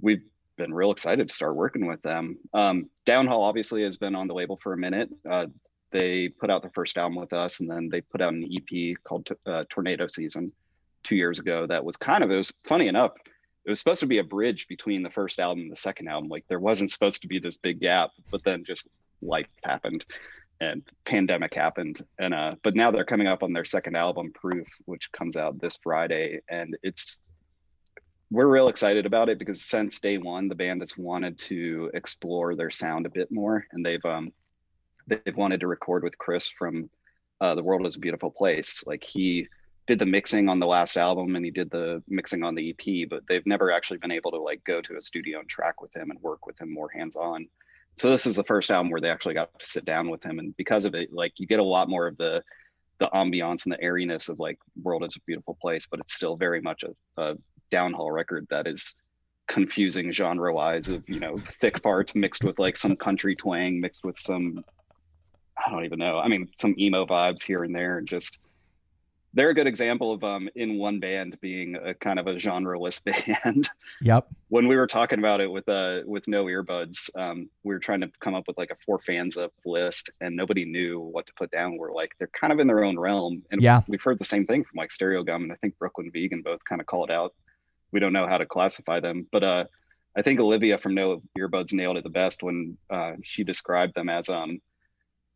we've 0.00 0.22
been 0.56 0.74
real 0.74 0.90
excited 0.90 1.28
to 1.28 1.34
start 1.34 1.56
working 1.56 1.86
with 1.86 2.02
them. 2.02 2.38
Um, 2.52 2.90
Downhaul 3.06 3.42
obviously 3.44 3.82
has 3.84 3.96
been 3.96 4.14
on 4.14 4.26
the 4.26 4.34
label 4.34 4.58
for 4.62 4.72
a 4.72 4.76
minute. 4.76 5.08
Uh, 5.28 5.46
they 5.92 6.28
put 6.28 6.50
out 6.50 6.62
their 6.62 6.70
first 6.74 6.98
album 6.98 7.16
with 7.16 7.32
us, 7.32 7.60
and 7.60 7.70
then 7.70 7.88
they 7.88 8.00
put 8.00 8.20
out 8.20 8.34
an 8.34 8.44
EP 8.44 8.96
called 9.04 9.28
uh, 9.46 9.64
Tornado 9.68 10.06
Season 10.06 10.52
two 11.02 11.16
years 11.16 11.38
ago. 11.38 11.66
That 11.66 11.84
was 11.84 11.96
kind 11.96 12.22
of 12.22 12.30
it 12.30 12.36
was 12.36 12.52
funny 12.66 12.88
enough. 12.88 13.12
It 13.64 13.70
was 13.70 13.78
supposed 13.78 14.00
to 14.00 14.06
be 14.06 14.18
a 14.18 14.24
bridge 14.24 14.68
between 14.68 15.02
the 15.02 15.10
first 15.10 15.38
album 15.38 15.62
and 15.62 15.72
the 15.72 15.76
second 15.76 16.08
album. 16.08 16.28
Like 16.28 16.44
there 16.48 16.60
wasn't 16.60 16.90
supposed 16.90 17.22
to 17.22 17.28
be 17.28 17.38
this 17.38 17.58
big 17.58 17.80
gap, 17.80 18.10
but 18.30 18.42
then 18.44 18.64
just 18.64 18.88
life 19.22 19.48
happened 19.62 20.04
and 20.60 20.82
pandemic 21.04 21.54
happened. 21.54 22.04
And 22.18 22.34
uh 22.34 22.56
but 22.62 22.74
now 22.74 22.90
they're 22.90 23.04
coming 23.04 23.26
up 23.26 23.42
on 23.42 23.52
their 23.52 23.64
second 23.64 23.96
album 23.96 24.32
proof 24.32 24.66
which 24.84 25.12
comes 25.12 25.36
out 25.36 25.60
this 25.60 25.78
friday. 25.82 26.40
And 26.48 26.76
it's 26.82 27.18
we're 28.30 28.46
real 28.46 28.68
excited 28.68 29.06
about 29.06 29.28
it 29.28 29.38
because 29.38 29.62
since 29.62 30.00
day 30.00 30.18
one 30.18 30.48
the 30.48 30.54
band 30.54 30.80
has 30.80 30.96
wanted 30.96 31.38
to 31.38 31.90
explore 31.94 32.54
their 32.54 32.70
sound 32.70 33.06
a 33.06 33.10
bit 33.10 33.30
more. 33.30 33.66
And 33.72 33.84
they've 33.84 34.04
um 34.04 34.32
they've 35.06 35.36
wanted 35.36 35.60
to 35.60 35.66
record 35.66 36.02
with 36.02 36.18
chris 36.18 36.48
from 36.48 36.88
uh, 37.40 37.54
the 37.54 37.62
world 37.62 37.86
is 37.86 37.96
a 37.96 38.00
beautiful 38.00 38.30
place. 38.30 38.84
Like 38.86 39.02
he 39.02 39.48
did 39.86 39.98
the 39.98 40.06
mixing 40.06 40.48
on 40.48 40.58
the 40.58 40.66
last 40.66 40.96
album 40.96 41.36
and 41.36 41.44
he 41.44 41.50
did 41.50 41.70
the 41.70 42.02
mixing 42.08 42.42
on 42.42 42.54
the 42.54 42.70
ep 42.70 43.08
but 43.08 43.22
they've 43.28 43.46
never 43.46 43.72
actually 43.72 43.98
been 43.98 44.12
able 44.12 44.30
to 44.30 44.38
like 44.38 44.62
go 44.64 44.80
to 44.80 44.96
a 44.96 45.00
studio 45.00 45.40
and 45.40 45.48
track 45.48 45.80
with 45.80 45.94
him 45.94 46.10
and 46.10 46.20
work 46.20 46.46
with 46.46 46.60
him 46.60 46.72
more 46.72 46.90
hands 46.90 47.16
on 47.16 47.46
so 47.96 48.08
this 48.08 48.26
is 48.26 48.36
the 48.36 48.44
first 48.44 48.70
album 48.70 48.90
where 48.90 49.00
they 49.00 49.10
actually 49.10 49.34
got 49.34 49.58
to 49.58 49.66
sit 49.66 49.84
down 49.84 50.08
with 50.08 50.22
him 50.22 50.38
and 50.38 50.56
because 50.56 50.84
of 50.84 50.94
it 50.94 51.12
like 51.12 51.32
you 51.38 51.46
get 51.46 51.58
a 51.60 51.64
lot 51.64 51.88
more 51.88 52.06
of 52.06 52.16
the 52.18 52.42
the 52.98 53.08
ambiance 53.08 53.64
and 53.64 53.72
the 53.72 53.82
airiness 53.82 54.28
of 54.28 54.38
like 54.38 54.58
world 54.82 55.02
is 55.04 55.16
a 55.16 55.20
beautiful 55.26 55.56
place 55.60 55.86
but 55.86 55.98
it's 56.00 56.14
still 56.14 56.36
very 56.36 56.60
much 56.60 56.84
a, 56.84 57.22
a 57.22 57.34
downhaul 57.72 58.12
record 58.12 58.46
that 58.50 58.66
is 58.66 58.94
confusing 59.48 60.12
genre 60.12 60.54
wise 60.54 60.88
of 60.88 61.02
you 61.08 61.18
know 61.18 61.36
thick 61.60 61.82
parts 61.82 62.14
mixed 62.14 62.44
with 62.44 62.58
like 62.60 62.76
some 62.76 62.94
country 62.94 63.34
twang 63.34 63.80
mixed 63.80 64.04
with 64.04 64.18
some 64.18 64.62
i 65.66 65.70
don't 65.70 65.84
even 65.84 65.98
know 65.98 66.18
i 66.18 66.28
mean 66.28 66.48
some 66.56 66.74
emo 66.78 67.04
vibes 67.04 67.42
here 67.42 67.64
and 67.64 67.74
there 67.74 67.98
and 67.98 68.06
just 68.06 68.38
they're 69.32 69.50
a 69.50 69.54
good 69.54 69.66
example 69.66 70.12
of 70.12 70.24
um 70.24 70.48
in 70.54 70.76
one 70.78 70.98
band 70.98 71.38
being 71.40 71.76
a 71.76 71.94
kind 71.94 72.18
of 72.18 72.26
a 72.26 72.34
genreless 72.34 73.02
band. 73.44 73.68
Yep. 74.00 74.28
when 74.48 74.66
we 74.66 74.76
were 74.76 74.86
talking 74.86 75.18
about 75.18 75.40
it 75.40 75.50
with 75.50 75.68
uh 75.68 76.00
with 76.04 76.26
no 76.28 76.44
earbuds, 76.46 77.14
um, 77.16 77.48
we 77.62 77.74
were 77.74 77.78
trying 77.78 78.00
to 78.00 78.10
come 78.20 78.34
up 78.34 78.48
with 78.48 78.58
like 78.58 78.70
a 78.70 78.76
four 78.84 79.00
fans 79.00 79.36
of 79.36 79.50
list, 79.64 80.10
and 80.20 80.34
nobody 80.34 80.64
knew 80.64 81.00
what 81.00 81.26
to 81.26 81.32
put 81.34 81.50
down. 81.50 81.76
We're 81.76 81.92
like 81.92 82.12
they're 82.18 82.28
kind 82.28 82.52
of 82.52 82.58
in 82.58 82.66
their 82.66 82.84
own 82.84 82.98
realm, 82.98 83.42
and 83.50 83.62
yeah, 83.62 83.82
we've 83.88 84.02
heard 84.02 84.18
the 84.18 84.24
same 84.24 84.46
thing 84.46 84.64
from 84.64 84.76
like 84.76 84.90
Stereogum 84.90 85.42
and 85.42 85.52
I 85.52 85.56
think 85.56 85.78
Brooklyn 85.78 86.10
Vegan 86.12 86.42
both 86.42 86.64
kind 86.64 86.80
of 86.80 86.86
called 86.86 87.10
out. 87.10 87.34
We 87.92 88.00
don't 88.00 88.12
know 88.12 88.26
how 88.26 88.38
to 88.38 88.46
classify 88.46 89.00
them, 89.00 89.26
but 89.32 89.42
uh, 89.42 89.64
I 90.16 90.22
think 90.22 90.40
Olivia 90.40 90.78
from 90.78 90.94
No 90.94 91.22
Earbuds 91.38 91.72
nailed 91.72 91.96
it 91.96 92.04
the 92.04 92.10
best 92.10 92.42
when 92.42 92.78
uh, 92.88 93.12
she 93.22 93.44
described 93.44 93.94
them 93.94 94.08
as 94.08 94.28
um 94.28 94.60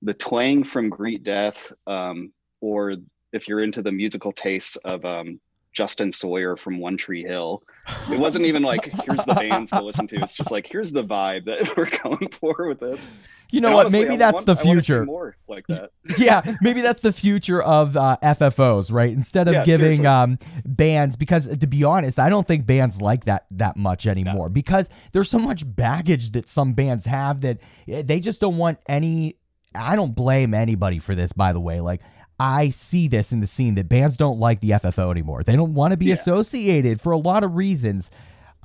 the 0.03 0.15
twang 0.15 0.65
from 0.65 0.91
Greet 0.91 1.23
Death, 1.23 1.73
um, 1.87 2.33
or 2.61 2.97
if 3.35 3.49
you're 3.49 3.63
into 3.63 3.83
the 3.83 3.93
musical 3.93 4.33
tastes 4.33 4.77
of 4.77 5.05
um, 5.05 5.41
Justin 5.75 6.13
Sawyer 6.13 6.57
from 6.57 6.79
One 6.79 6.97
Tree 6.97 7.25
Hill. 7.25 7.63
It 8.11 8.19
wasn't 8.19 8.47
even 8.47 8.63
like 8.63 8.85
here's 8.85 9.25
the 9.25 9.35
bands 9.35 9.73
to 9.73 9.83
listen 9.83 10.07
to. 10.07 10.17
It's 10.17 10.33
just 10.33 10.51
like 10.51 10.67
here's 10.67 10.93
the 10.93 11.05
vibe 11.05 11.45
that 11.47 11.77
we're 11.77 11.91
going 12.03 12.29
for 12.31 12.69
with 12.69 12.81
this. 12.81 13.09
You 13.51 13.61
know 13.61 13.69
and 13.69 13.77
what? 13.77 13.87
Honestly, 13.87 14.05
maybe 14.05 14.15
I 14.15 14.19
that's 14.19 14.35
want, 14.35 14.47
the 14.47 14.57
future. 14.57 15.05
more 15.05 15.37
like 15.49 15.67
that. 15.67 15.91
yeah, 16.19 16.57
maybe 16.63 16.81
that's 16.81 17.03
the 17.03 17.13
future 17.13 17.61
of 17.61 17.97
uh, 17.97 18.17
FFOs, 18.23 18.91
right? 18.91 19.13
Instead 19.13 19.49
of 19.49 19.55
yeah, 19.55 19.65
giving 19.65 20.07
um, 20.07 20.39
bands, 20.65 21.17
because 21.17 21.47
to 21.59 21.67
be 21.67 21.85
honest, 21.85 22.19
I 22.19 22.31
don't 22.31 22.47
think 22.47 22.67
bands 22.67 23.03
like 23.03 23.25
that 23.25 23.47
that 23.51 23.77
much 23.77 24.07
anymore. 24.07 24.49
No. 24.49 24.53
Because 24.53 24.89
there's 25.13 25.29
so 25.29 25.39
much 25.39 25.63
baggage 25.67 26.31
that 26.33 26.49
some 26.49 26.73
bands 26.73 27.05
have 27.05 27.43
that 27.43 27.59
eh, 27.89 28.03
they 28.03 28.21
just 28.21 28.41
don't 28.41 28.57
want 28.57 28.79
any. 28.89 29.37
I 29.77 29.97
don't 29.97 30.15
blame 30.15 30.55
anybody 30.55 31.01
for 31.01 31.17
this, 31.17 31.33
by 31.33 31.53
the 31.53 31.61
way. 31.61 31.81
Like 31.81 32.01
I 32.39 32.71
see 32.71 33.09
this 33.09 33.33
in 33.33 33.41
the 33.41 33.47
scene 33.47 33.75
that 33.77 33.89
bands 33.89 34.17
don't 34.17 34.39
like 34.39 34.61
the 34.61 34.71
FFO 34.71 35.11
anymore. 35.11 35.43
They 35.45 35.57
don't 35.57 35.75
want 35.75 35.93
to 35.93 35.97
be 35.97 36.07
yeah. 36.07 36.15
associated 36.15 37.01
for 37.01 37.13
a 37.13 37.19
lot 37.19 37.45
of 37.45 37.55
reasons. 37.55 38.11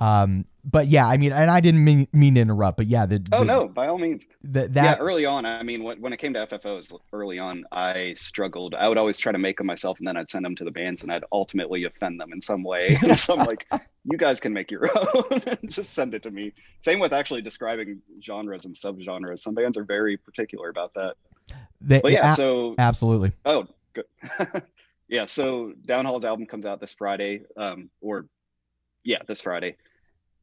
Um, 0.00 0.46
but 0.64 0.88
yeah, 0.88 1.06
I 1.06 1.18
mean, 1.18 1.32
and 1.32 1.50
I 1.50 1.60
didn't 1.60 1.84
mean, 1.84 2.08
mean 2.12 2.34
to 2.34 2.40
interrupt, 2.40 2.78
but 2.78 2.86
yeah, 2.86 3.04
the, 3.04 3.22
oh 3.32 3.40
the, 3.40 3.44
no, 3.44 3.68
by 3.68 3.86
all 3.86 3.98
means, 3.98 4.26
the, 4.42 4.66
that 4.68 4.84
yeah, 4.84 4.96
early 4.96 5.26
on, 5.26 5.44
I 5.44 5.62
mean, 5.62 5.82
when, 5.82 6.00
when 6.00 6.12
it 6.14 6.16
came 6.16 6.32
to 6.34 6.46
FFOs 6.46 6.94
early 7.12 7.38
on, 7.38 7.64
I 7.70 8.14
struggled. 8.14 8.74
I 8.74 8.88
would 8.88 8.96
always 8.96 9.18
try 9.18 9.30
to 9.30 9.38
make 9.38 9.58
them 9.58 9.66
myself, 9.66 9.98
and 9.98 10.06
then 10.06 10.16
I'd 10.16 10.30
send 10.30 10.44
them 10.44 10.56
to 10.56 10.64
the 10.64 10.70
bands, 10.70 11.02
and 11.02 11.12
I'd 11.12 11.24
ultimately 11.32 11.84
offend 11.84 12.18
them 12.18 12.32
in 12.32 12.40
some 12.40 12.62
way. 12.62 12.96
so 13.14 13.38
I'm 13.38 13.46
like, 13.46 13.66
you 14.04 14.16
guys 14.16 14.40
can 14.40 14.54
make 14.54 14.70
your 14.70 14.88
own, 15.14 15.42
and 15.46 15.70
just 15.70 15.92
send 15.92 16.14
it 16.14 16.22
to 16.22 16.30
me. 16.30 16.52
Same 16.80 16.98
with 16.98 17.12
actually 17.12 17.42
describing 17.42 18.00
genres 18.22 18.64
and 18.64 18.74
subgenres. 18.74 19.40
Some 19.40 19.54
bands 19.54 19.76
are 19.76 19.84
very 19.84 20.16
particular 20.16 20.70
about 20.70 20.94
that. 20.94 21.16
They, 21.80 22.00
but 22.00 22.12
yeah, 22.12 22.32
a- 22.32 22.36
so 22.36 22.74
absolutely. 22.78 23.32
Oh, 23.44 23.66
good. 23.94 24.04
yeah, 25.08 25.24
so 25.24 25.72
Downhaul's 25.86 26.24
album 26.24 26.46
comes 26.46 26.66
out 26.66 26.80
this 26.80 26.92
Friday, 26.92 27.42
um, 27.56 27.90
or 28.00 28.26
yeah, 29.02 29.18
this 29.26 29.40
Friday, 29.40 29.76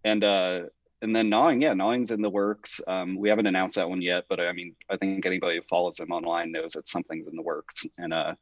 and 0.03 0.23
uh, 0.23 0.63
and 1.01 1.15
then 1.15 1.29
Gnawing, 1.29 1.61
yeah, 1.61 1.73
Gnawing's 1.73 2.11
in 2.11 2.21
the 2.21 2.29
works. 2.29 2.81
Um, 2.87 3.17
we 3.17 3.29
haven't 3.29 3.47
announced 3.47 3.75
that 3.75 3.89
one 3.89 4.01
yet, 4.01 4.25
but 4.29 4.39
I 4.39 4.51
mean, 4.51 4.75
I 4.89 4.97
think 4.97 5.25
anybody 5.25 5.57
who 5.57 5.63
follows 5.69 5.95
them 5.95 6.11
online 6.11 6.51
knows 6.51 6.73
that 6.73 6.87
something's 6.87 7.27
in 7.27 7.35
the 7.35 7.41
works, 7.41 7.85
and 7.97 8.13
uh, 8.13 8.33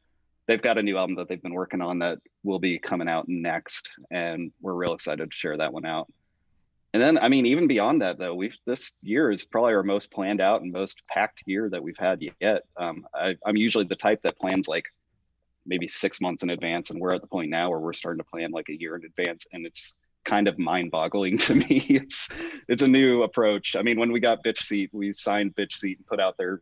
they've 0.48 0.62
got 0.62 0.78
a 0.78 0.84
new 0.84 0.98
album 0.98 1.16
that 1.16 1.28
they've 1.28 1.42
been 1.42 1.54
working 1.54 1.82
on 1.82 2.00
that 2.00 2.20
will 2.44 2.60
be 2.60 2.80
coming 2.80 3.10
out 3.10 3.28
next, 3.28 3.90
and 4.12 4.52
we're 4.62 4.74
real 4.74 4.94
excited 4.94 5.30
to 5.30 5.36
share 5.36 5.58
that 5.58 5.74
one 5.74 5.86
out. 5.86 6.08
And 6.96 7.04
then, 7.04 7.18
I 7.18 7.28
mean, 7.28 7.46
even 7.46 7.68
beyond 7.68 8.02
that, 8.04 8.18
though, 8.18 8.34
we've 8.34 8.58
this 8.66 8.94
year 9.02 9.30
is 9.30 9.44
probably 9.44 9.74
our 9.74 9.84
most 9.84 10.14
planned 10.14 10.40
out 10.40 10.62
and 10.62 10.72
most 10.72 11.06
packed 11.10 11.44
year 11.46 11.70
that 11.70 11.84
we've 11.84 11.98
had 11.98 12.24
yet. 12.40 12.62
Um, 12.78 13.06
I, 13.14 13.36
I'm 13.46 13.58
usually 13.58 13.84
the 13.84 13.98
type 13.98 14.22
that 14.24 14.40
plans 14.40 14.70
like 14.70 14.86
maybe 15.66 15.90
six 15.90 16.22
months 16.22 16.42
in 16.42 16.52
advance, 16.52 16.92
and 16.92 17.02
we're 17.02 17.14
at 17.14 17.20
the 17.20 17.28
point 17.28 17.50
now 17.50 17.70
where 17.70 17.80
we're 17.80 17.92
starting 17.92 18.24
to 18.24 18.30
plan 18.30 18.52
like 18.52 18.70
a 18.70 18.80
year 18.80 18.96
in 18.96 19.04
advance, 19.04 19.46
and 19.52 19.66
it's 19.66 19.96
kind 20.24 20.48
of 20.48 20.58
mind-boggling 20.58 21.38
to 21.40 21.56
me. 21.56 21.84
It's 21.90 22.30
it's 22.70 22.82
a 22.82 22.88
new 22.88 23.24
approach. 23.24 23.76
I 23.76 23.82
mean, 23.82 24.00
when 24.00 24.14
we 24.14 24.22
got 24.22 24.42
Bitch 24.42 24.60
Seat, 24.60 24.90
we 24.94 25.12
signed 25.12 25.54
Bitch 25.54 25.74
Seat 25.74 25.98
and 25.98 26.08
put 26.08 26.22
out 26.22 26.38
their 26.38 26.62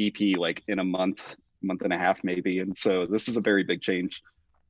EP 0.00 0.38
like 0.38 0.62
in 0.68 0.78
a 0.78 0.84
month, 0.84 1.22
month 1.60 1.82
and 1.82 1.92
a 1.92 1.98
half 1.98 2.24
maybe, 2.24 2.60
and 2.60 2.78
so 2.78 3.04
this 3.04 3.28
is 3.28 3.36
a 3.36 3.42
very 3.42 3.62
big 3.62 3.82
change 3.82 4.22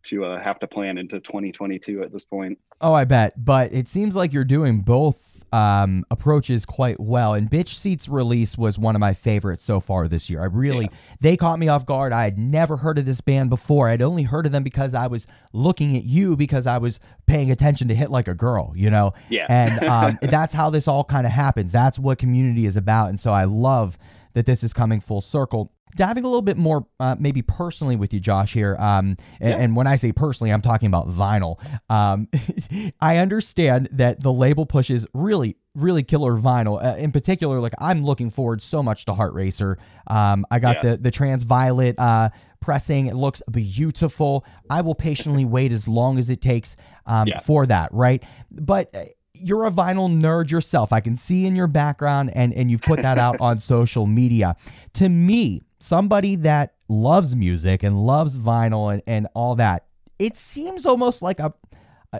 to 0.08 0.24
uh, 0.24 0.42
have 0.42 0.58
to 0.60 0.66
plan 0.66 0.98
into 0.98 1.20
2022 1.20 2.02
at 2.02 2.12
this 2.12 2.24
point. 2.24 2.58
Oh, 2.80 2.92
I 2.92 3.04
bet. 3.04 3.44
But 3.44 3.72
it 3.72 3.88
seems 3.88 4.16
like 4.16 4.32
you're 4.32 4.44
doing 4.44 4.80
both 4.80 5.36
um, 5.52 6.04
approaches 6.10 6.66
quite 6.66 6.98
well. 7.00 7.34
And 7.34 7.50
Bitch 7.50 7.68
Seat's 7.68 8.08
release 8.08 8.58
was 8.58 8.78
one 8.78 8.94
of 8.94 9.00
my 9.00 9.14
favorites 9.14 9.62
so 9.62 9.80
far 9.80 10.08
this 10.08 10.28
year. 10.28 10.42
I 10.42 10.46
really, 10.46 10.84
yeah. 10.84 10.98
they 11.20 11.36
caught 11.36 11.58
me 11.58 11.68
off 11.68 11.86
guard. 11.86 12.12
I 12.12 12.24
had 12.24 12.38
never 12.38 12.76
heard 12.76 12.98
of 12.98 13.06
this 13.06 13.20
band 13.20 13.50
before. 13.50 13.88
I'd 13.88 14.02
only 14.02 14.24
heard 14.24 14.46
of 14.46 14.52
them 14.52 14.62
because 14.62 14.94
I 14.94 15.06
was 15.06 15.26
looking 15.52 15.96
at 15.96 16.04
you 16.04 16.36
because 16.36 16.66
I 16.66 16.78
was 16.78 17.00
paying 17.26 17.50
attention 17.50 17.88
to 17.88 17.94
Hit 17.94 18.10
Like 18.10 18.28
a 18.28 18.34
Girl, 18.34 18.72
you 18.76 18.90
know? 18.90 19.14
Yeah. 19.28 19.46
And 19.48 19.82
um, 19.88 20.18
that's 20.22 20.52
how 20.52 20.70
this 20.70 20.88
all 20.88 21.04
kind 21.04 21.26
of 21.26 21.32
happens. 21.32 21.72
That's 21.72 21.98
what 21.98 22.18
community 22.18 22.66
is 22.66 22.76
about. 22.76 23.08
And 23.08 23.18
so 23.20 23.32
I 23.32 23.44
love 23.44 23.98
that 24.34 24.44
this 24.44 24.62
is 24.62 24.72
coming 24.72 25.00
full 25.00 25.22
circle 25.22 25.72
diving 25.96 26.24
a 26.24 26.28
little 26.28 26.42
bit 26.42 26.56
more, 26.56 26.86
uh, 27.00 27.16
maybe 27.18 27.42
personally 27.42 27.96
with 27.96 28.14
you, 28.14 28.20
Josh, 28.20 28.52
here. 28.52 28.76
Um, 28.78 29.16
and, 29.40 29.50
yeah. 29.50 29.56
and, 29.56 29.74
when 29.74 29.86
I 29.86 29.96
say 29.96 30.12
personally, 30.12 30.52
I'm 30.52 30.62
talking 30.62 30.86
about 30.86 31.08
vinyl. 31.08 31.58
Um, 31.90 32.28
I 33.00 33.16
understand 33.16 33.88
that 33.92 34.22
the 34.22 34.32
label 34.32 34.66
pushes 34.66 35.06
really, 35.12 35.56
really 35.74 36.02
killer 36.02 36.36
vinyl. 36.36 36.82
Uh, 36.82 36.96
in 36.96 37.10
particular, 37.10 37.58
like 37.60 37.74
I'm 37.78 38.02
looking 38.02 38.30
forward 38.30 38.62
so 38.62 38.82
much 38.82 39.06
to 39.06 39.14
Heart 39.14 39.34
Racer. 39.34 39.78
Um, 40.06 40.46
I 40.50 40.58
got 40.58 40.76
yeah. 40.76 40.90
the 40.90 40.96
the 40.98 41.10
Transviolet 41.10 41.94
uh, 41.98 42.28
pressing. 42.60 43.06
It 43.06 43.16
looks 43.16 43.42
beautiful. 43.50 44.44
I 44.70 44.82
will 44.82 44.94
patiently 44.94 45.44
wait 45.56 45.72
as 45.72 45.88
long 45.88 46.18
as 46.18 46.30
it 46.30 46.40
takes 46.40 46.76
um, 47.06 47.28
yeah. 47.28 47.38
for 47.38 47.66
that. 47.66 47.92
Right, 47.92 48.22
but 48.50 48.94
uh, 48.94 49.04
you're 49.32 49.66
a 49.66 49.70
vinyl 49.70 50.10
nerd 50.10 50.50
yourself. 50.50 50.92
I 50.92 51.00
can 51.00 51.16
see 51.16 51.46
in 51.46 51.56
your 51.56 51.66
background 51.66 52.30
and 52.34 52.52
and 52.52 52.70
you've 52.70 52.82
put 52.82 53.02
that 53.02 53.18
out 53.18 53.40
on 53.40 53.58
social 53.58 54.06
media. 54.06 54.56
To 54.94 55.08
me, 55.08 55.62
somebody 55.78 56.36
that 56.36 56.74
loves 56.88 57.34
music 57.34 57.82
and 57.82 58.06
loves 58.06 58.36
vinyl 58.36 58.92
and, 58.92 59.02
and 59.06 59.28
all 59.34 59.54
that, 59.56 59.86
it 60.18 60.36
seems 60.36 60.86
almost 60.86 61.22
like 61.22 61.40
a, 61.40 61.52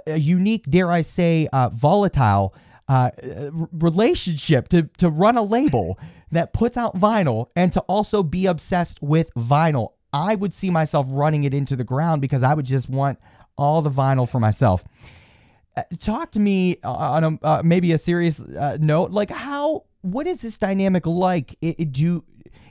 a 0.06 0.18
unique, 0.18 0.68
dare 0.68 0.90
I 0.90 1.02
say, 1.02 1.48
uh, 1.52 1.70
volatile 1.70 2.54
uh, 2.88 3.10
relationship 3.72 4.68
to, 4.68 4.82
to 4.98 5.08
run 5.08 5.36
a 5.36 5.42
label 5.42 5.98
that 6.30 6.52
puts 6.52 6.76
out 6.76 6.96
vinyl 6.96 7.48
and 7.54 7.72
to 7.72 7.80
also 7.82 8.22
be 8.22 8.46
obsessed 8.46 9.00
with 9.02 9.32
vinyl. 9.34 9.92
I 10.12 10.34
would 10.34 10.54
see 10.54 10.70
myself 10.70 11.06
running 11.10 11.44
it 11.44 11.54
into 11.54 11.76
the 11.76 11.84
ground 11.84 12.20
because 12.20 12.42
I 12.42 12.54
would 12.54 12.64
just 12.64 12.88
want 12.88 13.18
all 13.56 13.82
the 13.82 13.90
vinyl 13.90 14.28
for 14.28 14.40
myself. 14.40 14.84
Uh, 15.76 15.82
talk 15.98 16.32
to 16.32 16.40
me 16.40 16.78
on 16.82 17.24
a 17.24 17.46
uh, 17.46 17.62
maybe 17.64 17.92
a 17.92 17.98
serious 17.98 18.40
uh, 18.42 18.78
note. 18.80 19.10
Like 19.10 19.30
how 19.30 19.84
what 20.00 20.26
is 20.26 20.42
this 20.42 20.56
dynamic 20.58 21.06
like? 21.06 21.52
It, 21.60 21.80
it, 21.80 21.92
do 21.92 22.24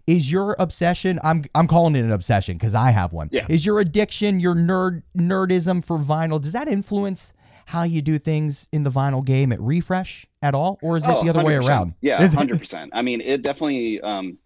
is 0.08 0.32
your 0.32 0.56
obsession? 0.60 1.20
I'm 1.24 1.46
I'm 1.56 1.68
calling 1.68 1.96
it 1.96 2.02
an 2.04 2.12
obsession 2.12 2.58
because 2.58 2.76
I 2.76 2.92
have 2.92 3.14
one. 3.14 3.30
Yeah. 3.32 3.46
Is 3.50 3.66
your 3.66 3.80
addiction, 3.80 4.40
your 4.40 4.56
nerd 4.56 5.04
nerdism 5.18 5.84
for 5.84 5.98
vinyl? 5.98 6.40
Does 6.42 6.54
that 6.54 6.68
influence 6.68 7.34
how 7.68 7.84
you 7.84 8.02
do 8.02 8.20
things 8.20 8.68
in 8.72 8.84
the 8.84 8.92
vinyl 8.92 9.26
game 9.26 9.52
at 9.52 9.60
Refresh 9.60 10.28
at 10.44 10.54
all, 10.54 10.78
or 10.84 10.98
is 10.98 11.06
it 11.06 11.10
Oh, 11.10 11.24
the 11.24 11.30
other 11.32 11.44
way 11.44 11.54
100%. 11.54 11.68
around? 11.68 11.94
Yeah, 12.02 12.26
hundred 12.28 12.60
percent. 12.60 12.92
I 12.94 13.02
mean, 13.02 13.22
it 13.22 13.42
definitely 13.42 14.00
um, 14.02 14.38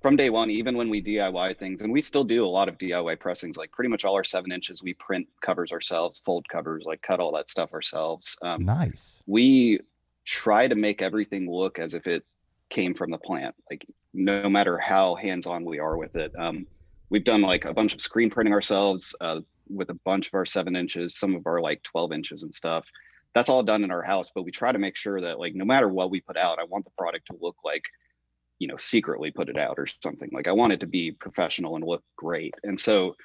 from 0.00 0.16
day 0.16 0.30
one, 0.30 0.48
even 0.50 0.76
when 0.78 0.88
we 0.88 1.02
DIY 1.02 1.58
things, 1.58 1.82
and 1.82 1.92
we 1.92 2.00
still 2.00 2.24
do 2.24 2.44
a 2.44 2.48
lot 2.48 2.68
of 2.70 2.78
DIY 2.78 3.20
pressings. 3.20 3.56
Like 3.58 3.70
pretty 3.72 3.88
much 3.90 4.04
all 4.06 4.14
our 4.14 4.24
seven 4.24 4.50
inches, 4.52 4.82
we 4.82 4.94
print 4.94 5.26
covers 5.42 5.70
ourselves, 5.72 6.22
fold 6.24 6.48
covers, 6.48 6.84
like 6.86 7.02
cut 7.02 7.20
all 7.20 7.32
that 7.32 7.50
stuff 7.50 7.74
ourselves. 7.74 8.36
Um, 8.40 8.64
Nice. 8.64 9.22
we 9.26 9.80
try 10.24 10.66
to 10.68 10.74
make 10.74 11.02
everything 11.02 11.50
look 11.50 11.78
as 11.78 11.92
if 11.94 12.06
it 12.06 12.24
came 12.70 12.94
from 12.94 13.10
the 13.10 13.18
plant 13.18 13.54
like 13.70 13.84
no 14.14 14.48
matter 14.48 14.78
how 14.78 15.14
hands-on 15.14 15.64
we 15.64 15.78
are 15.78 15.96
with 15.96 16.14
it. 16.16 16.32
Um, 16.38 16.66
we've 17.10 17.24
done 17.24 17.42
like 17.42 17.64
a 17.64 17.74
bunch 17.74 17.94
of 17.94 18.00
screen 18.00 18.30
printing 18.30 18.54
ourselves 18.54 19.14
uh, 19.20 19.40
with 19.68 19.90
a 19.90 19.98
bunch 20.04 20.26
of 20.26 20.34
our 20.34 20.46
seven 20.46 20.76
inches 20.76 21.18
some 21.18 21.34
of 21.34 21.46
our 21.46 21.60
like 21.60 21.82
12 21.82 22.12
inches 22.12 22.42
and 22.42 22.54
stuff. 22.54 22.84
That's 23.34 23.48
all 23.48 23.62
done 23.62 23.84
in 23.84 23.90
our 23.90 24.02
house 24.02 24.30
but 24.34 24.42
we 24.42 24.50
try 24.50 24.72
to 24.72 24.78
make 24.78 24.96
sure 24.96 25.20
that 25.20 25.38
like 25.38 25.54
no 25.54 25.64
matter 25.64 25.88
what 25.88 26.10
we 26.10 26.20
put 26.20 26.36
out 26.36 26.58
i 26.58 26.64
want 26.64 26.84
the 26.84 26.90
product 26.98 27.26
to 27.28 27.38
look 27.40 27.56
like 27.64 27.82
you 28.58 28.68
know 28.68 28.76
secretly 28.76 29.30
put 29.30 29.48
it 29.48 29.56
out 29.56 29.78
or 29.78 29.86
something. 29.86 30.28
Like 30.32 30.48
i 30.48 30.52
want 30.52 30.72
it 30.72 30.80
to 30.80 30.86
be 30.86 31.12
professional 31.12 31.76
and 31.76 31.84
look 31.84 32.02
great. 32.16 32.54
And 32.62 32.78
so 32.78 33.16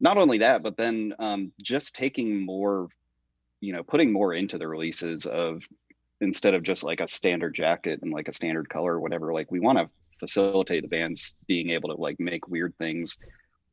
not 0.00 0.16
only 0.16 0.38
that 0.38 0.62
but 0.62 0.76
then 0.76 1.14
um, 1.18 1.52
just 1.60 1.94
taking 1.94 2.44
more 2.44 2.88
you 3.60 3.72
know 3.72 3.82
putting 3.82 4.12
more 4.12 4.34
into 4.34 4.58
the 4.58 4.68
releases 4.68 5.26
of 5.26 5.62
instead 6.20 6.54
of 6.54 6.62
just 6.62 6.82
like 6.82 7.00
a 7.00 7.06
standard 7.06 7.54
jacket 7.54 8.00
and 8.02 8.12
like 8.12 8.28
a 8.28 8.32
standard 8.32 8.68
color 8.68 8.94
or 8.94 9.00
whatever 9.00 9.32
like 9.32 9.50
we 9.50 9.60
want 9.60 9.78
to 9.78 9.88
facilitate 10.22 10.82
the 10.82 10.88
bands 10.88 11.34
being 11.48 11.70
able 11.70 11.88
to 11.88 12.00
like 12.00 12.20
make 12.20 12.46
weird 12.46 12.74
things. 12.78 13.18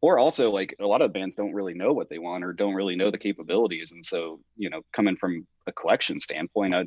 Or 0.01 0.17
also 0.17 0.49
like 0.49 0.75
a 0.79 0.87
lot 0.87 1.01
of 1.01 1.13
bands 1.13 1.35
don't 1.35 1.53
really 1.53 1.75
know 1.75 1.93
what 1.93 2.09
they 2.09 2.19
want 2.19 2.43
or 2.43 2.53
don't 2.53 2.73
really 2.73 2.95
know 2.95 3.11
the 3.11 3.17
capabilities. 3.17 3.91
And 3.91 4.03
so 4.03 4.39
you 4.57 4.69
know 4.69 4.81
coming 4.91 5.15
from 5.15 5.45
a 5.67 5.71
collection 5.71 6.19
standpoint 6.19 6.73
i 6.73 6.83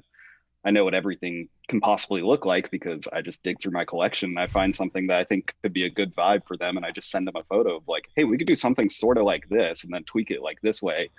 i 0.64 0.70
know 0.70 0.85
what 0.85 0.94
everything 0.94 1.48
can 1.68 1.81
possibly 1.81 2.22
look 2.22 2.44
like 2.46 2.70
because 2.70 3.07
i 3.12 3.20
just 3.20 3.42
dig 3.44 3.61
through 3.61 3.79
my 3.81 3.85
collection 3.85 4.31
and 4.31 4.38
i 4.40 4.46
find 4.48 4.75
something 4.75 5.07
that 5.07 5.20
i 5.20 5.25
think 5.25 5.55
could 5.62 5.72
be 5.72 5.87
a 5.87 5.96
good 5.98 6.12
vibe 6.16 6.44
for 6.48 6.57
them. 6.57 6.77
And 6.77 6.85
i 6.87 6.90
just 6.90 7.11
send 7.11 7.27
them 7.27 7.37
a 7.37 7.44
photo 7.44 7.77
of 7.77 7.87
like 7.87 8.07
hey 8.16 8.25
we 8.25 8.38
could 8.38 8.53
do 8.53 8.64
something 8.64 8.88
sort 8.88 9.18
of 9.18 9.25
like 9.25 9.48
this 9.48 9.85
and 9.85 9.92
then 9.94 10.05
tweak 10.05 10.31
it 10.31 10.42
like 10.42 10.61
this 10.61 10.83
way 10.83 11.11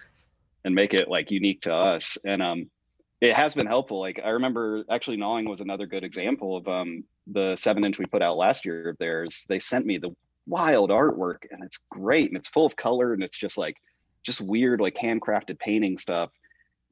and 0.65 0.75
make 0.75 0.93
it 0.93 1.09
like 1.09 1.31
unique 1.31 1.61
to 1.61 1.73
us. 1.73 2.17
And 2.25 2.41
um 2.41 2.69
it 3.23 3.33
has 3.33 3.55
been 3.55 3.67
helpful. 3.67 4.01
Like 4.01 4.19
I 4.23 4.31
remember 4.31 4.83
actually 4.89 5.15
gnawing 5.15 5.47
was 5.47 5.61
another 5.61 5.85
good 5.87 6.03
example 6.03 6.57
of 6.57 6.67
um 6.67 7.05
the 7.27 7.55
seven 7.55 7.85
inch 7.85 7.97
we 7.97 8.05
put 8.05 8.21
out 8.21 8.35
last 8.35 8.65
year 8.65 8.89
of 8.89 8.97
theirs. 8.97 9.45
They 9.47 9.59
sent 9.59 9.85
me 9.85 9.97
the 9.97 10.13
wild 10.45 10.89
artwork 10.89 11.45
and 11.49 11.63
it's 11.63 11.79
great 11.89 12.27
and 12.27 12.35
it's 12.35 12.49
full 12.49 12.65
of 12.65 12.75
color 12.75 13.13
and 13.13 13.23
it's 13.23 13.37
just 13.37 13.57
like 13.57 13.77
just 14.23 14.41
weird 14.41 14.81
like 14.81 14.95
handcrafted 14.95 15.57
painting 15.57 15.97
stuff. 15.97 16.31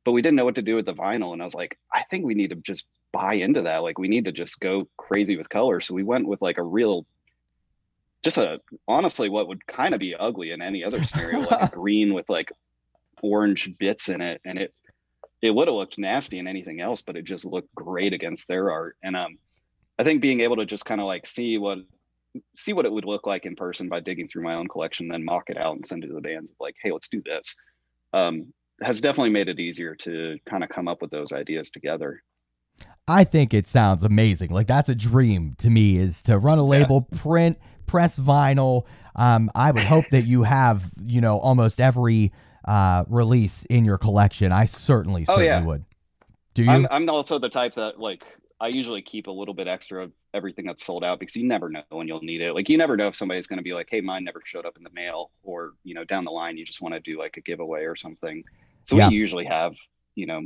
But 0.05 0.13
we 0.13 0.21
didn't 0.21 0.37
know 0.37 0.45
what 0.45 0.55
to 0.55 0.61
do 0.61 0.77
with 0.77 0.85
the 0.85 0.93
vinyl. 0.93 1.33
And 1.33 1.41
I 1.41 1.45
was 1.45 1.53
like, 1.53 1.77
I 1.93 2.03
think 2.09 2.25
we 2.25 2.33
need 2.33 2.51
to 2.51 2.55
just 2.55 2.85
buy 3.11 3.33
into 3.33 3.63
that. 3.63 3.79
Like 3.79 3.99
we 3.99 4.07
need 4.07 4.23
to 4.23 4.31
just 4.31 4.61
go 4.61 4.87
crazy 4.95 5.35
with 5.35 5.49
color. 5.49 5.81
So 5.81 5.93
we 5.93 6.03
went 6.03 6.29
with 6.29 6.41
like 6.41 6.57
a 6.57 6.63
real 6.63 7.05
just 8.23 8.37
a 8.37 8.61
honestly 8.87 9.27
what 9.27 9.49
would 9.49 9.67
kind 9.67 9.93
of 9.93 9.99
be 9.99 10.15
ugly 10.15 10.51
in 10.51 10.61
any 10.61 10.81
other 10.81 11.03
scenario, 11.03 11.41
like 11.41 11.71
green 11.73 12.13
with 12.13 12.29
like 12.29 12.53
orange 13.21 13.77
bits 13.77 14.07
in 14.07 14.21
it. 14.21 14.39
And 14.45 14.57
it 14.57 14.73
it 15.41 15.51
would 15.51 15.67
have 15.67 15.75
looked 15.75 15.97
nasty 15.97 16.39
in 16.39 16.47
anything 16.47 16.81
else, 16.81 17.01
but 17.01 17.15
it 17.15 17.23
just 17.23 17.45
looked 17.45 17.73
great 17.73 18.13
against 18.13 18.47
their 18.47 18.71
art. 18.71 18.97
And 19.03 19.15
um, 19.15 19.37
I 19.97 20.03
think 20.03 20.21
being 20.21 20.41
able 20.41 20.57
to 20.57 20.65
just 20.65 20.85
kind 20.85 21.01
of 21.01 21.07
like 21.07 21.25
see 21.25 21.57
what 21.57 21.79
see 22.55 22.71
what 22.73 22.85
it 22.85 22.91
would 22.91 23.05
look 23.05 23.27
like 23.27 23.45
in 23.45 23.55
person 23.55 23.89
by 23.89 23.99
digging 23.99 24.27
through 24.27 24.43
my 24.43 24.53
own 24.53 24.67
collection, 24.67 25.07
then 25.07 25.25
mock 25.25 25.49
it 25.49 25.57
out 25.57 25.75
and 25.75 25.85
send 25.85 26.03
it 26.03 26.07
to 26.07 26.13
the 26.13 26.21
bands 26.21 26.51
of 26.51 26.57
like, 26.59 26.75
hey, 26.81 26.91
let's 26.91 27.09
do 27.09 27.21
this. 27.25 27.55
Um, 28.13 28.53
has 28.81 29.01
definitely 29.01 29.31
made 29.31 29.49
it 29.49 29.59
easier 29.59 29.95
to 29.95 30.37
kind 30.49 30.63
of 30.63 30.69
come 30.69 30.87
up 30.87 31.01
with 31.01 31.11
those 31.11 31.33
ideas 31.33 31.69
together. 31.69 32.23
I 33.07 33.23
think 33.23 33.53
it 33.53 33.67
sounds 33.67 34.03
amazing. 34.03 34.51
Like 34.51 34.67
that's 34.67 34.89
a 34.89 34.95
dream 34.95 35.55
to 35.59 35.69
me 35.69 35.97
is 35.97 36.23
to 36.23 36.37
run 36.37 36.57
a 36.57 36.63
label, 36.63 37.01
print, 37.01 37.57
press 37.85 38.17
vinyl. 38.17 38.85
Um, 39.15 39.51
I 39.53 39.71
would 39.71 39.83
hope 39.83 40.05
that 40.11 40.23
you 40.23 40.43
have, 40.43 40.89
you 41.01 41.19
know, 41.19 41.37
almost 41.39 41.81
every 41.81 42.31
uh, 42.65 43.05
release 43.07 43.65
in 43.65 43.85
your 43.85 43.97
collection. 43.97 44.51
I 44.51 44.65
certainly, 44.65 45.23
Oh, 45.23 45.35
certainly 45.35 45.45
yeah. 45.47 45.63
would. 45.63 45.85
Do 46.53 46.63
you? 46.63 46.69
I'm, 46.71 46.87
I'm 46.91 47.09
also 47.09 47.39
the 47.39 47.49
type 47.49 47.75
that 47.75 47.99
like 47.99 48.23
I 48.59 48.67
usually 48.67 49.01
keep 49.01 49.27
a 49.27 49.31
little 49.31 49.53
bit 49.53 49.67
extra 49.67 50.03
of 50.03 50.11
everything 50.33 50.65
that's 50.65 50.85
sold 50.85 51.03
out 51.03 51.19
because 51.19 51.35
you 51.35 51.47
never 51.47 51.69
know 51.69 51.83
when 51.89 52.07
you'll 52.07 52.21
need 52.21 52.41
it. 52.41 52.53
Like 52.53 52.69
you 52.69 52.77
never 52.77 52.95
know 52.97 53.07
if 53.07 53.15
somebody's 53.15 53.47
going 53.47 53.57
to 53.57 53.63
be 53.63 53.73
like, 53.73 53.87
"Hey, 53.89 54.01
mine 54.01 54.23
never 54.23 54.41
showed 54.45 54.65
up 54.65 54.77
in 54.77 54.83
the 54.83 54.89
mail," 54.91 55.31
or 55.43 55.73
you 55.83 55.95
know, 55.95 56.03
down 56.03 56.25
the 56.25 56.31
line 56.31 56.57
you 56.57 56.65
just 56.65 56.81
want 56.81 56.93
to 56.93 56.99
do 56.99 57.17
like 57.17 57.37
a 57.37 57.41
giveaway 57.41 57.83
or 57.83 57.95
something. 57.95 58.43
So 58.83 58.97
Yeah. 58.97 59.09
we 59.09 59.15
usually 59.15 59.45
have 59.45 59.75
you 60.15 60.25
know 60.25 60.43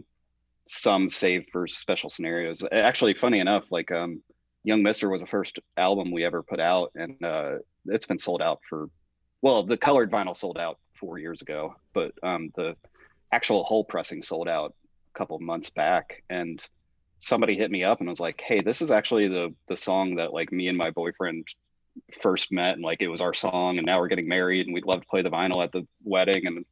some 0.65 1.10
saved 1.10 1.49
for 1.51 1.67
special 1.67 2.10
scenarios. 2.10 2.63
Actually, 2.71 3.13
funny 3.15 3.39
enough, 3.39 3.65
like 3.71 3.91
um, 3.91 4.21
Young 4.63 4.84
Mister 4.84 5.10
was 5.10 5.21
the 5.21 5.28
first 5.28 5.60
album 5.75 6.12
we 6.12 6.23
ever 6.23 6.43
put 6.43 6.60
out, 6.60 6.91
and 6.95 7.21
uh, 7.23 7.56
it's 7.88 8.06
been 8.06 8.19
sold 8.19 8.41
out 8.41 8.60
for 8.69 8.89
well, 9.41 9.63
the 9.63 9.78
colored 9.78 10.12
vinyl 10.12 10.36
sold 10.38 10.58
out 10.58 10.80
four 10.95 11.17
years 11.17 11.41
ago, 11.41 11.75
but 11.93 12.13
um, 12.23 12.51
the 12.55 12.75
actual 13.31 13.63
whole 13.63 13.84
pressing 13.84 14.21
sold 14.21 14.47
out 14.47 14.73
a 15.13 15.17
couple 15.17 15.39
months 15.39 15.69
back, 15.69 16.23
and 16.29 16.65
somebody 17.19 17.55
hit 17.55 17.71
me 17.71 17.84
up 17.84 17.99
and 17.99 18.10
was 18.10 18.19
like, 18.19 18.41
"Hey, 18.41 18.62
this 18.62 18.81
is 18.81 18.91
actually 18.91 19.27
the 19.27 19.53
the 19.67 19.77
song 19.77 20.15
that 20.15 20.34
like 20.34 20.51
me 20.51 20.67
and 20.67 20.77
my 20.77 20.91
boyfriend 20.91 21.47
first 22.21 22.51
met, 22.51 22.75
and 22.75 22.84
like 22.84 23.01
it 23.01 23.08
was 23.08 23.21
our 23.21 23.34
song, 23.34 23.77
and 23.77 23.86
now 23.86 23.99
we're 23.99 24.08
getting 24.08 24.27
married, 24.27 24.67
and 24.67 24.73
we'd 24.73 24.86
love 24.86 25.01
to 25.01 25.08
play 25.08 25.21
the 25.21 25.31
vinyl 25.31 25.63
at 25.63 25.71
the 25.71 25.88
wedding, 26.03 26.47
and 26.47 26.65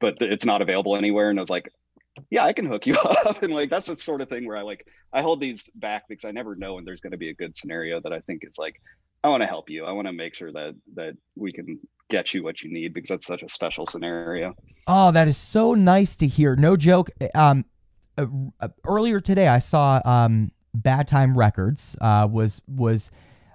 but 0.00 0.16
it's 0.20 0.44
not 0.44 0.62
available 0.62 0.96
anywhere." 0.96 1.30
And 1.30 1.38
I 1.38 1.42
was 1.42 1.50
like, 1.50 1.70
"Yeah, 2.30 2.44
I 2.44 2.52
can 2.52 2.66
hook 2.66 2.86
you 2.86 2.96
up," 3.26 3.42
and 3.42 3.52
like 3.52 3.70
that's 3.70 3.86
the 3.86 3.96
sort 3.96 4.20
of 4.20 4.28
thing 4.28 4.46
where 4.46 4.56
I 4.56 4.62
like 4.62 4.86
I 5.12 5.22
hold 5.22 5.40
these 5.40 5.68
back 5.74 6.08
because 6.08 6.24
I 6.24 6.30
never 6.30 6.56
know 6.56 6.74
when 6.74 6.84
there's 6.84 7.00
going 7.00 7.12
to 7.12 7.18
be 7.18 7.30
a 7.30 7.34
good 7.34 7.56
scenario 7.56 8.00
that 8.00 8.12
I 8.12 8.20
think 8.20 8.44
is 8.44 8.58
like 8.58 8.80
I 9.22 9.28
want 9.28 9.42
to 9.42 9.46
help 9.46 9.70
you. 9.70 9.84
I 9.86 9.92
want 9.92 10.06
to 10.06 10.12
make 10.12 10.34
sure 10.34 10.52
that 10.52 10.74
that 10.96 11.16
we 11.34 11.52
can 11.52 11.78
get 12.10 12.34
you 12.34 12.42
what 12.42 12.62
you 12.62 12.72
need 12.72 12.94
because 12.94 13.08
that's 13.08 13.26
such 13.26 13.42
a 13.42 13.48
special 13.48 13.86
scenario. 13.86 14.54
Oh, 14.86 15.10
that 15.12 15.28
is 15.28 15.38
so 15.38 15.74
nice 15.74 16.16
to 16.16 16.26
hear. 16.26 16.56
No 16.56 16.76
joke. 16.76 17.10
Um, 17.34 17.64
uh, 18.16 18.26
uh, 18.60 18.68
earlier 18.86 19.20
today, 19.20 19.48
I 19.48 19.58
saw 19.58 20.00
um, 20.04 20.52
Bad 20.74 21.08
Time 21.08 21.36
Records 21.36 21.96
uh, 22.00 22.28
was 22.30 22.62
was 22.68 23.10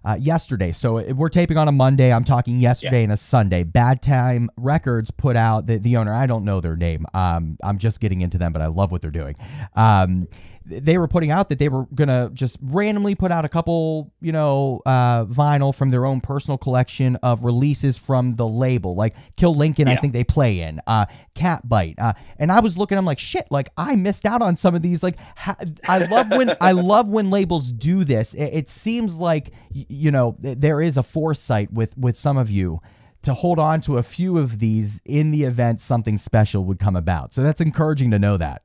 uh, 0.06 0.18
yesterday. 0.20 0.72
So 0.72 1.14
we're 1.14 1.30
taping 1.30 1.58
on 1.58 1.68
a 1.68 1.72
Monday. 1.72 2.12
I'm 2.12 2.24
talking 2.24 2.60
yesterday 2.60 3.04
and 3.04 3.12
a 3.12 3.18
Sunday. 3.18 3.64
Bad 3.64 4.02
Time 4.02 4.50
Records 4.58 5.12
put 5.12 5.36
out 5.36 5.66
the 5.66 5.78
the 5.78 5.98
owner. 5.98 6.14
I 6.14 6.26
don't 6.26 6.46
know 6.46 6.62
their 6.62 6.76
name. 6.76 7.06
Um, 7.14 7.58
I'm 7.64 7.78
just 7.78 8.00
getting 8.00 8.22
into 8.22 8.38
them, 8.38 8.54
but 8.54 8.62
I 8.62 8.68
love 8.68 8.92
what 8.92 9.02
they're 9.02 9.12
doing. 9.12 9.36
Um, 9.76 10.28
they 10.70 10.98
were 10.98 11.08
putting 11.08 11.32
out 11.32 11.50
that 11.50 11.60
they 11.60 11.70
were 11.70 11.86
gonna 11.94 12.30
just 12.34 12.58
randomly 12.62 13.16
put 13.16 13.32
out 13.32 13.46
a 13.46 13.50
couple, 13.50 14.14
you 14.22 14.32
know, 14.32 14.82
uh, 14.86 15.26
vinyl 15.26 15.74
from 15.74 15.90
their 15.90 16.06
own 16.06 16.22
personal 16.22 16.58
collection 16.58 17.16
of 17.18 17.44
releases 17.44 17.98
from 17.98 18.32
the 18.36 18.48
label, 18.48 18.96
like 18.96 19.16
Kill 19.36 19.56
Lincoln. 19.56 19.88
I 19.88 19.96
think 19.96 20.14
they 20.14 20.24
play 20.24 20.62
in 20.62 20.80
uh, 20.88 21.06
Catbite, 21.36 21.96
uh, 21.98 22.14
and 22.38 22.52
I 22.52 22.60
was 22.60 22.78
looking. 22.78 22.98
I'm 22.98 23.06
like, 23.06 23.20
shit. 23.20 23.48
Like 23.50 23.70
I 23.78 23.96
missed 23.96 24.26
out 24.26 24.42
on 24.42 24.56
some 24.56 24.76
of 24.76 24.82
these. 24.82 25.02
Like 25.04 25.18
ha- 25.36 25.58
I 25.88 26.00
love 26.06 26.30
when 26.30 26.56
I 26.62 26.72
love 26.74 27.08
when 27.08 27.30
labels 27.30 27.72
do 27.72 28.04
this. 28.04 28.34
It, 28.34 28.54
it 28.54 28.70
seems 28.70 29.18
like 29.18 29.52
you 29.72 30.12
know 30.12 30.36
there 30.40 30.82
is 30.82 30.98
a 30.98 31.04
foresight 31.04 31.74
with 31.74 31.98
with 31.98 32.16
some 32.16 32.38
of 32.38 32.50
you 32.50 32.80
to 33.22 33.34
hold 33.34 33.60
on 33.60 33.82
to 33.82 33.98
a 33.98 34.04
few 34.04 34.38
of 34.38 34.60
these 34.60 35.02
in 35.06 35.32
the 35.32 35.44
event 35.44 35.82
something 35.82 36.18
special 36.18 36.64
would 36.66 36.80
come 36.80 36.96
about. 36.96 37.34
So 37.34 37.44
that's 37.44 37.60
encouraging 37.60 38.12
to 38.12 38.20
know 38.20 38.38
that. 38.38 38.64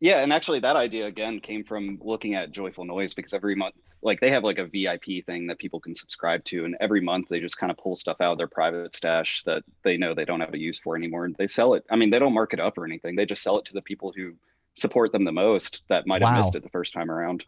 Yeah, 0.00 0.20
and 0.22 0.32
actually 0.32 0.60
that 0.60 0.76
idea 0.76 1.06
again 1.06 1.40
came 1.40 1.62
from 1.62 1.98
looking 2.02 2.34
at 2.34 2.52
Joyful 2.52 2.86
Noise 2.86 3.12
because 3.12 3.34
every 3.34 3.54
month 3.54 3.74
like 4.02 4.18
they 4.20 4.30
have 4.30 4.44
like 4.44 4.58
a 4.58 4.66
VIP 4.66 5.20
thing 5.20 5.46
that 5.48 5.58
people 5.58 5.78
can 5.78 5.94
subscribe 5.94 6.42
to 6.44 6.64
and 6.64 6.74
every 6.80 7.02
month 7.02 7.28
they 7.28 7.38
just 7.38 7.58
kind 7.58 7.70
of 7.70 7.76
pull 7.76 7.94
stuff 7.94 8.16
out 8.22 8.32
of 8.32 8.38
their 8.38 8.48
private 8.48 8.94
stash 8.96 9.42
that 9.42 9.62
they 9.84 9.98
know 9.98 10.14
they 10.14 10.24
don't 10.24 10.40
have 10.40 10.54
a 10.54 10.58
use 10.58 10.80
for 10.80 10.96
anymore 10.96 11.26
and 11.26 11.36
they 11.36 11.46
sell 11.46 11.74
it. 11.74 11.84
I 11.90 11.96
mean, 11.96 12.08
they 12.08 12.18
don't 12.18 12.32
mark 12.32 12.54
it 12.54 12.60
up 12.60 12.78
or 12.78 12.86
anything. 12.86 13.14
They 13.14 13.26
just 13.26 13.42
sell 13.42 13.58
it 13.58 13.66
to 13.66 13.74
the 13.74 13.82
people 13.82 14.10
who 14.16 14.32
support 14.74 15.12
them 15.12 15.24
the 15.24 15.32
most 15.32 15.82
that 15.90 16.06
might 16.06 16.22
have 16.22 16.30
Wow. 16.30 16.34
missed 16.36 16.54
it 16.54 16.62
the 16.62 16.70
first 16.70 16.94
time 16.94 17.10
around. 17.10 17.44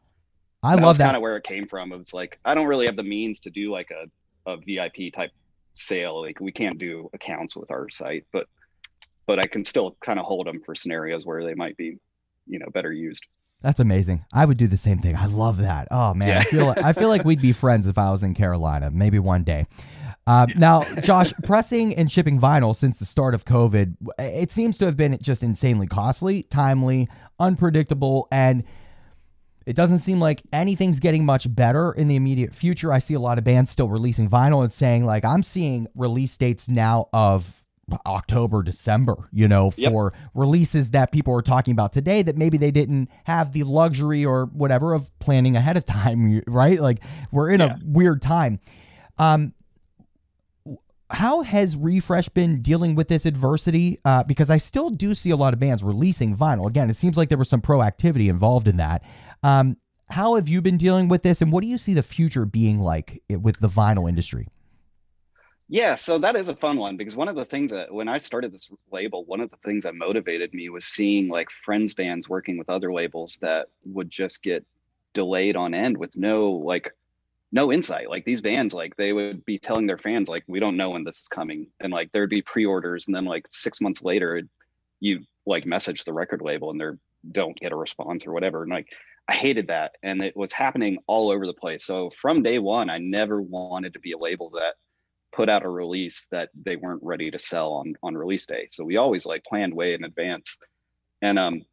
I 0.63 0.77
And 0.77 0.85
love 0.85 0.97
that's 0.97 0.99
that. 0.99 1.05
kind 1.07 1.17
of 1.17 1.23
where 1.23 1.37
it 1.37 1.45
came 1.45 1.69
from. 1.69 1.93
It 1.93 1.99
was 1.99 2.15
like 2.15 2.39
I 2.45 2.55
don't 2.55 2.67
really 2.69 2.87
have 2.87 2.97
the 2.97 3.03
means 3.05 3.41
to 3.41 3.51
do 3.51 3.73
like 3.73 3.91
a, 3.91 4.07
a 4.51 4.57
VIP 4.59 5.11
type 5.11 5.33
sale. 5.75 6.21
Like 6.23 6.41
we 6.41 6.53
can't 6.53 6.79
do 6.79 7.11
accounts 7.15 7.57
with 7.57 7.71
our 7.71 7.89
site, 7.91 8.27
but 8.33 8.47
but 9.27 9.39
I 9.39 9.47
can 9.47 9.65
still 9.65 9.97
kind 10.05 10.19
of 10.19 10.25
hold 10.27 10.47
them 10.47 10.61
for 10.65 10.75
scenarios 10.75 11.25
where 11.27 11.45
they 11.45 11.55
might 11.55 11.77
be, 11.77 11.99
you 12.53 12.59
know, 12.59 12.69
better 12.73 12.93
used. 12.93 13.27
That's 13.63 13.79
amazing. 13.81 14.25
I 14.33 14.45
would 14.45 14.57
do 14.57 14.67
the 14.67 14.77
same 14.77 14.99
thing. 14.99 15.15
I 15.17 15.27
love 15.27 15.59
that. 15.59 15.87
Oh 15.91 16.15
man, 16.15 16.29
I 16.31 16.33
Yeah. 16.33 16.43
feel 16.45 16.75
I 16.77 16.93
feel 16.93 17.09
like 17.09 17.25
we'd 17.25 17.41
be 17.41 17.53
friends 17.65 17.87
if 17.87 17.97
I 17.97 18.11
was 18.11 18.23
in 18.23 18.35
Carolina. 18.35 18.91
Maybe 18.91 19.19
one 19.19 19.45
day. 19.45 19.65
Uh, 20.27 20.47
now, 20.57 20.85
Josh, 21.01 21.33
pressing 21.45 21.95
and 21.97 22.11
shipping 22.11 22.39
vinyl 22.41 22.75
since 22.77 22.99
the 22.99 23.05
start 23.05 23.35
of 23.35 23.45
COVID, 23.45 23.97
it 24.19 24.51
seems 24.51 24.79
to 24.79 24.85
have 24.87 24.97
been 24.97 25.17
just 25.21 25.43
insanely 25.43 25.87
costly, 25.87 26.45
timely, 26.45 27.09
unpredictable, 27.41 28.29
and 28.31 28.63
it 29.67 29.75
doesn't 29.77 29.99
seem 30.01 30.19
like 30.21 30.43
anything's 30.53 30.99
getting 31.01 31.25
much 31.25 31.53
better 31.53 31.93
in 31.93 32.09
the 32.09 32.17
immediate 32.17 32.53
future. 32.55 32.93
I 32.93 32.99
see 32.99 33.15
a 33.15 33.21
lot 33.21 33.39
of 33.39 33.45
bands 33.45 33.71
still 33.71 33.89
releasing 33.89 34.29
vinyl 34.29 34.63
and 34.63 34.73
saying, 34.73 35.05
like, 35.05 35.25
I'm 35.25 35.43
seeing 35.45 35.87
release 35.95 36.37
dates 36.37 36.69
now 36.69 37.09
of 37.13 37.62
October, 38.07 38.63
December, 38.63 39.29
you 39.33 39.49
know, 39.49 39.71
for 39.71 40.13
yep. 40.15 40.31
releases 40.35 40.91
that 40.91 41.13
people 41.13 41.35
are 41.35 41.43
talking 41.43 41.73
about 41.73 41.93
today 41.93 42.23
that 42.23 42.37
maybe 42.37 42.59
they 42.59 42.71
didn't 42.71 43.09
have 43.25 43.53
the 43.53 43.63
luxury 43.65 44.25
or 44.25 44.47
whatever 44.47 44.95
of 44.95 45.11
planning 45.19 45.57
ahead 45.57 45.77
of 45.77 45.85
time, 45.87 46.43
right? 46.47 46.81
Like 46.81 47.03
we're 47.31 47.51
in 47.51 47.61
yeah. 47.61 47.75
a 47.75 47.79
weird 47.85 48.23
time. 48.23 48.61
Um, 49.19 49.55
how 51.11 51.43
has 51.43 51.77
Refresh 51.77 52.31
been 52.31 52.63
dealing 52.63 52.95
with 52.95 53.09
this 53.09 53.27
adversity? 53.27 53.99
Uh, 54.05 54.23
because 54.23 54.51
I 54.51 54.57
still 54.57 54.89
do 54.89 55.15
see 55.15 55.31
a 55.31 55.37
lot 55.37 55.53
of 55.53 55.61
bands 55.61 55.83
releasing 55.83 56.35
vinyl. 56.35 56.67
Again, 56.67 56.89
it 56.89 56.97
seems 56.97 57.17
like 57.17 57.29
there 57.29 57.39
was 57.39 57.51
some 57.51 57.61
proactivity 57.61 58.29
involved 58.29 58.67
in 58.67 58.79
that. 58.79 59.05
Um, 59.43 59.77
how 60.09 60.37
have 60.37 60.49
you 60.49 60.63
been 60.63 60.77
dealing 60.77 61.09
with 61.09 61.23
this, 61.23 61.43
and 61.43 61.53
what 61.53 61.63
do 61.63 61.69
you 61.69 61.79
see 61.79 61.95
the 61.95 62.03
future 62.03 62.45
being 62.45 62.81
like 62.81 63.23
with 63.29 63.61
the 63.61 63.69
vinyl 63.69 64.09
industry? 64.09 64.49
Yeah, 65.73 65.95
so 65.95 66.19
that 66.19 66.37
is 66.37 66.51
a 66.51 66.55
fun 66.55 66.77
one 66.77 66.99
because 66.99 67.17
one 67.17 67.29
of 67.29 67.35
the 67.35 67.47
things 67.47 67.71
that 67.71 67.91
when 67.91 68.07
I 68.07 68.19
started 68.19 68.53
this 68.53 68.71
label, 68.91 69.25
one 69.25 69.41
of 69.41 69.51
the 69.51 69.57
things 69.65 69.85
that 69.85 69.95
motivated 69.95 70.53
me 70.53 70.69
was 70.69 70.85
seeing 70.85 71.31
like 71.31 71.49
friends 71.51 71.95
bands 71.95 72.29
working 72.29 72.59
with 72.59 72.69
other 72.69 72.93
labels 72.93 73.39
that 73.41 73.69
would 73.87 74.11
just 74.11 74.43
get 74.43 74.67
delayed 75.15 75.57
on 75.57 75.73
end 75.73 75.97
with 75.97 76.15
no 76.15 76.51
like 76.51 76.95
no 77.53 77.73
insight. 77.73 78.11
Like 78.11 78.27
these 78.27 78.43
bands, 78.43 78.75
like 78.75 78.97
they 78.97 79.15
would 79.15 79.47
be 79.47 79.59
telling 79.59 79.87
their 79.87 79.97
fans, 79.97 80.29
like, 80.29 80.45
we 80.47 80.61
don't 80.61 80.77
know 80.77 80.91
when 80.91 81.05
this 81.05 81.23
is 81.23 81.29
coming. 81.29 81.69
And 81.81 81.91
like 81.91 82.13
there'd 82.13 82.29
be 82.29 82.43
pre-orders, 82.43 83.07
and 83.07 83.17
then 83.17 83.25
like 83.25 83.47
six 83.49 83.81
months 83.81 84.03
later, 84.03 84.43
you 85.01 85.21
like 85.47 85.65
message 85.65 86.05
the 86.05 86.13
record 86.13 86.43
label 86.43 86.71
and 86.71 86.79
they 86.79 86.85
don't 87.33 87.59
get 87.59 87.73
a 87.73 87.77
response 87.77 88.27
or 88.27 88.33
whatever. 88.33 88.65
And 88.65 88.73
like 88.73 88.89
I 89.27 89.33
hated 89.33 89.69
that. 89.69 89.93
And 90.03 90.23
it 90.23 90.37
was 90.37 90.53
happening 90.53 90.99
all 91.07 91.31
over 91.31 91.47
the 91.47 91.55
place. 91.55 91.83
So 91.83 92.11
from 92.11 92.43
day 92.43 92.59
one, 92.59 92.91
I 92.91 92.99
never 92.99 93.41
wanted 93.41 93.95
to 93.95 94.01
be 94.01 94.13
a 94.13 94.19
label 94.19 94.51
that 94.51 94.75
put 95.33 95.49
out 95.49 95.65
a 95.65 95.69
release 95.69 96.27
that 96.31 96.51
they 96.55 96.77
weren't 96.77 97.03
ready 97.03 97.31
to 97.31 97.39
sell 97.39 97.73
on 97.73 97.95
on 98.03 98.17
release 98.17 98.47
day. 98.47 98.67
So 98.71 98.85
we 98.85 98.97
always 98.97 99.27
like 99.27 99.45
planned 99.45 99.75
way 99.75 99.95
in 99.95 100.05
advance, 100.05 100.59
and 101.21 101.39
um, 101.39 101.65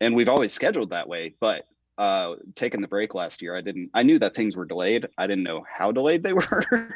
and 0.00 0.14
we've 0.14 0.28
always 0.28 0.52
scheduled 0.52 0.90
that 0.90 1.08
way. 1.08 1.34
But 1.40 1.64
uh, 1.98 2.36
taking 2.54 2.80
the 2.80 2.88
break 2.88 3.14
last 3.14 3.42
year, 3.42 3.56
I 3.56 3.60
didn't. 3.60 3.90
I 3.94 4.02
knew 4.02 4.18
that 4.18 4.34
things 4.34 4.56
were 4.56 4.64
delayed. 4.64 5.08
I 5.18 5.26
didn't 5.26 5.44
know 5.44 5.64
how 5.70 5.92
delayed 5.92 6.22
they 6.22 6.32
were. 6.34 6.94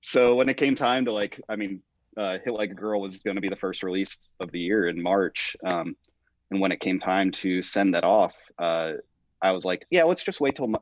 so 0.00 0.34
when 0.34 0.48
it 0.48 0.56
came 0.56 0.74
time 0.74 1.04
to 1.06 1.12
like, 1.12 1.40
I 1.48 1.56
mean, 1.56 1.82
uh, 2.16 2.38
Hit 2.44 2.52
Like 2.52 2.70
a 2.70 2.74
Girl 2.74 3.00
was 3.00 3.22
going 3.22 3.36
to 3.36 3.40
be 3.40 3.48
the 3.48 3.56
first 3.56 3.82
release 3.82 4.28
of 4.40 4.52
the 4.52 4.60
year 4.60 4.88
in 4.88 5.02
March, 5.02 5.56
um, 5.64 5.96
and 6.50 6.60
when 6.60 6.72
it 6.72 6.80
came 6.80 7.00
time 7.00 7.30
to 7.32 7.62
send 7.62 7.94
that 7.94 8.04
off, 8.04 8.36
uh, 8.58 8.92
I 9.40 9.52
was 9.52 9.64
like, 9.64 9.86
yeah, 9.90 10.04
let's 10.04 10.22
just 10.22 10.40
wait 10.40 10.56
till 10.56 10.72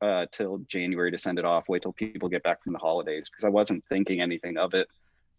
uh, 0.00 0.26
till 0.32 0.58
January 0.68 1.10
to 1.10 1.18
send 1.18 1.38
it 1.38 1.44
off. 1.44 1.68
Wait 1.68 1.82
till 1.82 1.92
people 1.92 2.28
get 2.28 2.42
back 2.42 2.62
from 2.62 2.72
the 2.72 2.78
holidays 2.78 3.28
because 3.28 3.44
I 3.44 3.48
wasn't 3.48 3.84
thinking 3.88 4.20
anything 4.20 4.56
of 4.56 4.74
it. 4.74 4.88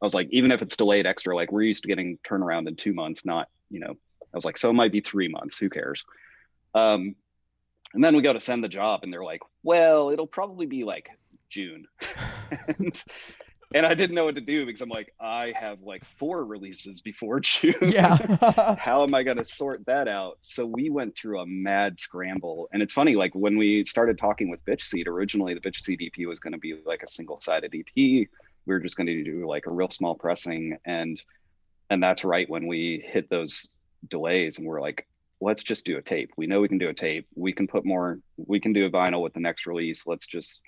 I 0.01 0.05
was 0.05 0.13
like, 0.13 0.27
even 0.31 0.51
if 0.51 0.61
it's 0.61 0.77
delayed 0.77 1.05
extra, 1.05 1.35
like 1.35 1.51
we're 1.51 1.63
used 1.63 1.83
to 1.83 1.87
getting 1.87 2.17
turnaround 2.19 2.67
in 2.67 2.75
two 2.75 2.93
months, 2.93 3.25
not 3.25 3.49
you 3.69 3.79
know. 3.79 3.91
I 3.91 4.37
was 4.37 4.45
like, 4.45 4.57
so 4.57 4.69
it 4.69 4.73
might 4.73 4.91
be 4.91 4.99
three 4.99 5.29
months. 5.29 5.57
Who 5.57 5.69
cares? 5.69 6.03
Um, 6.73 7.15
and 7.93 8.03
then 8.03 8.15
we 8.15 8.21
go 8.21 8.33
to 8.33 8.39
send 8.39 8.63
the 8.63 8.69
job, 8.69 9.01
and 9.03 9.13
they're 9.13 9.23
like, 9.23 9.41
well, 9.63 10.09
it'll 10.09 10.27
probably 10.27 10.65
be 10.65 10.83
like 10.83 11.09
June. 11.49 11.87
and 12.79 13.03
and 13.73 13.85
I 13.85 13.93
didn't 13.93 14.15
know 14.15 14.25
what 14.25 14.35
to 14.35 14.41
do 14.41 14.65
because 14.65 14.81
I'm 14.81 14.89
like, 14.89 15.13
I 15.19 15.53
have 15.55 15.81
like 15.81 16.05
four 16.05 16.45
releases 16.45 17.01
before 17.01 17.39
June. 17.41 17.75
Yeah. 17.81 18.75
How 18.79 19.03
am 19.03 19.13
I 19.13 19.23
going 19.23 19.37
to 19.37 19.45
sort 19.45 19.85
that 19.85 20.07
out? 20.07 20.37
So 20.41 20.65
we 20.65 20.89
went 20.89 21.15
through 21.15 21.39
a 21.39 21.45
mad 21.45 21.99
scramble. 21.99 22.69
And 22.73 22.81
it's 22.81 22.93
funny, 22.93 23.15
like 23.15 23.33
when 23.33 23.57
we 23.57 23.83
started 23.83 24.17
talking 24.17 24.49
with 24.49 24.63
Bitch 24.65 24.81
Seat, 24.81 25.07
originally 25.07 25.53
the 25.53 25.61
Bitch 25.61 25.81
Seat 25.81 26.01
EP 26.01 26.27
was 26.27 26.39
going 26.39 26.53
to 26.53 26.59
be 26.59 26.79
like 26.85 27.03
a 27.03 27.07
single 27.07 27.39
sided 27.39 27.73
EP. 27.73 27.87
We 27.95 28.29
were 28.65 28.79
just 28.79 28.97
going 28.97 29.07
to 29.07 29.23
do 29.23 29.47
like 29.47 29.67
a 29.67 29.71
real 29.71 29.89
small 29.89 30.15
pressing. 30.15 30.77
And, 30.85 31.21
and 31.89 32.01
that's 32.01 32.23
right 32.23 32.49
when 32.49 32.67
we 32.67 33.03
hit 33.05 33.29
those 33.29 33.69
delays 34.09 34.57
and 34.57 34.67
we're 34.67 34.81
like, 34.81 35.07
let's 35.41 35.63
just 35.63 35.85
do 35.85 35.97
a 35.97 36.01
tape. 36.01 36.31
We 36.37 36.47
know 36.47 36.61
we 36.61 36.67
can 36.67 36.77
do 36.77 36.89
a 36.89 36.93
tape. 36.93 37.27
We 37.35 37.51
can 37.51 37.67
put 37.67 37.85
more, 37.85 38.19
we 38.37 38.59
can 38.59 38.73
do 38.73 38.85
a 38.85 38.89
vinyl 38.89 39.21
with 39.21 39.33
the 39.33 39.39
next 39.39 39.65
release. 39.65 40.07
Let's 40.07 40.25
just, 40.25 40.61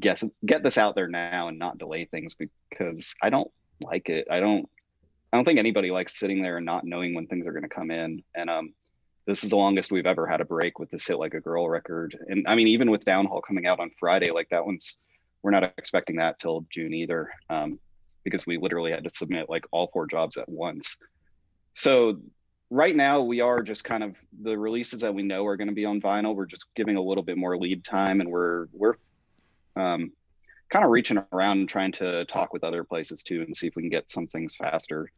get 0.00 0.22
get 0.44 0.62
this 0.62 0.78
out 0.78 0.94
there 0.94 1.08
now 1.08 1.48
and 1.48 1.58
not 1.58 1.78
delay 1.78 2.06
things 2.06 2.34
because 2.34 3.14
I 3.22 3.30
don't 3.30 3.50
like 3.80 4.08
it. 4.08 4.26
I 4.30 4.40
don't 4.40 4.68
I 5.32 5.36
don't 5.36 5.44
think 5.44 5.58
anybody 5.58 5.90
likes 5.90 6.18
sitting 6.18 6.42
there 6.42 6.56
and 6.56 6.66
not 6.66 6.84
knowing 6.84 7.14
when 7.14 7.26
things 7.26 7.46
are 7.46 7.52
going 7.52 7.62
to 7.62 7.68
come 7.68 7.90
in. 7.90 8.22
And 8.34 8.50
um, 8.50 8.74
this 9.26 9.44
is 9.44 9.50
the 9.50 9.56
longest 9.56 9.92
we've 9.92 10.06
ever 10.06 10.26
had 10.26 10.40
a 10.40 10.44
break 10.44 10.78
with 10.78 10.90
this 10.90 11.06
hit 11.06 11.18
like 11.18 11.34
a 11.34 11.40
girl 11.40 11.68
record. 11.68 12.18
And 12.28 12.46
I 12.48 12.56
mean, 12.56 12.66
even 12.68 12.90
with 12.90 13.04
Downhaul 13.04 13.42
coming 13.46 13.66
out 13.66 13.78
on 13.78 13.90
Friday, 13.98 14.30
like 14.30 14.48
that 14.50 14.66
one's 14.66 14.96
we're 15.42 15.52
not 15.52 15.64
expecting 15.78 16.16
that 16.16 16.38
till 16.38 16.66
June 16.68 16.92
either, 16.92 17.30
um, 17.48 17.78
because 18.24 18.46
we 18.46 18.58
literally 18.58 18.90
had 18.90 19.04
to 19.04 19.10
submit 19.10 19.48
like 19.48 19.64
all 19.70 19.88
four 19.92 20.06
jobs 20.06 20.36
at 20.36 20.48
once. 20.48 20.98
So 21.72 22.20
right 22.68 22.94
now 22.94 23.22
we 23.22 23.40
are 23.40 23.62
just 23.62 23.84
kind 23.84 24.02
of 24.02 24.16
the 24.42 24.58
releases 24.58 25.00
that 25.00 25.14
we 25.14 25.22
know 25.22 25.46
are 25.46 25.56
going 25.56 25.68
to 25.68 25.74
be 25.74 25.86
on 25.86 26.00
vinyl. 26.00 26.34
We're 26.34 26.46
just 26.46 26.66
giving 26.74 26.96
a 26.96 27.02
little 27.02 27.22
bit 27.22 27.38
more 27.38 27.56
lead 27.56 27.84
time, 27.84 28.20
and 28.20 28.30
we're 28.30 28.66
we're 28.72 28.94
um, 29.76 30.12
kind 30.70 30.84
of 30.84 30.90
reaching 30.90 31.22
around 31.32 31.58
and 31.58 31.68
trying 31.68 31.92
to 31.92 32.24
talk 32.26 32.52
with 32.52 32.64
other 32.64 32.84
places 32.84 33.22
too 33.22 33.42
and 33.42 33.56
see 33.56 33.66
if 33.66 33.76
we 33.76 33.82
can 33.82 33.90
get 33.90 34.10
some 34.10 34.26
things 34.26 34.54
faster. 34.54 35.10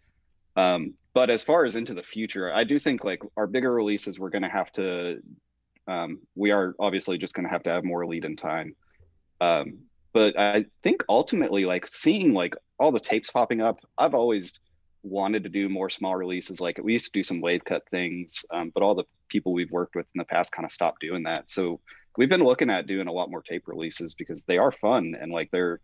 Um, 0.57 0.95
but 1.15 1.31
as 1.31 1.43
far 1.43 1.65
as 1.65 1.77
into 1.77 1.95
the 1.95 2.03
future, 2.03 2.53
I 2.53 2.65
do 2.65 2.79
think 2.79 3.05
like 3.05 3.23
our 3.37 3.47
bigger 3.47 3.73
releases, 3.73 4.19
we're 4.19 4.31
going 4.31 4.43
to 4.43 4.49
have 4.49 4.73
to, 4.73 5.21
um, 5.87 6.21
we 6.35 6.51
are 6.51 6.75
obviously 6.79 7.19
just 7.19 7.35
going 7.35 7.47
to 7.47 7.53
have 7.53 7.63
to 7.65 7.71
have 7.71 7.85
more 7.85 8.07
lead 8.07 8.25
in 8.25 8.37
time. 8.37 8.75
Um, 9.41 9.79
but 10.13 10.39
I 10.39 10.67
think 10.83 11.05
ultimately, 11.09 11.65
like 11.65 11.87
seeing 11.87 12.33
like 12.35 12.55
all 12.79 12.93
the 12.93 13.01
tapes 13.01 13.31
popping 13.31 13.61
up, 13.61 13.79
I've 13.97 14.15
always 14.15 14.61
wanted 15.03 15.43
to 15.43 15.49
do 15.49 15.69
more 15.69 15.91
small 15.91 16.15
releases. 16.17 16.61
Like 16.61 16.79
we 16.83 16.93
used 16.93 17.07
to 17.07 17.19
do 17.19 17.23
some 17.23 17.41
lathe 17.41 17.65
cut 17.65 17.83
things, 17.91 18.45
um, 18.53 18.71
but 18.75 18.83
all 18.83 18.95
the 18.95 19.05
people 19.29 19.53
we've 19.53 19.71
worked 19.71 19.97
with 19.97 20.07
in 20.15 20.19
the 20.19 20.25
past 20.25 20.53
kind 20.53 20.67
of 20.67 20.73
stopped 20.73 21.01
doing 21.01 21.25
that. 21.25 21.51
So 21.51 21.81
we've 22.17 22.29
been 22.29 22.45
looking 22.45 22.71
at 22.71 22.87
doing 22.87 23.09
a 23.09 23.13
lot 23.13 23.31
more 23.31 23.43
tape 23.43 23.67
releases 23.67 24.15
because 24.15 24.45
they 24.45 24.59
are 24.59 24.73
fun 24.73 25.17
and 25.19 25.33
like 25.33 25.51
they're 25.51 25.81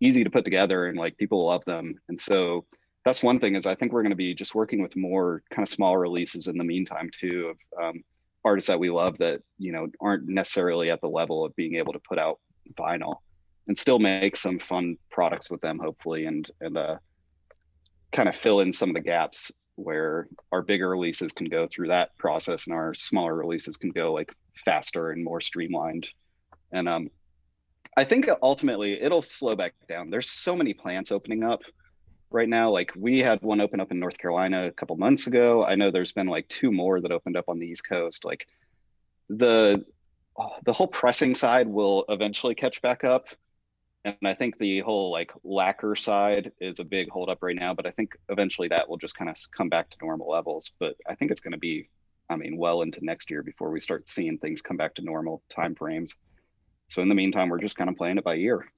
easy 0.00 0.24
to 0.24 0.30
put 0.30 0.44
together 0.44 0.86
and 0.86 0.98
like 0.98 1.16
people 1.16 1.44
love 1.44 1.64
them. 1.64 1.98
And 2.08 2.18
so 2.18 2.64
that's 3.04 3.22
one 3.22 3.40
thing 3.40 3.54
is 3.54 3.66
I 3.66 3.74
think 3.74 3.92
we're 3.92 4.02
going 4.02 4.10
to 4.10 4.16
be 4.16 4.34
just 4.34 4.54
working 4.54 4.82
with 4.82 4.96
more 4.96 5.42
kind 5.50 5.66
of 5.66 5.68
small 5.68 5.96
releases 5.96 6.46
in 6.46 6.58
the 6.58 6.64
meantime 6.64 7.10
too 7.12 7.54
of 7.78 7.84
um, 7.84 8.04
artists 8.44 8.68
that 8.68 8.80
we 8.80 8.90
love 8.90 9.18
that 9.18 9.42
you 9.58 9.72
know 9.72 9.88
aren't 10.00 10.26
necessarily 10.28 10.90
at 10.90 11.00
the 11.00 11.08
level 11.08 11.44
of 11.44 11.54
being 11.56 11.76
able 11.76 11.92
to 11.92 12.00
put 12.00 12.18
out 12.18 12.38
vinyl 12.74 13.16
and 13.68 13.78
still 13.78 13.98
make 13.98 14.36
some 14.36 14.58
fun 14.58 14.96
products 15.10 15.50
with 15.50 15.60
them 15.60 15.78
hopefully 15.78 16.26
and 16.26 16.50
and 16.60 16.76
uh, 16.76 16.96
kind 18.12 18.28
of 18.28 18.36
fill 18.36 18.60
in 18.60 18.72
some 18.72 18.90
of 18.90 18.94
the 18.94 19.00
gaps 19.00 19.52
where 19.76 20.28
our 20.52 20.62
bigger 20.62 20.88
releases 20.88 21.32
can 21.32 21.48
go 21.48 21.66
through 21.66 21.88
that 21.88 22.16
process 22.18 22.66
and 22.66 22.74
our 22.76 22.94
smaller 22.94 23.34
releases 23.34 23.76
can 23.76 23.90
go 23.90 24.12
like 24.12 24.34
faster 24.64 25.10
and 25.10 25.24
more 25.24 25.40
streamlined. 25.40 26.08
And 26.72 26.88
um, 26.88 27.10
I 27.96 28.04
think 28.04 28.28
ultimately 28.42 29.00
it'll 29.00 29.22
slow 29.22 29.56
back 29.56 29.74
down. 29.88 30.10
There's 30.10 30.30
so 30.30 30.54
many 30.54 30.74
plants 30.74 31.12
opening 31.12 31.42
up 31.42 31.62
right 32.30 32.48
now. 32.48 32.70
Like 32.70 32.92
we 32.96 33.20
had 33.20 33.42
one 33.42 33.60
open 33.60 33.80
up 33.80 33.90
in 33.90 33.98
North 33.98 34.18
Carolina 34.18 34.66
a 34.66 34.72
couple 34.72 34.96
months 34.96 35.26
ago. 35.26 35.64
I 35.64 35.74
know 35.74 35.90
there's 35.90 36.12
been 36.12 36.28
like 36.28 36.48
two 36.48 36.70
more 36.70 37.00
that 37.00 37.12
opened 37.12 37.36
up 37.36 37.48
on 37.48 37.58
the 37.58 37.66
East 37.66 37.88
Coast. 37.88 38.24
Like 38.24 38.46
the 39.28 39.84
the 40.64 40.72
whole 40.72 40.86
pressing 40.86 41.34
side 41.34 41.68
will 41.68 42.04
eventually 42.08 42.54
catch 42.54 42.80
back 42.80 43.04
up. 43.04 43.26
And 44.04 44.16
I 44.24 44.34
think 44.34 44.58
the 44.58 44.80
whole 44.80 45.10
like 45.10 45.32
lacquer 45.44 45.94
side 45.94 46.52
is 46.60 46.80
a 46.80 46.84
big 46.84 47.10
holdup 47.10 47.42
right 47.42 47.56
now, 47.56 47.74
but 47.74 47.86
I 47.86 47.90
think 47.90 48.16
eventually 48.30 48.68
that 48.68 48.88
will 48.88 48.96
just 48.96 49.14
kind 49.14 49.28
of 49.28 49.36
come 49.54 49.68
back 49.68 49.90
to 49.90 49.96
normal 50.00 50.30
levels. 50.30 50.72
But 50.78 50.96
I 51.06 51.14
think 51.14 51.30
it's 51.30 51.40
going 51.40 51.52
to 51.52 51.58
be 51.58 51.88
I 52.30 52.36
mean, 52.36 52.56
well 52.56 52.82
into 52.82 53.04
next 53.04 53.28
year 53.28 53.42
before 53.42 53.70
we 53.70 53.80
start 53.80 54.08
seeing 54.08 54.38
things 54.38 54.62
come 54.62 54.76
back 54.76 54.94
to 54.94 55.02
normal 55.02 55.42
time 55.54 55.74
frames. 55.74 56.16
So 56.88 57.02
in 57.02 57.08
the 57.08 57.14
meantime, 57.14 57.48
we're 57.48 57.60
just 57.60 57.76
kind 57.76 57.90
of 57.90 57.96
playing 57.96 58.18
it 58.18 58.24
by 58.24 58.36
ear. 58.36 58.72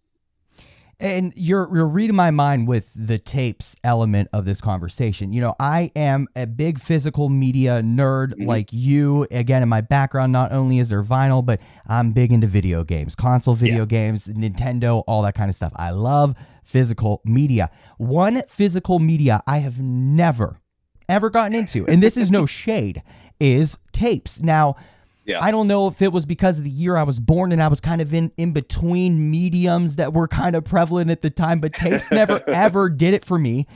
And 1.01 1.33
you're 1.35 1.69
you're 1.75 1.87
reading 1.89 2.15
my 2.15 2.31
mind 2.31 2.69
with 2.69 2.91
the 2.95 3.19
tapes 3.19 3.75
element 3.83 4.29
of 4.33 4.45
this 4.45 4.61
conversation. 4.61 5.33
You 5.33 5.41
know, 5.41 5.55
I 5.59 5.91
am 5.97 6.29
a 6.37 6.47
big 6.47 6.79
physical 6.79 7.29
media 7.29 7.83
nerd 7.83 8.35
mm-hmm. 8.35 8.45
like 8.47 8.73
you. 8.73 9.27
Again, 9.31 9.63
in 9.63 9.69
my 9.69 9.81
background, 9.81 10.31
not 10.31 10.53
only 10.53 10.79
is 10.79 10.91
there 10.91 11.03
vinyl, 11.03 11.45
but 11.45 11.61
I'm 11.87 12.13
big 12.13 12.33
into 12.33 12.47
video 12.47 12.85
games, 12.85 13.15
console 13.17 13.55
video 13.55 13.81
yeah. 13.81 13.87
games, 13.87 14.29
Nintendo, 14.29 15.03
all 15.09 15.23
that 15.23 15.35
kind 15.35 15.51
of 15.51 15.57
stuff. 15.57 15.73
I 15.75 15.91
love 15.91 16.35
physical 16.63 17.21
media. 17.25 17.71
One 17.99 18.43
physical 18.47 18.99
media 19.01 19.43
I 19.47 19.59
have 19.59 19.81
never 19.81 20.61
ever 21.09 21.31
gotten 21.31 21.55
into, 21.55 21.87
and 21.87 22.03
this 22.03 22.17
is 22.17 22.31
no 22.31 22.47
shade, 22.47 23.03
is 23.41 23.77
tapes. 23.93 24.41
Now, 24.41 24.77
Yeah. 25.25 25.43
I 25.43 25.51
don't 25.51 25.69
know 25.69 25.87
if 25.87 26.03
it 26.03 26.13
was 26.13 26.27
because 26.27 26.59
of 26.59 26.65
the 26.65 26.71
year 26.71 26.97
I 26.97 27.05
was 27.05 27.21
born 27.21 27.53
and 27.53 27.63
I 27.63 27.69
was 27.69 27.81
kind 27.81 28.01
of 28.01 28.13
in 28.13 28.33
in 28.37 28.53
between 28.53 29.31
mediums 29.31 29.97
that 29.97 30.13
were 30.13 30.27
kind 30.27 30.57
of 30.57 30.65
prevalent 30.65 31.11
at 31.11 31.23
the 31.23 31.31
time, 31.31 31.61
but 31.61 31.73
tapes 31.75 32.11
never 32.13 32.43
ever 32.49 32.89
did 32.89 33.15
it 33.15 33.25
for 33.25 33.39
me. 33.39 33.67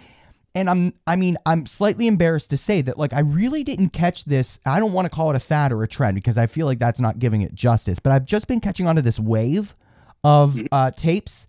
And 0.55 0.69
I'm 0.69 0.95
I 1.07 1.17
mean, 1.17 1.37
I'm 1.47 1.67
slightly 1.67 2.07
embarrassed 2.07 2.51
to 2.51 2.57
say 2.57 2.81
that 2.83 2.99
like 2.99 3.13
I 3.13 3.21
really 3.21 3.63
didn't 3.63 3.91
catch 3.91 4.25
this. 4.25 4.59
I 4.67 4.81
don't 4.81 4.93
want 4.93 5.07
to 5.07 5.11
call 5.11 5.31
it 5.31 5.37
a 5.37 5.41
fad 5.41 5.73
or 5.73 5.83
a 5.83 5.89
trend 5.89 6.17
because 6.17 6.37
I 6.37 6.47
feel 6.47 6.67
like 6.67 6.79
that's 6.79 6.99
not 6.99 7.19
giving 7.19 7.43
it 7.43 7.55
justice, 7.55 7.99
but 7.99 8.13
I've 8.13 8.25
just 8.25 8.49
been 8.49 8.61
catching 8.61 8.89
on 8.89 8.97
to 8.97 9.03
this 9.03 9.21
wave 9.21 9.77
of 10.25 10.61
uh, 10.73 10.91
tapes 10.91 11.47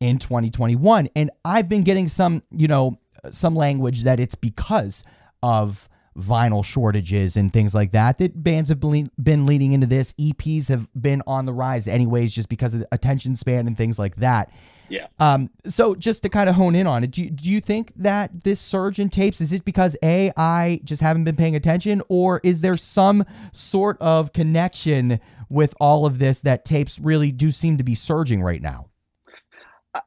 in 0.00 0.18
2021 0.18 1.08
and 1.14 1.30
I've 1.44 1.68
been 1.68 1.82
getting 1.82 2.08
some, 2.08 2.42
you 2.50 2.68
know, 2.68 2.98
some 3.30 3.54
language 3.54 4.04
that 4.04 4.18
it's 4.18 4.34
because 4.34 5.04
of 5.42 5.88
vinyl 6.20 6.64
shortages 6.64 7.36
and 7.36 7.52
things 7.52 7.74
like 7.74 7.92
that 7.92 8.18
that 8.18 8.42
bands 8.42 8.68
have 8.68 8.80
been 8.80 9.46
leading 9.46 9.72
into 9.72 9.86
this. 9.86 10.12
Eps 10.14 10.68
have 10.68 10.88
been 11.00 11.22
on 11.26 11.46
the 11.46 11.52
rise 11.52 11.88
anyways 11.88 12.32
just 12.32 12.48
because 12.48 12.74
of 12.74 12.80
the 12.80 12.88
attention 12.92 13.34
span 13.34 13.66
and 13.66 13.76
things 13.76 13.98
like 13.98 14.16
that. 14.16 14.52
Yeah. 14.88 15.06
Um 15.18 15.50
so 15.66 15.94
just 15.94 16.22
to 16.24 16.28
kind 16.28 16.48
of 16.48 16.56
hone 16.56 16.74
in 16.74 16.86
on 16.86 17.04
it 17.04 17.12
do 17.12 17.22
you, 17.22 17.30
do 17.30 17.48
you 17.48 17.60
think 17.60 17.92
that 17.94 18.42
this 18.42 18.60
surge 18.60 18.98
in 18.98 19.08
tapes 19.08 19.40
is 19.40 19.52
it 19.52 19.64
because 19.64 19.96
a 20.02 20.32
i 20.36 20.80
just 20.82 21.00
haven't 21.00 21.22
been 21.22 21.36
paying 21.36 21.54
attention 21.54 22.02
or 22.08 22.40
is 22.42 22.60
there 22.60 22.76
some 22.76 23.24
sort 23.52 23.96
of 24.00 24.32
connection 24.32 25.20
with 25.50 25.74
all 25.80 26.06
of 26.06 26.18
this 26.18 26.40
that 26.40 26.64
tapes 26.64 26.98
really 26.98 27.30
do 27.32 27.50
seem 27.50 27.76
to 27.76 27.84
be 27.84 27.94
surging 27.94 28.40
right 28.40 28.62
now? 28.62 28.86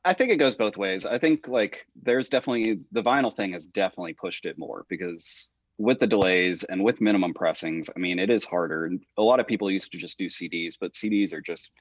I 0.06 0.14
think 0.14 0.32
it 0.32 0.38
goes 0.38 0.56
both 0.56 0.78
ways. 0.78 1.06
I 1.06 1.18
think 1.18 1.48
like 1.48 1.86
there's 2.02 2.30
definitely 2.30 2.80
the 2.94 3.04
vinyl 3.04 3.34
thing 3.34 3.52
has 3.52 3.68
definitely 3.68 4.14
pushed 4.14 4.46
it 4.46 4.58
more 4.58 4.86
because 4.88 5.52
with 5.84 6.00
the 6.00 6.08
delays 6.08 6.64
and 6.64 6.82
with 6.82 7.02
minimum 7.02 7.34
pressings, 7.34 7.90
I 7.94 8.00
mean, 8.00 8.18
it 8.18 8.30
is 8.30 8.46
harder. 8.46 8.90
A 9.18 9.22
lot 9.22 9.42
of 9.42 9.48
people 9.48 9.70
used 9.70 9.92
to 9.92 9.98
just 9.98 10.18
do 10.18 10.28
CDs, 10.28 10.76
but 10.80 10.94
CDs 10.94 11.34
are 11.34 11.42
just, 11.42 11.72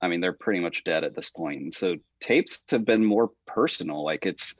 I 0.00 0.08
mean, 0.08 0.22
they're 0.22 0.32
pretty 0.32 0.60
much 0.60 0.84
dead 0.84 1.04
at 1.04 1.14
this 1.14 1.28
point. 1.28 1.60
And 1.60 1.74
so 1.74 1.96
tapes 2.22 2.62
have 2.70 2.86
been 2.86 3.04
more 3.04 3.30
personal. 3.46 4.02
Like 4.02 4.24
it's, 4.24 4.54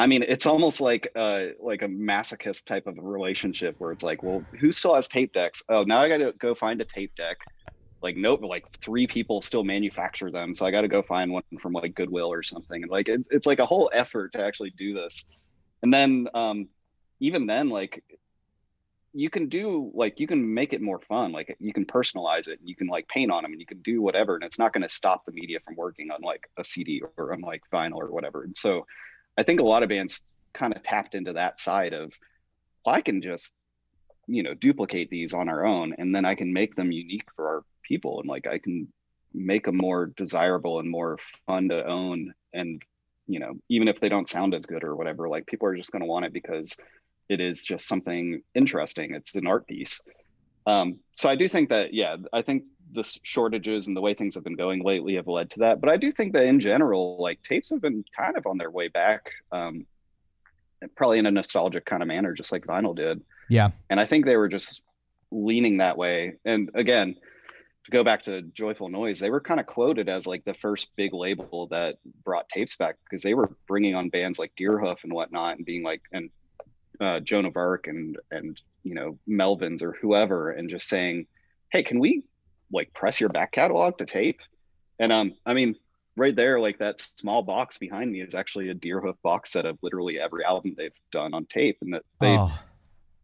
I 0.00 0.08
mean, 0.08 0.24
it's 0.24 0.46
almost 0.46 0.80
like 0.80 1.08
like 1.14 1.82
a 1.82 1.88
masochist 1.88 2.66
type 2.66 2.88
of 2.88 2.96
relationship 2.98 3.76
where 3.78 3.92
it's 3.92 4.02
like, 4.02 4.20
well, 4.22 4.46
who 4.60 4.72
still 4.72 4.96
has 4.96 5.08
tape 5.08 5.32
decks? 5.32 5.62
Oh, 5.68 5.84
now 5.84 6.00
I 6.00 6.08
got 6.08 6.18
to 6.18 6.32
go 6.38 6.54
find 6.56 6.80
a 6.80 6.84
tape 6.84 7.14
deck. 7.16 7.36
Like 8.02 8.16
nope, 8.16 8.42
like 8.42 8.64
three 8.82 9.06
people 9.06 9.40
still 9.42 9.64
manufacture 9.64 10.30
them, 10.30 10.54
so 10.54 10.66
I 10.66 10.70
got 10.70 10.82
to 10.82 10.88
go 10.88 11.02
find 11.02 11.32
one 11.32 11.42
from 11.62 11.72
like 11.72 11.94
Goodwill 11.94 12.30
or 12.30 12.42
something. 12.42 12.82
And 12.82 12.90
like 12.90 13.08
it's 13.08 13.28
it's 13.30 13.46
like 13.46 13.58
a 13.58 13.64
whole 13.64 13.90
effort 13.92 14.32
to 14.32 14.44
actually 14.44 14.72
do 14.76 14.92
this. 14.92 15.24
And 15.82 15.92
then 15.94 16.28
um, 16.34 16.68
even 17.20 17.46
then 17.46 17.68
like 17.68 18.02
you 19.12 19.30
can 19.30 19.48
do 19.48 19.90
like 19.94 20.20
you 20.20 20.26
can 20.26 20.52
make 20.54 20.72
it 20.72 20.82
more 20.82 21.00
fun. 21.00 21.32
Like 21.32 21.56
you 21.58 21.72
can 21.72 21.86
personalize 21.86 22.48
it 22.48 22.60
you 22.62 22.76
can 22.76 22.86
like 22.86 23.08
paint 23.08 23.30
on 23.30 23.42
them 23.42 23.52
and 23.52 23.60
you 23.60 23.66
can 23.66 23.80
do 23.82 24.02
whatever 24.02 24.34
and 24.34 24.44
it's 24.44 24.58
not 24.58 24.72
going 24.72 24.82
to 24.82 24.88
stop 24.88 25.24
the 25.24 25.32
media 25.32 25.58
from 25.64 25.76
working 25.76 26.10
on 26.10 26.20
like 26.22 26.48
a 26.58 26.64
cd 26.64 27.02
or 27.16 27.32
on 27.32 27.40
like 27.40 27.62
vinyl 27.72 27.96
or 27.96 28.10
whatever. 28.10 28.42
And 28.42 28.56
so 28.56 28.86
i 29.38 29.42
think 29.42 29.60
a 29.60 29.64
lot 29.64 29.82
of 29.82 29.88
bands 29.88 30.22
kind 30.52 30.74
of 30.74 30.82
tapped 30.82 31.14
into 31.14 31.34
that 31.34 31.58
side 31.58 31.92
of 31.92 32.12
well, 32.84 32.94
i 32.94 33.00
can 33.00 33.20
just 33.22 33.52
you 34.26 34.42
know 34.42 34.54
duplicate 34.54 35.10
these 35.10 35.34
on 35.34 35.48
our 35.48 35.64
own 35.64 35.94
and 35.98 36.14
then 36.14 36.24
i 36.24 36.34
can 36.34 36.52
make 36.52 36.74
them 36.74 36.90
unique 36.90 37.28
for 37.36 37.46
our 37.46 37.64
people 37.82 38.20
and 38.20 38.28
like 38.28 38.46
i 38.46 38.58
can 38.58 38.88
make 39.36 39.66
them 39.66 39.76
more 39.76 40.06
desirable 40.16 40.80
and 40.80 40.90
more 40.90 41.18
fun 41.46 41.68
to 41.68 41.86
own. 41.86 42.32
And 42.52 42.82
you 43.28 43.40
know 43.40 43.54
even 43.68 43.88
if 43.88 44.00
they 44.00 44.08
don't 44.08 44.28
sound 44.28 44.54
as 44.54 44.66
good 44.66 44.84
or 44.84 44.94
whatever 44.94 45.28
like 45.28 45.46
people 45.46 45.66
are 45.66 45.76
just 45.76 45.90
going 45.90 46.00
to 46.00 46.06
want 46.06 46.24
it 46.24 46.32
because 46.32 46.76
it 47.28 47.40
is 47.40 47.64
just 47.64 47.86
something 47.86 48.42
interesting. 48.54 49.14
It's 49.14 49.34
an 49.34 49.46
art 49.46 49.66
piece. 49.66 50.00
Um, 50.66 50.98
so 51.14 51.28
I 51.28 51.36
do 51.36 51.48
think 51.48 51.68
that, 51.70 51.94
yeah, 51.94 52.16
I 52.32 52.42
think 52.42 52.64
the 52.92 53.04
shortages 53.22 53.86
and 53.86 53.96
the 53.96 54.00
way 54.00 54.14
things 54.14 54.34
have 54.34 54.44
been 54.44 54.56
going 54.56 54.82
lately 54.82 55.14
have 55.14 55.26
led 55.26 55.50
to 55.50 55.60
that. 55.60 55.80
But 55.80 55.90
I 55.90 55.96
do 55.96 56.10
think 56.10 56.32
that 56.32 56.46
in 56.46 56.60
general, 56.60 57.16
like 57.20 57.42
tapes 57.42 57.70
have 57.70 57.80
been 57.80 58.04
kind 58.16 58.36
of 58.36 58.46
on 58.46 58.58
their 58.58 58.70
way 58.70 58.88
back, 58.88 59.30
um, 59.52 59.86
probably 60.96 61.18
in 61.18 61.26
a 61.26 61.30
nostalgic 61.30 61.84
kind 61.84 62.02
of 62.02 62.08
manner, 62.08 62.32
just 62.32 62.52
like 62.52 62.66
vinyl 62.66 62.94
did. 62.94 63.22
Yeah. 63.48 63.70
And 63.90 64.00
I 64.00 64.04
think 64.04 64.24
they 64.24 64.36
were 64.36 64.48
just 64.48 64.82
leaning 65.30 65.78
that 65.78 65.96
way. 65.96 66.34
And 66.44 66.70
again, 66.74 67.16
to 67.84 67.90
go 67.92 68.02
back 68.02 68.22
to 68.22 68.42
Joyful 68.42 68.88
Noise, 68.88 69.20
they 69.20 69.30
were 69.30 69.40
kind 69.40 69.60
of 69.60 69.66
quoted 69.66 70.08
as 70.08 70.26
like 70.26 70.44
the 70.44 70.54
first 70.54 70.90
big 70.96 71.14
label 71.14 71.68
that 71.68 71.98
brought 72.24 72.48
tapes 72.48 72.76
back 72.76 72.96
because 73.04 73.22
they 73.22 73.34
were 73.34 73.52
bringing 73.68 73.94
on 73.94 74.08
bands 74.08 74.38
like 74.40 74.52
Deerhoof 74.56 75.04
and 75.04 75.12
whatnot 75.12 75.56
and 75.56 75.64
being 75.64 75.84
like, 75.84 76.02
and 76.12 76.30
uh, 77.00 77.20
Joan 77.20 77.44
of 77.44 77.56
Arc 77.56 77.86
and 77.86 78.18
and 78.30 78.60
you 78.82 78.94
know 78.94 79.18
Melvins 79.28 79.82
or 79.82 79.92
whoever, 79.92 80.50
and 80.50 80.70
just 80.70 80.88
saying, 80.88 81.26
"Hey, 81.70 81.82
can 81.82 81.98
we 81.98 82.24
like 82.72 82.92
press 82.92 83.20
your 83.20 83.28
back 83.28 83.52
catalog 83.52 83.98
to 83.98 84.06
tape?" 84.06 84.40
And 84.98 85.12
um, 85.12 85.34
I 85.44 85.54
mean, 85.54 85.76
right 86.16 86.34
there, 86.34 86.58
like 86.58 86.78
that 86.78 87.00
small 87.00 87.42
box 87.42 87.78
behind 87.78 88.10
me 88.12 88.20
is 88.20 88.34
actually 88.34 88.70
a 88.70 88.74
Deerhoof 88.74 89.16
box 89.22 89.52
set 89.52 89.66
of 89.66 89.78
literally 89.82 90.18
every 90.18 90.44
album 90.44 90.74
they've 90.76 90.92
done 91.12 91.34
on 91.34 91.46
tape, 91.46 91.78
and 91.80 91.94
that 91.94 92.02
they. 92.20 92.36
Oh. 92.36 92.52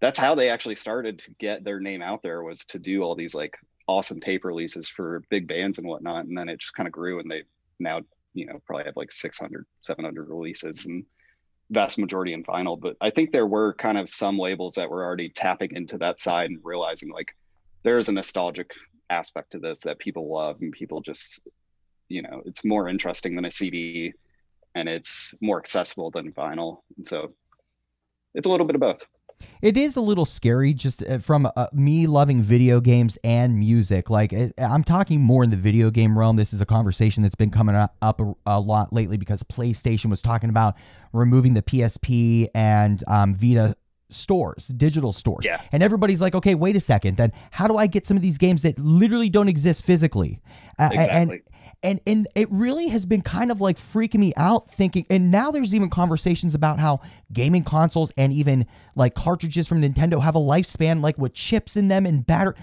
That's 0.01 0.19
how 0.19 0.35
they 0.35 0.49
actually 0.49 0.75
started 0.75 1.21
to 1.21 1.31
get 1.39 1.63
their 1.63 1.79
name 1.79 2.03
out 2.03 2.25
there 2.25 2.43
was 2.43 2.65
to 2.65 2.81
do 2.81 3.03
all 3.05 3.15
these 3.15 3.37
like 3.37 3.57
awesome 3.87 4.19
tape 4.19 4.45
releases 4.45 4.89
for 4.89 5.23
big 5.31 5.47
bands 5.47 5.79
and 5.79 5.87
whatnot, 5.87 6.25
and 6.25 6.37
then 6.37 6.49
it 6.49 6.59
just 6.59 6.75
kind 6.75 6.89
of 6.89 6.93
grew, 6.93 7.21
and 7.21 7.31
they 7.31 7.45
now 7.79 8.01
you 8.35 8.47
know 8.47 8.61
probably 8.67 8.85
have 8.85 8.97
like 8.97 9.13
600 9.13 9.65
700 9.83 10.29
releases 10.29 10.87
and 10.87 11.05
vast 11.73 11.99
majority 11.99 12.33
in 12.33 12.45
vinyl, 12.45 12.79
but 12.79 12.97
I 13.01 13.11
think 13.11 13.33
there 13.33 13.47
were 13.47 13.75
kind 13.75 13.99
of 13.99 14.09
some 14.09 14.39
labels 14.39 14.75
that 14.75 14.91
were 14.91 15.05
already 15.05 15.31
tapping 15.31 15.75
into 15.75 15.99
that 15.99 16.21
side 16.21 16.51
and 16.51 16.61
realizing 16.63 17.11
like 17.11 17.35
there's 17.83 18.09
a 18.09 18.13
nostalgic 18.13 18.71
aspect 19.11 19.53
to 19.53 19.59
this 19.59 19.81
that 19.81 19.99
people 19.99 20.33
love 20.33 20.61
and 20.61 20.73
people 20.73 21.01
just, 21.01 21.41
you 22.09 22.23
know, 22.23 22.43
it's 22.45 22.65
more 22.65 22.89
interesting 22.89 23.35
than 23.35 23.47
a 23.47 23.51
CD 23.51 24.13
and 24.75 24.89
it's 24.89 25.35
more 25.41 25.59
accessible 25.59 26.11
than 26.11 26.33
vinyl. 26.33 26.79
And 26.97 27.07
so 27.07 27.35
it's 28.35 28.47
a 28.47 28.51
little 28.51 28.67
bit 28.67 28.77
of 28.77 28.81
both. 28.81 29.05
It 29.61 29.77
is 29.77 29.97
a 29.97 30.01
little 30.01 30.25
scary 30.25 30.73
just 30.75 31.03
uh, 31.05 31.19
from 31.19 31.49
uh, 31.55 31.67
me 31.73 32.07
loving 32.07 32.43
video 32.43 32.81
games 32.81 33.19
and 33.23 33.59
music. 33.59 34.11
Like, 34.11 34.35
I'm 34.59 34.85
talking 34.85 35.21
more 35.21 35.45
in 35.45 35.51
the 35.51 35.57
video 35.57 35.91
game 35.91 36.19
realm. 36.19 36.37
This 36.37 36.53
is 36.53 36.61
a 36.61 36.67
conversation 36.67 37.23
that's 37.23 37.35
been 37.35 37.51
coming 37.51 37.75
up 37.77 37.95
a, 38.03 38.35
a 38.47 38.61
lot 38.61 38.93
lately 38.93 39.17
because 39.17 39.43
PlayStation 39.43 40.11
was 40.11 40.23
talking 40.23 40.51
about 40.51 40.75
removing 41.13 41.55
the 41.55 41.63
PSP 41.63 42.49
and 42.55 43.03
um, 43.07 43.35
Vita 43.35 43.77
stores, 44.13 44.69
digital 44.69 45.13
stores. 45.13 45.45
Yeah. 45.45 45.61
And 45.73 45.83
everybody's 45.83 46.21
like, 46.21 46.35
okay, 46.35 46.55
wait 46.55 46.77
a 46.77 46.81
second. 46.81 47.17
Then 47.17 47.33
how 47.51 47.67
do 47.67 47.77
I 47.77 47.87
get 47.87 48.07
some 48.07 48.17
of 48.17 48.23
these 48.23 48.39
games 48.39 48.63
that 48.63 48.79
literally 48.79 49.31
don't 49.31 49.49
exist 49.49 49.85
physically? 49.85 50.41
Exactly. 50.79 51.09
and 51.09 51.41
and 51.83 52.01
and 52.07 52.29
it 52.35 52.49
really 52.51 52.89
has 52.89 53.07
been 53.07 53.23
kind 53.23 53.51
of 53.51 53.61
like 53.61 53.79
freaking 53.79 54.21
me 54.21 54.33
out 54.37 54.71
thinking 54.71 55.07
and 55.11 55.31
now 55.31 55.51
there's 55.51 55.75
even 55.75 55.91
conversations 55.91 56.55
about 56.55 56.79
how 56.79 57.01
gaming 57.33 57.65
consoles 57.65 58.13
and 58.17 58.33
even 58.33 58.67
like 58.95 59.15
cartridges 59.15 59.67
from 59.67 59.83
Nintendo 59.83 60.23
have 60.23 60.35
a 60.35 60.41
lifespan 60.41 61.03
like 61.03 61.19
with 61.19 61.35
chips 61.35 61.77
in 61.77 61.89
them 61.89 62.07
and 62.07 62.27
battery 62.27 62.55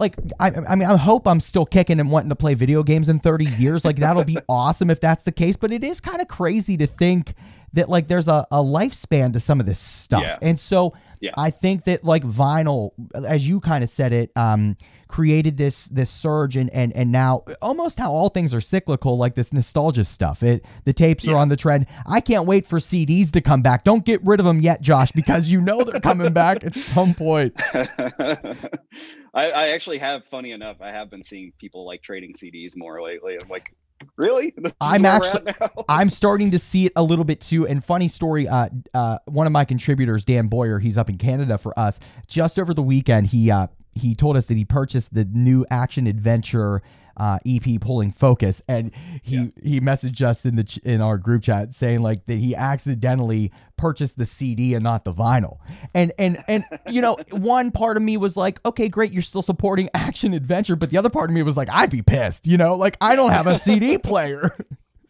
like 0.00 0.16
I, 0.40 0.50
I 0.68 0.74
mean 0.74 0.88
I 0.88 0.96
hope 0.96 1.26
I'm 1.26 1.40
still 1.40 1.66
kicking 1.66 2.00
and 2.00 2.10
wanting 2.10 2.30
to 2.30 2.36
play 2.36 2.54
video 2.54 2.82
games 2.82 3.08
in 3.08 3.20
30 3.20 3.46
years. 3.46 3.84
Like 3.84 3.96
that'll 3.96 4.24
be 4.24 4.38
awesome 4.48 4.90
if 4.90 5.00
that's 5.00 5.24
the 5.24 5.32
case 5.32 5.56
but 5.56 5.72
it 5.72 5.84
is 5.84 6.00
kind 6.00 6.20
of 6.20 6.28
crazy 6.28 6.76
to 6.76 6.86
think 6.86 7.34
that 7.74 7.88
like 7.88 8.08
there's 8.08 8.28
a, 8.28 8.46
a 8.50 8.62
lifespan 8.62 9.32
to 9.32 9.40
some 9.40 9.60
of 9.60 9.66
this 9.66 9.78
stuff 9.78 10.22
yeah. 10.22 10.38
and 10.42 10.58
so 10.58 10.94
yeah. 11.20 11.30
I 11.36 11.50
think 11.50 11.84
that 11.84 12.04
like 12.04 12.22
vinyl 12.22 12.90
as 13.14 13.46
you 13.46 13.60
kind 13.60 13.84
of 13.84 13.90
said 13.90 14.12
it 14.12 14.30
um 14.36 14.76
created 15.08 15.56
this 15.56 15.86
this 15.86 16.10
surge 16.10 16.56
and 16.56 16.70
and 16.70 16.92
and 16.94 17.12
now 17.12 17.44
almost 17.62 17.98
how 17.98 18.12
all 18.12 18.28
things 18.28 18.52
are 18.52 18.60
cyclical 18.60 19.16
like 19.16 19.34
this 19.34 19.52
nostalgia 19.52 20.04
stuff 20.04 20.42
it 20.42 20.64
the 20.86 20.92
tapes 20.92 21.24
yeah. 21.24 21.32
are 21.32 21.36
on 21.36 21.48
the 21.48 21.56
trend 21.56 21.86
i 22.06 22.20
can't 22.20 22.46
wait 22.46 22.66
for 22.66 22.78
cds 22.78 23.30
to 23.30 23.40
come 23.40 23.62
back 23.62 23.84
don't 23.84 24.04
get 24.04 24.20
rid 24.24 24.40
of 24.40 24.46
them 24.46 24.60
yet 24.60 24.80
josh 24.80 25.12
because 25.12 25.48
you 25.48 25.60
know 25.60 25.84
they're 25.84 26.00
coming 26.00 26.32
back 26.32 26.64
at 26.64 26.76
some 26.76 27.14
point 27.14 27.54
I, 27.74 29.50
I 29.50 29.68
actually 29.68 29.98
have 29.98 30.24
funny 30.30 30.50
enough 30.50 30.78
i 30.80 30.88
have 30.88 31.10
been 31.10 31.22
seeing 31.22 31.52
people 31.60 31.86
like 31.86 32.02
trading 32.02 32.32
cds 32.32 32.72
more 32.74 33.00
lately 33.02 33.38
i'm 33.40 33.48
like 33.48 33.72
really? 34.16 34.54
I'm 34.80 35.04
actually 35.04 35.52
i'm 35.88 36.10
starting 36.10 36.50
to 36.52 36.58
see 36.58 36.86
it 36.86 36.92
a 36.96 37.02
little 37.02 37.24
bit 37.24 37.40
too. 37.40 37.66
And 37.66 37.84
funny 37.84 38.08
story 38.08 38.48
uh 38.48 38.68
uh 38.92 39.18
one 39.26 39.46
of 39.46 39.52
my 39.52 39.64
contributors 39.64 40.24
dan 40.24 40.48
boyer 40.48 40.78
he's 40.78 40.98
up 40.98 41.08
in 41.08 41.18
canada 41.18 41.58
for 41.58 41.78
us. 41.78 42.00
Just 42.26 42.58
over 42.58 42.74
the 42.74 42.82
weekend 42.82 43.28
he 43.28 43.50
uh 43.50 43.68
he 43.94 44.14
told 44.14 44.36
us 44.36 44.46
that 44.46 44.56
he 44.56 44.64
purchased 44.64 45.14
the 45.14 45.24
new 45.24 45.64
action 45.70 46.06
adventure 46.06 46.82
uh, 47.16 47.38
EP 47.46 47.80
pulling 47.80 48.10
focus, 48.10 48.62
and 48.68 48.92
he 49.22 49.36
yeah. 49.36 49.46
he 49.62 49.80
messaged 49.80 50.22
us 50.22 50.44
in 50.44 50.56
the 50.56 50.64
ch- 50.64 50.78
in 50.78 51.00
our 51.00 51.18
group 51.18 51.42
chat 51.42 51.74
saying 51.74 52.02
like 52.02 52.26
that 52.26 52.36
he 52.36 52.54
accidentally 52.54 53.52
purchased 53.76 54.16
the 54.18 54.26
CD 54.26 54.74
and 54.74 54.82
not 54.82 55.04
the 55.04 55.12
vinyl, 55.12 55.58
and 55.94 56.12
and 56.18 56.42
and 56.48 56.64
you 56.88 57.00
know 57.00 57.16
one 57.30 57.70
part 57.70 57.96
of 57.96 58.02
me 58.02 58.16
was 58.16 58.36
like, 58.36 58.60
okay, 58.66 58.88
great, 58.88 59.12
you're 59.12 59.22
still 59.22 59.42
supporting 59.42 59.88
action 59.94 60.34
adventure, 60.34 60.76
but 60.76 60.90
the 60.90 60.98
other 60.98 61.10
part 61.10 61.30
of 61.30 61.34
me 61.34 61.42
was 61.42 61.56
like, 61.56 61.68
I'd 61.70 61.90
be 61.90 62.02
pissed, 62.02 62.46
you 62.46 62.56
know, 62.56 62.74
like 62.74 62.96
I 63.00 63.16
don't 63.16 63.30
have 63.30 63.46
a 63.46 63.58
CD 63.58 63.98
player. 64.04 64.56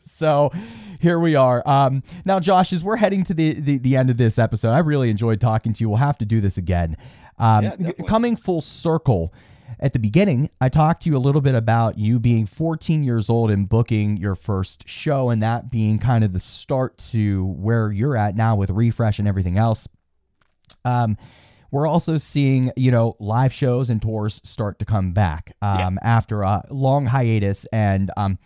so 0.01 0.51
here 1.01 1.19
we 1.19 1.35
are. 1.35 1.63
Um, 1.67 2.03
now, 2.25 2.41
Josh, 2.41 2.73
as 2.73 2.83
we're 2.83 2.97
heading 2.97 3.25
to 3.25 3.35
the, 3.35 3.53
the, 3.55 3.79
the 3.79 3.97
end 3.97 4.11
of 4.11 4.17
this 4.17 4.39
episode, 4.39 4.71
I 4.71 4.79
really 4.79 5.11
enjoyed 5.11 5.41
talking 5.41 5.73
to 5.75 5.81
you. 5.83 5.89
We'll 5.89 5.99
have 5.99 6.19
to 6.19 6.25
do 6.25 6.41
this 6.41 6.57
again. 6.57 6.97
Um, 7.39 7.65
Yeah, 7.65 7.93
coming 8.07 8.37
full 8.37 8.61
circle, 8.61 9.33
at 9.85 9.93
the 9.93 9.99
beginning, 9.99 10.49
I 10.63 10.71
talked 10.71 11.03
to 11.03 11.11
you 11.11 11.17
a 11.17 11.19
little 11.19 11.43
bit 11.43 11.55
about 11.55 11.99
you 11.99 12.19
being 12.19 12.47
14 12.47 13.05
years 13.05 13.29
old 13.29 13.51
and 13.51 13.69
booking 13.69 14.17
your 14.17 14.35
first 14.35 14.89
show, 14.89 15.29
and 15.29 15.43
that 15.43 15.71
being 15.71 15.99
kind 15.99 16.25
of 16.25 16.33
the 16.33 16.41
start 16.41 16.97
to 17.11 17.45
where 17.45 17.93
you're 17.93 18.17
at 18.17 18.35
now 18.35 18.57
with 18.57 18.71
Refresh 18.71 19.19
and 19.19 19.29
everything 19.29 19.59
else. 19.59 19.87
Um, 20.87 21.19
we're 21.71 21.87
also 21.87 22.17
seeing, 22.17 22.73
you 22.77 22.91
know, 22.91 23.15
live 23.21 23.53
shows 23.53 23.91
and 23.91 24.01
tours 24.01 24.41
start 24.43 24.79
to 24.79 24.87
come 24.87 25.13
back 25.13 25.55
um, 25.61 25.99
after 26.03 26.41
a 26.41 26.65
long 26.71 27.05
hiatus, 27.05 27.67
and 27.67 28.11
um, 28.17 28.39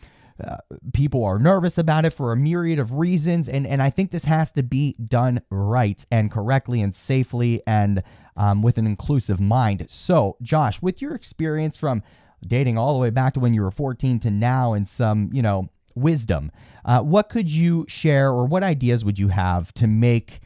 uh, 0.42 0.56
people 0.92 1.24
are 1.24 1.38
nervous 1.38 1.78
about 1.78 2.04
it 2.04 2.10
for 2.10 2.32
a 2.32 2.36
myriad 2.36 2.80
of 2.80 2.94
reasons, 2.94 3.48
and 3.48 3.64
and 3.64 3.80
I 3.80 3.90
think 3.90 4.10
this 4.10 4.24
has 4.24 4.50
to 4.52 4.64
be 4.64 4.94
done 4.94 5.42
right 5.50 6.04
and 6.10 6.32
correctly 6.32 6.80
and 6.80 6.92
safely 6.92 7.62
and 7.64 8.02
um, 8.38 8.62
with 8.62 8.78
an 8.78 8.86
inclusive 8.86 9.40
mind. 9.40 9.84
So, 9.90 10.36
Josh, 10.40 10.80
with 10.80 11.02
your 11.02 11.14
experience 11.14 11.76
from 11.76 12.02
dating 12.46 12.78
all 12.78 12.94
the 12.94 13.00
way 13.00 13.10
back 13.10 13.34
to 13.34 13.40
when 13.40 13.52
you 13.52 13.62
were 13.62 13.70
14 13.70 14.20
to 14.20 14.30
now, 14.30 14.72
and 14.72 14.86
some, 14.88 15.28
you 15.32 15.42
know, 15.42 15.68
wisdom, 15.94 16.52
uh, 16.84 17.00
what 17.00 17.28
could 17.28 17.50
you 17.50 17.84
share, 17.88 18.30
or 18.30 18.46
what 18.46 18.62
ideas 18.62 19.04
would 19.04 19.18
you 19.18 19.28
have 19.28 19.74
to 19.74 19.86
make 19.86 20.40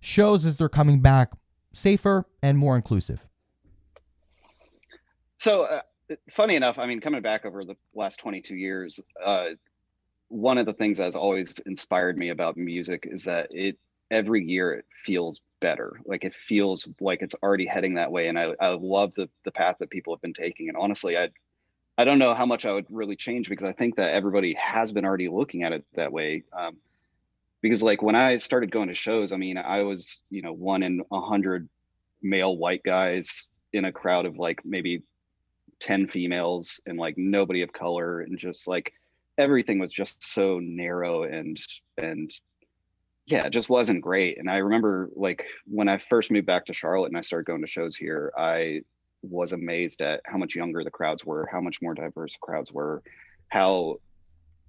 shows 0.00 0.44
as 0.44 0.58
they're 0.58 0.68
coming 0.68 1.00
back 1.00 1.32
safer 1.72 2.26
and 2.42 2.58
more 2.58 2.76
inclusive? 2.76 3.26
So, 5.38 5.64
uh, 5.64 5.80
funny 6.30 6.56
enough, 6.56 6.78
I 6.78 6.86
mean, 6.86 7.00
coming 7.00 7.22
back 7.22 7.46
over 7.46 7.64
the 7.64 7.76
last 7.94 8.18
22 8.18 8.54
years, 8.54 9.00
uh, 9.24 9.46
one 10.28 10.58
of 10.58 10.66
the 10.66 10.74
things 10.74 10.98
that 10.98 11.04
has 11.04 11.16
always 11.16 11.58
inspired 11.60 12.18
me 12.18 12.28
about 12.28 12.58
music 12.58 13.08
is 13.10 13.24
that 13.24 13.48
it 13.50 13.78
every 14.10 14.44
year 14.44 14.72
it 14.72 14.86
feels 15.04 15.40
better. 15.60 16.00
Like 16.04 16.24
it 16.24 16.34
feels 16.34 16.88
like 17.00 17.22
it's 17.22 17.34
already 17.42 17.66
heading 17.66 17.94
that 17.94 18.12
way, 18.12 18.28
and 18.28 18.38
I 18.38 18.54
I 18.60 18.68
love 18.70 19.12
the 19.14 19.28
the 19.44 19.52
path 19.52 19.76
that 19.80 19.90
people 19.90 20.14
have 20.14 20.22
been 20.22 20.34
taking. 20.34 20.68
And 20.68 20.76
honestly, 20.76 21.16
I 21.16 21.30
I 21.98 22.04
don't 22.04 22.18
know 22.18 22.34
how 22.34 22.46
much 22.46 22.64
I 22.64 22.72
would 22.72 22.86
really 22.90 23.16
change 23.16 23.48
because 23.48 23.66
I 23.66 23.72
think 23.72 23.96
that 23.96 24.12
everybody 24.12 24.54
has 24.54 24.92
been 24.92 25.04
already 25.04 25.28
looking 25.28 25.62
at 25.62 25.72
it 25.72 25.84
that 25.94 26.12
way. 26.12 26.44
Um, 26.52 26.78
because 27.62 27.82
like 27.82 28.02
when 28.02 28.16
I 28.16 28.36
started 28.36 28.70
going 28.70 28.88
to 28.88 28.94
shows, 28.94 29.32
I 29.32 29.36
mean, 29.36 29.58
I 29.58 29.82
was 29.82 30.22
you 30.30 30.42
know 30.42 30.52
one 30.52 30.82
in 30.82 31.02
a 31.12 31.20
hundred 31.20 31.68
male 32.22 32.56
white 32.56 32.82
guys 32.82 33.48
in 33.72 33.84
a 33.84 33.92
crowd 33.92 34.26
of 34.26 34.36
like 34.36 34.60
maybe 34.64 35.02
10 35.80 36.06
females 36.06 36.80
and 36.86 36.98
like 36.98 37.16
nobody 37.16 37.62
of 37.62 37.72
color 37.72 38.20
and 38.20 38.38
just 38.38 38.68
like 38.68 38.92
everything 39.38 39.78
was 39.78 39.92
just 39.92 40.22
so 40.22 40.58
narrow 40.58 41.22
and 41.22 41.58
and 41.96 42.30
yeah 43.26 43.46
it 43.46 43.50
just 43.50 43.68
wasn't 43.68 44.00
great 44.00 44.38
and 44.38 44.50
i 44.50 44.58
remember 44.58 45.10
like 45.14 45.46
when 45.66 45.88
i 45.88 45.98
first 45.98 46.30
moved 46.30 46.46
back 46.46 46.66
to 46.66 46.72
charlotte 46.72 47.08
and 47.08 47.16
i 47.16 47.20
started 47.20 47.46
going 47.46 47.60
to 47.60 47.66
shows 47.66 47.96
here 47.96 48.32
i 48.36 48.80
was 49.22 49.52
amazed 49.52 50.00
at 50.00 50.20
how 50.24 50.38
much 50.38 50.56
younger 50.56 50.82
the 50.82 50.90
crowds 50.90 51.24
were 51.24 51.48
how 51.52 51.60
much 51.60 51.82
more 51.82 51.94
diverse 51.94 52.34
the 52.34 52.38
crowds 52.40 52.72
were 52.72 53.02
how 53.48 53.96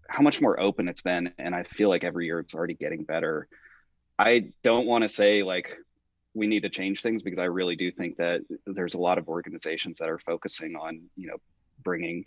how 0.09 0.21
much 0.21 0.41
more 0.41 0.59
open 0.59 0.87
it's 0.87 1.01
been 1.01 1.31
and 1.37 1.55
i 1.55 1.63
feel 1.63 1.87
like 1.89 2.03
every 2.03 2.25
year 2.25 2.39
it's 2.39 2.53
already 2.53 2.73
getting 2.73 3.03
better. 3.03 3.47
I 4.21 4.51
don't 4.61 4.85
want 4.85 5.03
to 5.03 5.09
say 5.09 5.41
like 5.41 5.75
we 6.35 6.45
need 6.45 6.61
to 6.61 6.69
change 6.69 7.01
things 7.01 7.23
because 7.23 7.39
I 7.39 7.45
really 7.45 7.75
do 7.75 7.91
think 7.91 8.17
that 8.17 8.41
there's 8.67 8.93
a 8.93 8.99
lot 8.99 9.17
of 9.17 9.27
organizations 9.27 9.97
that 9.97 10.09
are 10.09 10.19
focusing 10.19 10.75
on, 10.75 11.01
you 11.17 11.27
know, 11.27 11.37
bringing 11.83 12.25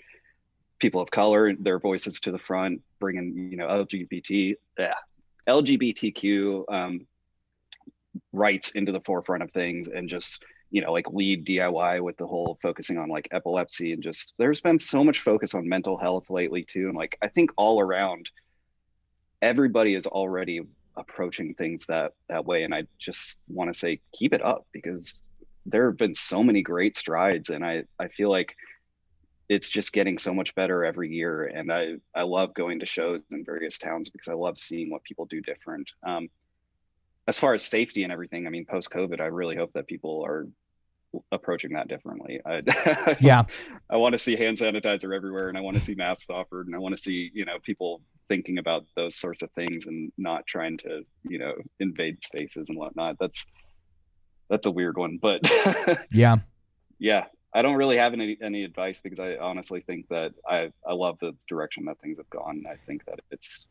people 0.80 1.00
of 1.00 1.10
color, 1.12 1.54
their 1.54 1.78
voices 1.78 2.18
to 2.20 2.32
the 2.32 2.38
front, 2.38 2.82
bringing, 2.98 3.48
you 3.50 3.56
know, 3.56 3.68
LGBT, 3.68 4.56
yeah, 4.76 4.94
LGBTQ 5.48 6.72
um, 6.72 7.06
rights 8.32 8.70
into 8.72 8.92
the 8.92 9.00
forefront 9.00 9.42
of 9.42 9.50
things 9.52 9.88
and 9.88 10.08
just, 10.08 10.42
you 10.70 10.82
know, 10.82 10.92
like 10.92 11.08
lead 11.10 11.46
DIY 11.46 12.02
with 12.02 12.16
the 12.16 12.26
whole 12.26 12.58
focusing 12.62 12.98
on 12.98 13.08
like 13.08 13.28
epilepsy 13.30 13.92
and 13.92 14.02
just 14.02 14.34
there's 14.38 14.60
been 14.60 14.78
so 14.78 15.04
much 15.04 15.20
focus 15.20 15.54
on 15.54 15.68
mental 15.68 15.96
health 15.96 16.30
lately 16.30 16.64
too. 16.64 16.88
And 16.88 16.96
like, 16.96 17.18
I 17.22 17.28
think 17.28 17.50
all 17.56 17.80
around, 17.80 18.30
everybody 19.42 19.94
is 19.94 20.06
already 20.06 20.62
approaching 20.96 21.54
things 21.54 21.86
that 21.86 22.12
that 22.28 22.44
way 22.44 22.62
and 22.62 22.74
i 22.74 22.84
just 22.98 23.40
want 23.48 23.72
to 23.72 23.78
say 23.78 24.00
keep 24.12 24.32
it 24.32 24.44
up 24.44 24.66
because 24.72 25.20
there 25.66 25.86
have 25.86 25.96
been 25.96 26.14
so 26.14 26.42
many 26.42 26.62
great 26.62 26.96
strides 26.96 27.50
and 27.50 27.64
i 27.64 27.82
i 27.98 28.08
feel 28.08 28.30
like 28.30 28.54
it's 29.48 29.68
just 29.68 29.92
getting 29.92 30.18
so 30.18 30.32
much 30.32 30.54
better 30.54 30.84
every 30.84 31.10
year 31.10 31.44
and 31.44 31.72
i 31.72 31.94
i 32.14 32.22
love 32.22 32.54
going 32.54 32.80
to 32.80 32.86
shows 32.86 33.22
in 33.30 33.44
various 33.44 33.78
towns 33.78 34.10
because 34.10 34.28
i 34.28 34.34
love 34.34 34.58
seeing 34.58 34.90
what 34.90 35.04
people 35.04 35.26
do 35.26 35.40
different 35.40 35.90
um 36.06 36.28
as 37.26 37.38
far 37.38 37.54
as 37.54 37.62
safety 37.64 38.02
and 38.04 38.12
everything 38.12 38.46
i 38.46 38.50
mean 38.50 38.64
post 38.64 38.90
covid 38.90 39.20
i 39.20 39.26
really 39.26 39.56
hope 39.56 39.72
that 39.74 39.86
people 39.86 40.22
are 40.24 40.46
approaching 41.30 41.72
that 41.74 41.88
differently 41.88 42.40
i 42.44 43.16
Yeah. 43.20 43.44
i 43.90 43.96
want 43.96 44.14
to 44.14 44.18
see 44.18 44.34
hand 44.36 44.58
sanitizer 44.58 45.14
everywhere 45.14 45.48
and 45.48 45.56
i 45.56 45.60
want 45.60 45.76
to 45.76 45.82
see 45.82 45.94
masks 45.94 46.30
offered 46.30 46.66
and 46.66 46.74
i 46.74 46.78
want 46.78 46.96
to 46.96 47.00
see 47.00 47.30
you 47.32 47.44
know 47.44 47.58
people 47.62 48.00
thinking 48.28 48.58
about 48.58 48.84
those 48.96 49.14
sorts 49.16 49.42
of 49.42 49.50
things 49.52 49.86
and 49.86 50.10
not 50.16 50.46
trying 50.46 50.78
to 50.78 51.02
you 51.22 51.38
know 51.38 51.52
invade 51.80 52.22
spaces 52.24 52.68
and 52.68 52.78
whatnot 52.78 53.16
that's 53.20 53.46
that's 54.50 54.66
a 54.66 54.70
weird 54.70 54.96
one 54.96 55.18
but 55.20 55.40
Yeah. 56.10 56.38
yeah 56.98 57.26
i 57.54 57.62
don't 57.62 57.76
really 57.76 57.96
have 57.96 58.12
any 58.12 58.36
any 58.42 58.64
advice 58.64 59.00
because 59.00 59.20
i 59.20 59.36
honestly 59.36 59.80
think 59.80 60.06
that 60.08 60.32
i 60.48 60.70
i 60.86 60.92
love 60.92 61.16
the 61.20 61.32
direction 61.48 61.84
that 61.84 61.98
things 62.00 62.18
have 62.18 62.28
gone. 62.30 62.64
I 62.70 62.76
think 62.86 63.04
that 63.06 63.20
it's 63.30 63.66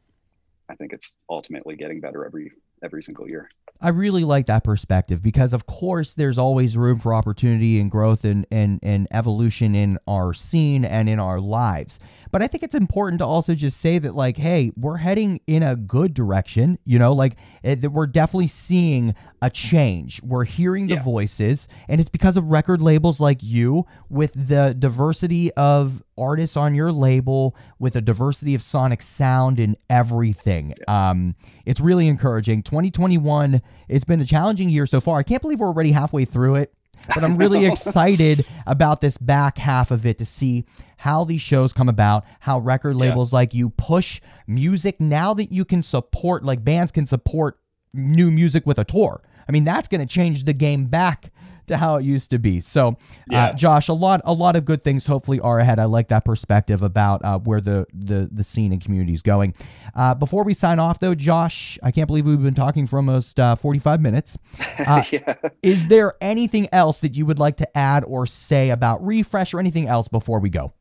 i 0.69 0.75
think 0.75 0.93
it's 0.93 1.15
ultimately 1.29 1.75
getting 1.75 1.99
better 1.99 2.25
every 2.25 2.51
every 2.83 3.01
single 3.03 3.27
year 3.27 3.47
I 3.81 3.89
really 3.89 4.23
like 4.23 4.45
that 4.45 4.63
perspective 4.63 5.21
because, 5.21 5.51
of 5.51 5.65
course, 5.65 6.13
there's 6.13 6.37
always 6.37 6.77
room 6.77 6.99
for 6.99 7.13
opportunity 7.13 7.81
and 7.81 7.91
growth 7.91 8.23
and, 8.23 8.47
and, 8.49 8.79
and 8.81 9.09
evolution 9.11 9.75
in 9.75 9.99
our 10.07 10.33
scene 10.33 10.85
and 10.85 11.09
in 11.09 11.19
our 11.19 11.41
lives. 11.41 11.99
But 12.31 12.41
I 12.41 12.47
think 12.47 12.63
it's 12.63 12.75
important 12.75 13.19
to 13.19 13.25
also 13.25 13.55
just 13.55 13.81
say 13.81 13.99
that, 13.99 14.15
like, 14.15 14.37
hey, 14.37 14.71
we're 14.77 14.97
heading 14.97 15.41
in 15.47 15.63
a 15.63 15.75
good 15.75 16.13
direction. 16.13 16.79
You 16.85 16.97
know, 16.97 17.11
like, 17.11 17.35
it, 17.61 17.81
that 17.81 17.89
we're 17.89 18.07
definitely 18.07 18.47
seeing 18.47 19.15
a 19.41 19.49
change. 19.49 20.21
We're 20.23 20.45
hearing 20.45 20.87
the 20.87 20.93
Yeah. 20.95 21.03
voices, 21.03 21.67
and 21.89 21.99
it's 21.99 22.09
because 22.09 22.37
of 22.37 22.45
record 22.45 22.81
labels 22.81 23.19
like 23.19 23.43
you 23.43 23.85
with 24.09 24.31
the 24.33 24.73
diversity 24.79 25.51
of 25.55 26.01
artists 26.17 26.55
on 26.57 26.75
your 26.75 26.91
label, 26.91 27.55
with 27.79 27.95
a 27.95 28.01
diversity 28.01 28.53
of 28.55 28.61
sonic 28.61 29.01
sound 29.01 29.59
and 29.59 29.77
everything. 29.89 30.73
Um, 30.87 31.35
it's 31.65 31.79
really 31.79 32.07
encouraging. 32.07 32.63
2021, 32.63 33.61
it's 33.87 34.03
been 34.05 34.21
a 34.21 34.25
challenging 34.25 34.69
year 34.69 34.85
so 34.85 35.01
far. 35.01 35.17
I 35.19 35.23
can't 35.23 35.41
believe 35.41 35.59
we're 35.59 35.67
already 35.67 35.91
halfway 35.91 36.25
through 36.25 36.55
it, 36.55 36.73
but 37.13 37.23
I'm 37.23 37.37
really 37.37 37.65
excited 37.71 38.45
about 38.65 39.01
this 39.01 39.17
back 39.17 39.57
half 39.57 39.91
of 39.91 40.05
it 40.05 40.17
to 40.19 40.25
see 40.25 40.65
how 40.97 41.23
these 41.23 41.41
shows 41.41 41.73
come 41.73 41.89
about, 41.89 42.23
how 42.39 42.59
record 42.59 42.95
Yeah. 42.95 43.09
labels 43.09 43.33
like 43.33 43.53
you 43.53 43.69
push 43.69 44.21
music 44.47 45.01
now 45.01 45.33
that 45.33 45.51
you 45.51 45.65
can 45.65 45.81
support, 45.81 46.43
like 46.45 46.63
bands 46.63 46.91
can 46.91 47.05
support 47.05 47.59
new 47.93 48.31
music 48.31 48.65
with 48.65 48.79
a 48.79 48.83
tour. 48.85 49.21
I 49.47 49.51
mean, 49.51 49.65
that's 49.65 49.87
going 49.89 49.99
to 49.99 50.07
change 50.07 50.45
the 50.45 50.53
game 50.53 50.85
back 50.85 51.31
to 51.67 51.77
how 51.77 51.95
it 51.95 52.03
used 52.03 52.29
to 52.31 52.39
be. 52.39 52.59
So, 52.59 52.97
uh, 53.31 53.53
Josh, 53.53 53.87
a 53.87 53.93
lot, 53.93 54.21
a 54.25 54.33
lot 54.33 54.55
of 54.55 54.65
good 54.65 54.83
things 54.83 55.05
hopefully 55.05 55.39
are 55.39 55.59
ahead. 55.59 55.79
I 55.79 55.85
like 55.85 56.09
that 56.09 56.25
perspective 56.25 56.81
about 56.81 57.23
uh, 57.23 57.39
where 57.39 57.61
the, 57.61 57.85
the 57.93 58.29
the 58.31 58.43
scene 58.43 58.71
and 58.71 58.81
community 58.81 59.13
is 59.13 59.21
going. 59.21 59.53
Uh, 59.95 60.15
before 60.15 60.43
we 60.43 60.53
sign 60.53 60.79
off, 60.79 60.99
though, 60.99 61.15
Josh, 61.15 61.77
I 61.83 61.91
can't 61.91 62.07
believe 62.07 62.25
we've 62.25 62.41
been 62.41 62.53
talking 62.53 62.87
for 62.87 62.97
almost 62.97 63.39
uh, 63.39 63.55
45 63.55 64.01
minutes. 64.01 64.37
Uh, 64.85 65.03
yeah 65.11 65.35
is 65.61 65.87
there 65.87 66.15
anything 66.21 66.67
else 66.71 66.99
that 66.99 67.15
you 67.15 67.25
would 67.25 67.39
like 67.39 67.57
to 67.57 67.77
add 67.77 68.03
or 68.05 68.25
say 68.25 68.69
about 68.69 69.03
refresh 69.03 69.53
or 69.53 69.59
anything 69.59 69.87
else 69.87 70.07
before 70.07 70.39
we 70.39 70.49
go? 70.49 70.73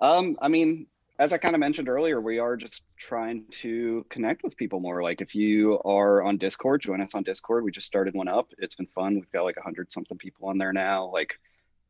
Um, 0.00 0.36
I 0.40 0.48
mean, 0.48 0.86
as 1.18 1.32
I 1.32 1.38
kind 1.38 1.54
of 1.54 1.60
mentioned 1.60 1.88
earlier, 1.88 2.20
we 2.20 2.38
are 2.38 2.56
just 2.56 2.84
trying 2.96 3.44
to 3.50 4.06
connect 4.08 4.44
with 4.44 4.56
people 4.56 4.78
more. 4.78 5.02
Like 5.02 5.20
if 5.20 5.34
you 5.34 5.80
are 5.84 6.22
on 6.22 6.38
Discord, 6.38 6.80
join 6.80 7.00
us 7.00 7.14
on 7.14 7.24
Discord. 7.24 7.64
We 7.64 7.72
just 7.72 7.88
started 7.88 8.14
one 8.14 8.28
up. 8.28 8.52
It's 8.58 8.76
been 8.76 8.86
fun. 8.86 9.14
We've 9.14 9.32
got 9.32 9.42
like 9.42 9.56
a 9.56 9.62
hundred 9.62 9.92
something 9.92 10.16
people 10.16 10.48
on 10.48 10.58
there 10.58 10.72
now. 10.72 11.10
Like 11.12 11.34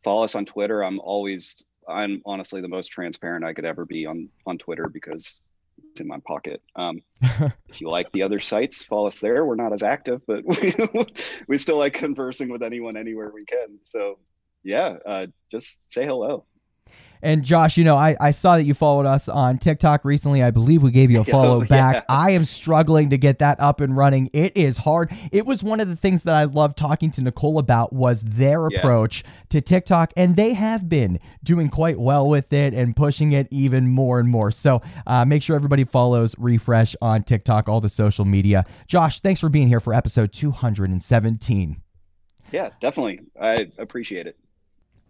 follow 0.03 0.25
us 0.25 0.35
on 0.35 0.47
Twitter. 0.47 0.83
I'm 0.83 0.99
always 1.01 1.63
I'm 1.87 2.23
honestly 2.25 2.63
the 2.63 2.69
most 2.69 2.89
transparent 2.89 3.45
I 3.45 3.53
could 3.53 3.67
ever 3.67 3.85
be 3.85 4.07
on 4.07 4.31
on 4.47 4.57
Twitter 4.57 4.89
because 4.89 5.43
it's 5.91 6.01
in 6.01 6.09
my 6.09 6.19
pocket. 6.27 6.63
Um, 6.75 7.03
if 7.69 7.81
you 7.81 7.91
like 7.91 8.11
the 8.13 8.23
other 8.23 8.41
sites, 8.41 8.83
follow 8.83 9.07
us 9.07 9.21
there. 9.21 9.45
We're 9.45 9.57
not 9.57 9.75
as 9.75 9.83
active, 9.83 10.23
but 10.27 10.45
we, 10.45 10.75
we 11.49 11.59
still 11.59 11.77
like 11.77 11.93
conversing 11.93 12.49
with 12.49 12.63
anyone 12.63 12.97
anywhere 12.97 13.31
we 13.33 13.45
can. 13.45 13.79
So 13.85 14.19
yeah, 14.63 14.97
uh, 15.05 15.27
just 15.51 15.93
say 15.93 16.07
hello. 16.07 16.47
And 17.23 17.45
Josh, 17.45 17.77
you 17.77 17.85
know, 17.85 17.97
I, 17.97 18.17
I 18.21 18.31
saw 18.31 18.57
that 18.57 18.65
you 18.65 18.75
followed 18.75 19.07
us 19.07 19.29
on 19.29 19.59
TikTok 19.59 20.05
recently. 20.05 20.43
I 20.43 20.51
believe 20.51 20.83
we 20.83 20.91
gave 20.91 21.11
you 21.11 21.21
a 21.21 21.25
follow 21.39 21.61
yeah. 21.63 21.67
back. 21.69 22.05
I 22.09 22.31
am 22.31 22.45
struggling 22.45 23.11
to 23.11 23.19
get 23.19 23.39
that 23.41 23.59
up 23.61 23.81
and 23.81 23.97
running. 23.97 24.31
It 24.33 24.57
is 24.57 24.79
hard. 24.79 25.11
It 25.33 25.47
was 25.47 25.63
one 25.63 25.81
of 25.81 25.89
the 25.89 25.97
things 25.97 26.23
that 26.25 26.37
I 26.37 26.45
loved 26.45 26.77
talking 26.77 27.11
to 27.13 27.23
Nicole 27.23 27.59
about 27.59 27.93
was 27.93 28.23
their 28.23 28.69
Yeah. 28.71 28.79
approach 28.79 29.25
to 29.51 29.61
TikTok, 29.61 30.13
and 30.17 30.37
they 30.37 30.53
have 30.55 30.89
been 30.89 31.19
doing 31.43 31.69
quite 31.69 31.99
well 31.99 32.29
with 32.29 32.53
it 32.53 32.75
and 32.75 32.95
pushing 32.95 33.33
it 33.33 33.49
even 33.51 33.89
more 33.89 34.21
and 34.21 34.29
more. 34.29 34.51
So 34.51 34.83
uh, 35.07 35.25
make 35.25 35.43
sure 35.43 35.57
everybody 35.57 35.85
follows 35.85 36.35
Refresh 36.39 36.95
on 37.01 37.23
TikTok, 37.23 37.69
all 37.69 37.81
the 37.81 37.89
social 37.89 38.25
media. 38.25 38.65
Josh, 38.87 39.21
thanks 39.21 39.41
for 39.41 39.49
being 39.49 39.69
here 39.69 39.81
for 39.81 39.95
episode 39.95 40.33
217. 40.33 41.81
Yeah, 42.53 42.71
definitely. 42.81 43.21
I 43.41 43.71
appreciate 43.79 44.27
it. 44.27 44.37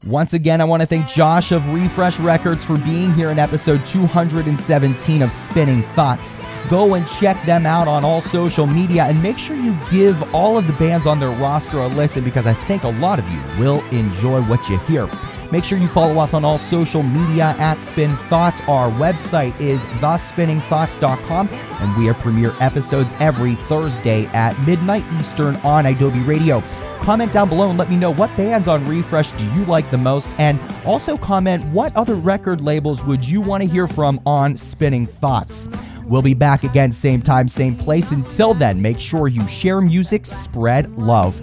Once 0.07 0.33
again, 0.33 0.61
I 0.61 0.65
want 0.65 0.81
to 0.81 0.87
thank 0.87 1.09
Josh 1.09 1.51
of 1.51 1.67
Refresh 1.75 2.21
Records 2.21 2.65
for 2.65 2.79
being 2.79 3.13
here 3.15 3.31
in 3.31 3.39
episode 3.41 3.85
217 3.87 5.23
of 5.23 5.33
Spinning 5.33 5.83
Thoughts. 5.83 6.37
Go 6.71 6.95
and 6.95 7.05
check 7.09 7.45
them 7.45 7.67
out 7.67 7.89
on 7.89 8.05
all 8.05 8.21
social 8.21 8.65
media 8.65 9.05
and 9.07 9.21
make 9.21 9.39
sure 9.39 9.57
you 9.57 9.77
give 9.91 10.33
all 10.33 10.57
of 10.57 10.69
the 10.69 10.73
bands 10.75 11.05
on 11.05 11.19
their 11.19 11.37
roster 11.41 11.79
a 11.79 11.89
listen 11.89 12.23
because 12.23 12.47
I 12.47 12.55
think 12.55 12.85
a 12.85 12.91
lot 12.91 13.19
of 13.19 13.29
you 13.29 13.41
will 13.59 13.85
enjoy 13.89 14.41
what 14.43 14.67
you 14.69 14.79
hear. 14.81 15.09
Make 15.51 15.65
sure 15.65 15.79
you 15.79 15.89
follow 15.89 16.21
us 16.21 16.35
on 16.35 16.45
all 16.45 16.59
social 16.59 17.03
media 17.03 17.57
at 17.59 17.81
Spin 17.81 18.15
Thoughts. 18.29 18.61
Our 18.69 18.91
website 18.91 19.59
is 19.59 19.81
thespinningthoughts.com, 20.01 21.49
and 21.49 21.97
we 21.97 22.11
are 22.11 22.15
premiere 22.15 22.53
episodes 22.61 23.15
every 23.19 23.55
Thursday 23.55 24.27
at 24.27 24.59
midnight 24.67 25.05
Eastern 25.19 25.57
on 25.57 25.87
Adobe 25.87 26.21
Radio. 26.21 26.63
Comment 27.01 27.33
down 27.33 27.49
below 27.49 27.71
and 27.71 27.79
let 27.79 27.89
me 27.89 27.97
know 27.97 28.13
what 28.13 28.37
bands 28.37 28.69
on 28.69 28.87
Refresh 28.87 29.33
do 29.33 29.45
you 29.53 29.65
like 29.65 29.91
the 29.91 29.97
most, 29.97 30.31
and 30.39 30.61
also 30.85 31.17
comment 31.17 31.65
what 31.67 31.97
other 31.97 32.17
record 32.17 32.61
labels 32.61 33.03
would 33.05 33.25
you 33.25 33.41
want 33.41 33.63
to 33.63 33.69
hear 33.69 33.89
from 33.89 34.21
on 34.27 34.59
Spinning 34.59 35.07
Thoughts. 35.07 35.67
We'll 36.05 36.21
be 36.21 36.35
back 36.35 36.63
again, 36.65 36.93
same 36.93 37.23
time, 37.23 37.49
same 37.49 37.75
place. 37.75 38.11
Until 38.11 38.53
then, 38.53 38.83
make 38.83 39.01
sure 39.01 39.29
you 39.29 39.47
share 39.49 39.81
music, 39.81 40.27
spread 40.27 40.91
love. 40.99 41.41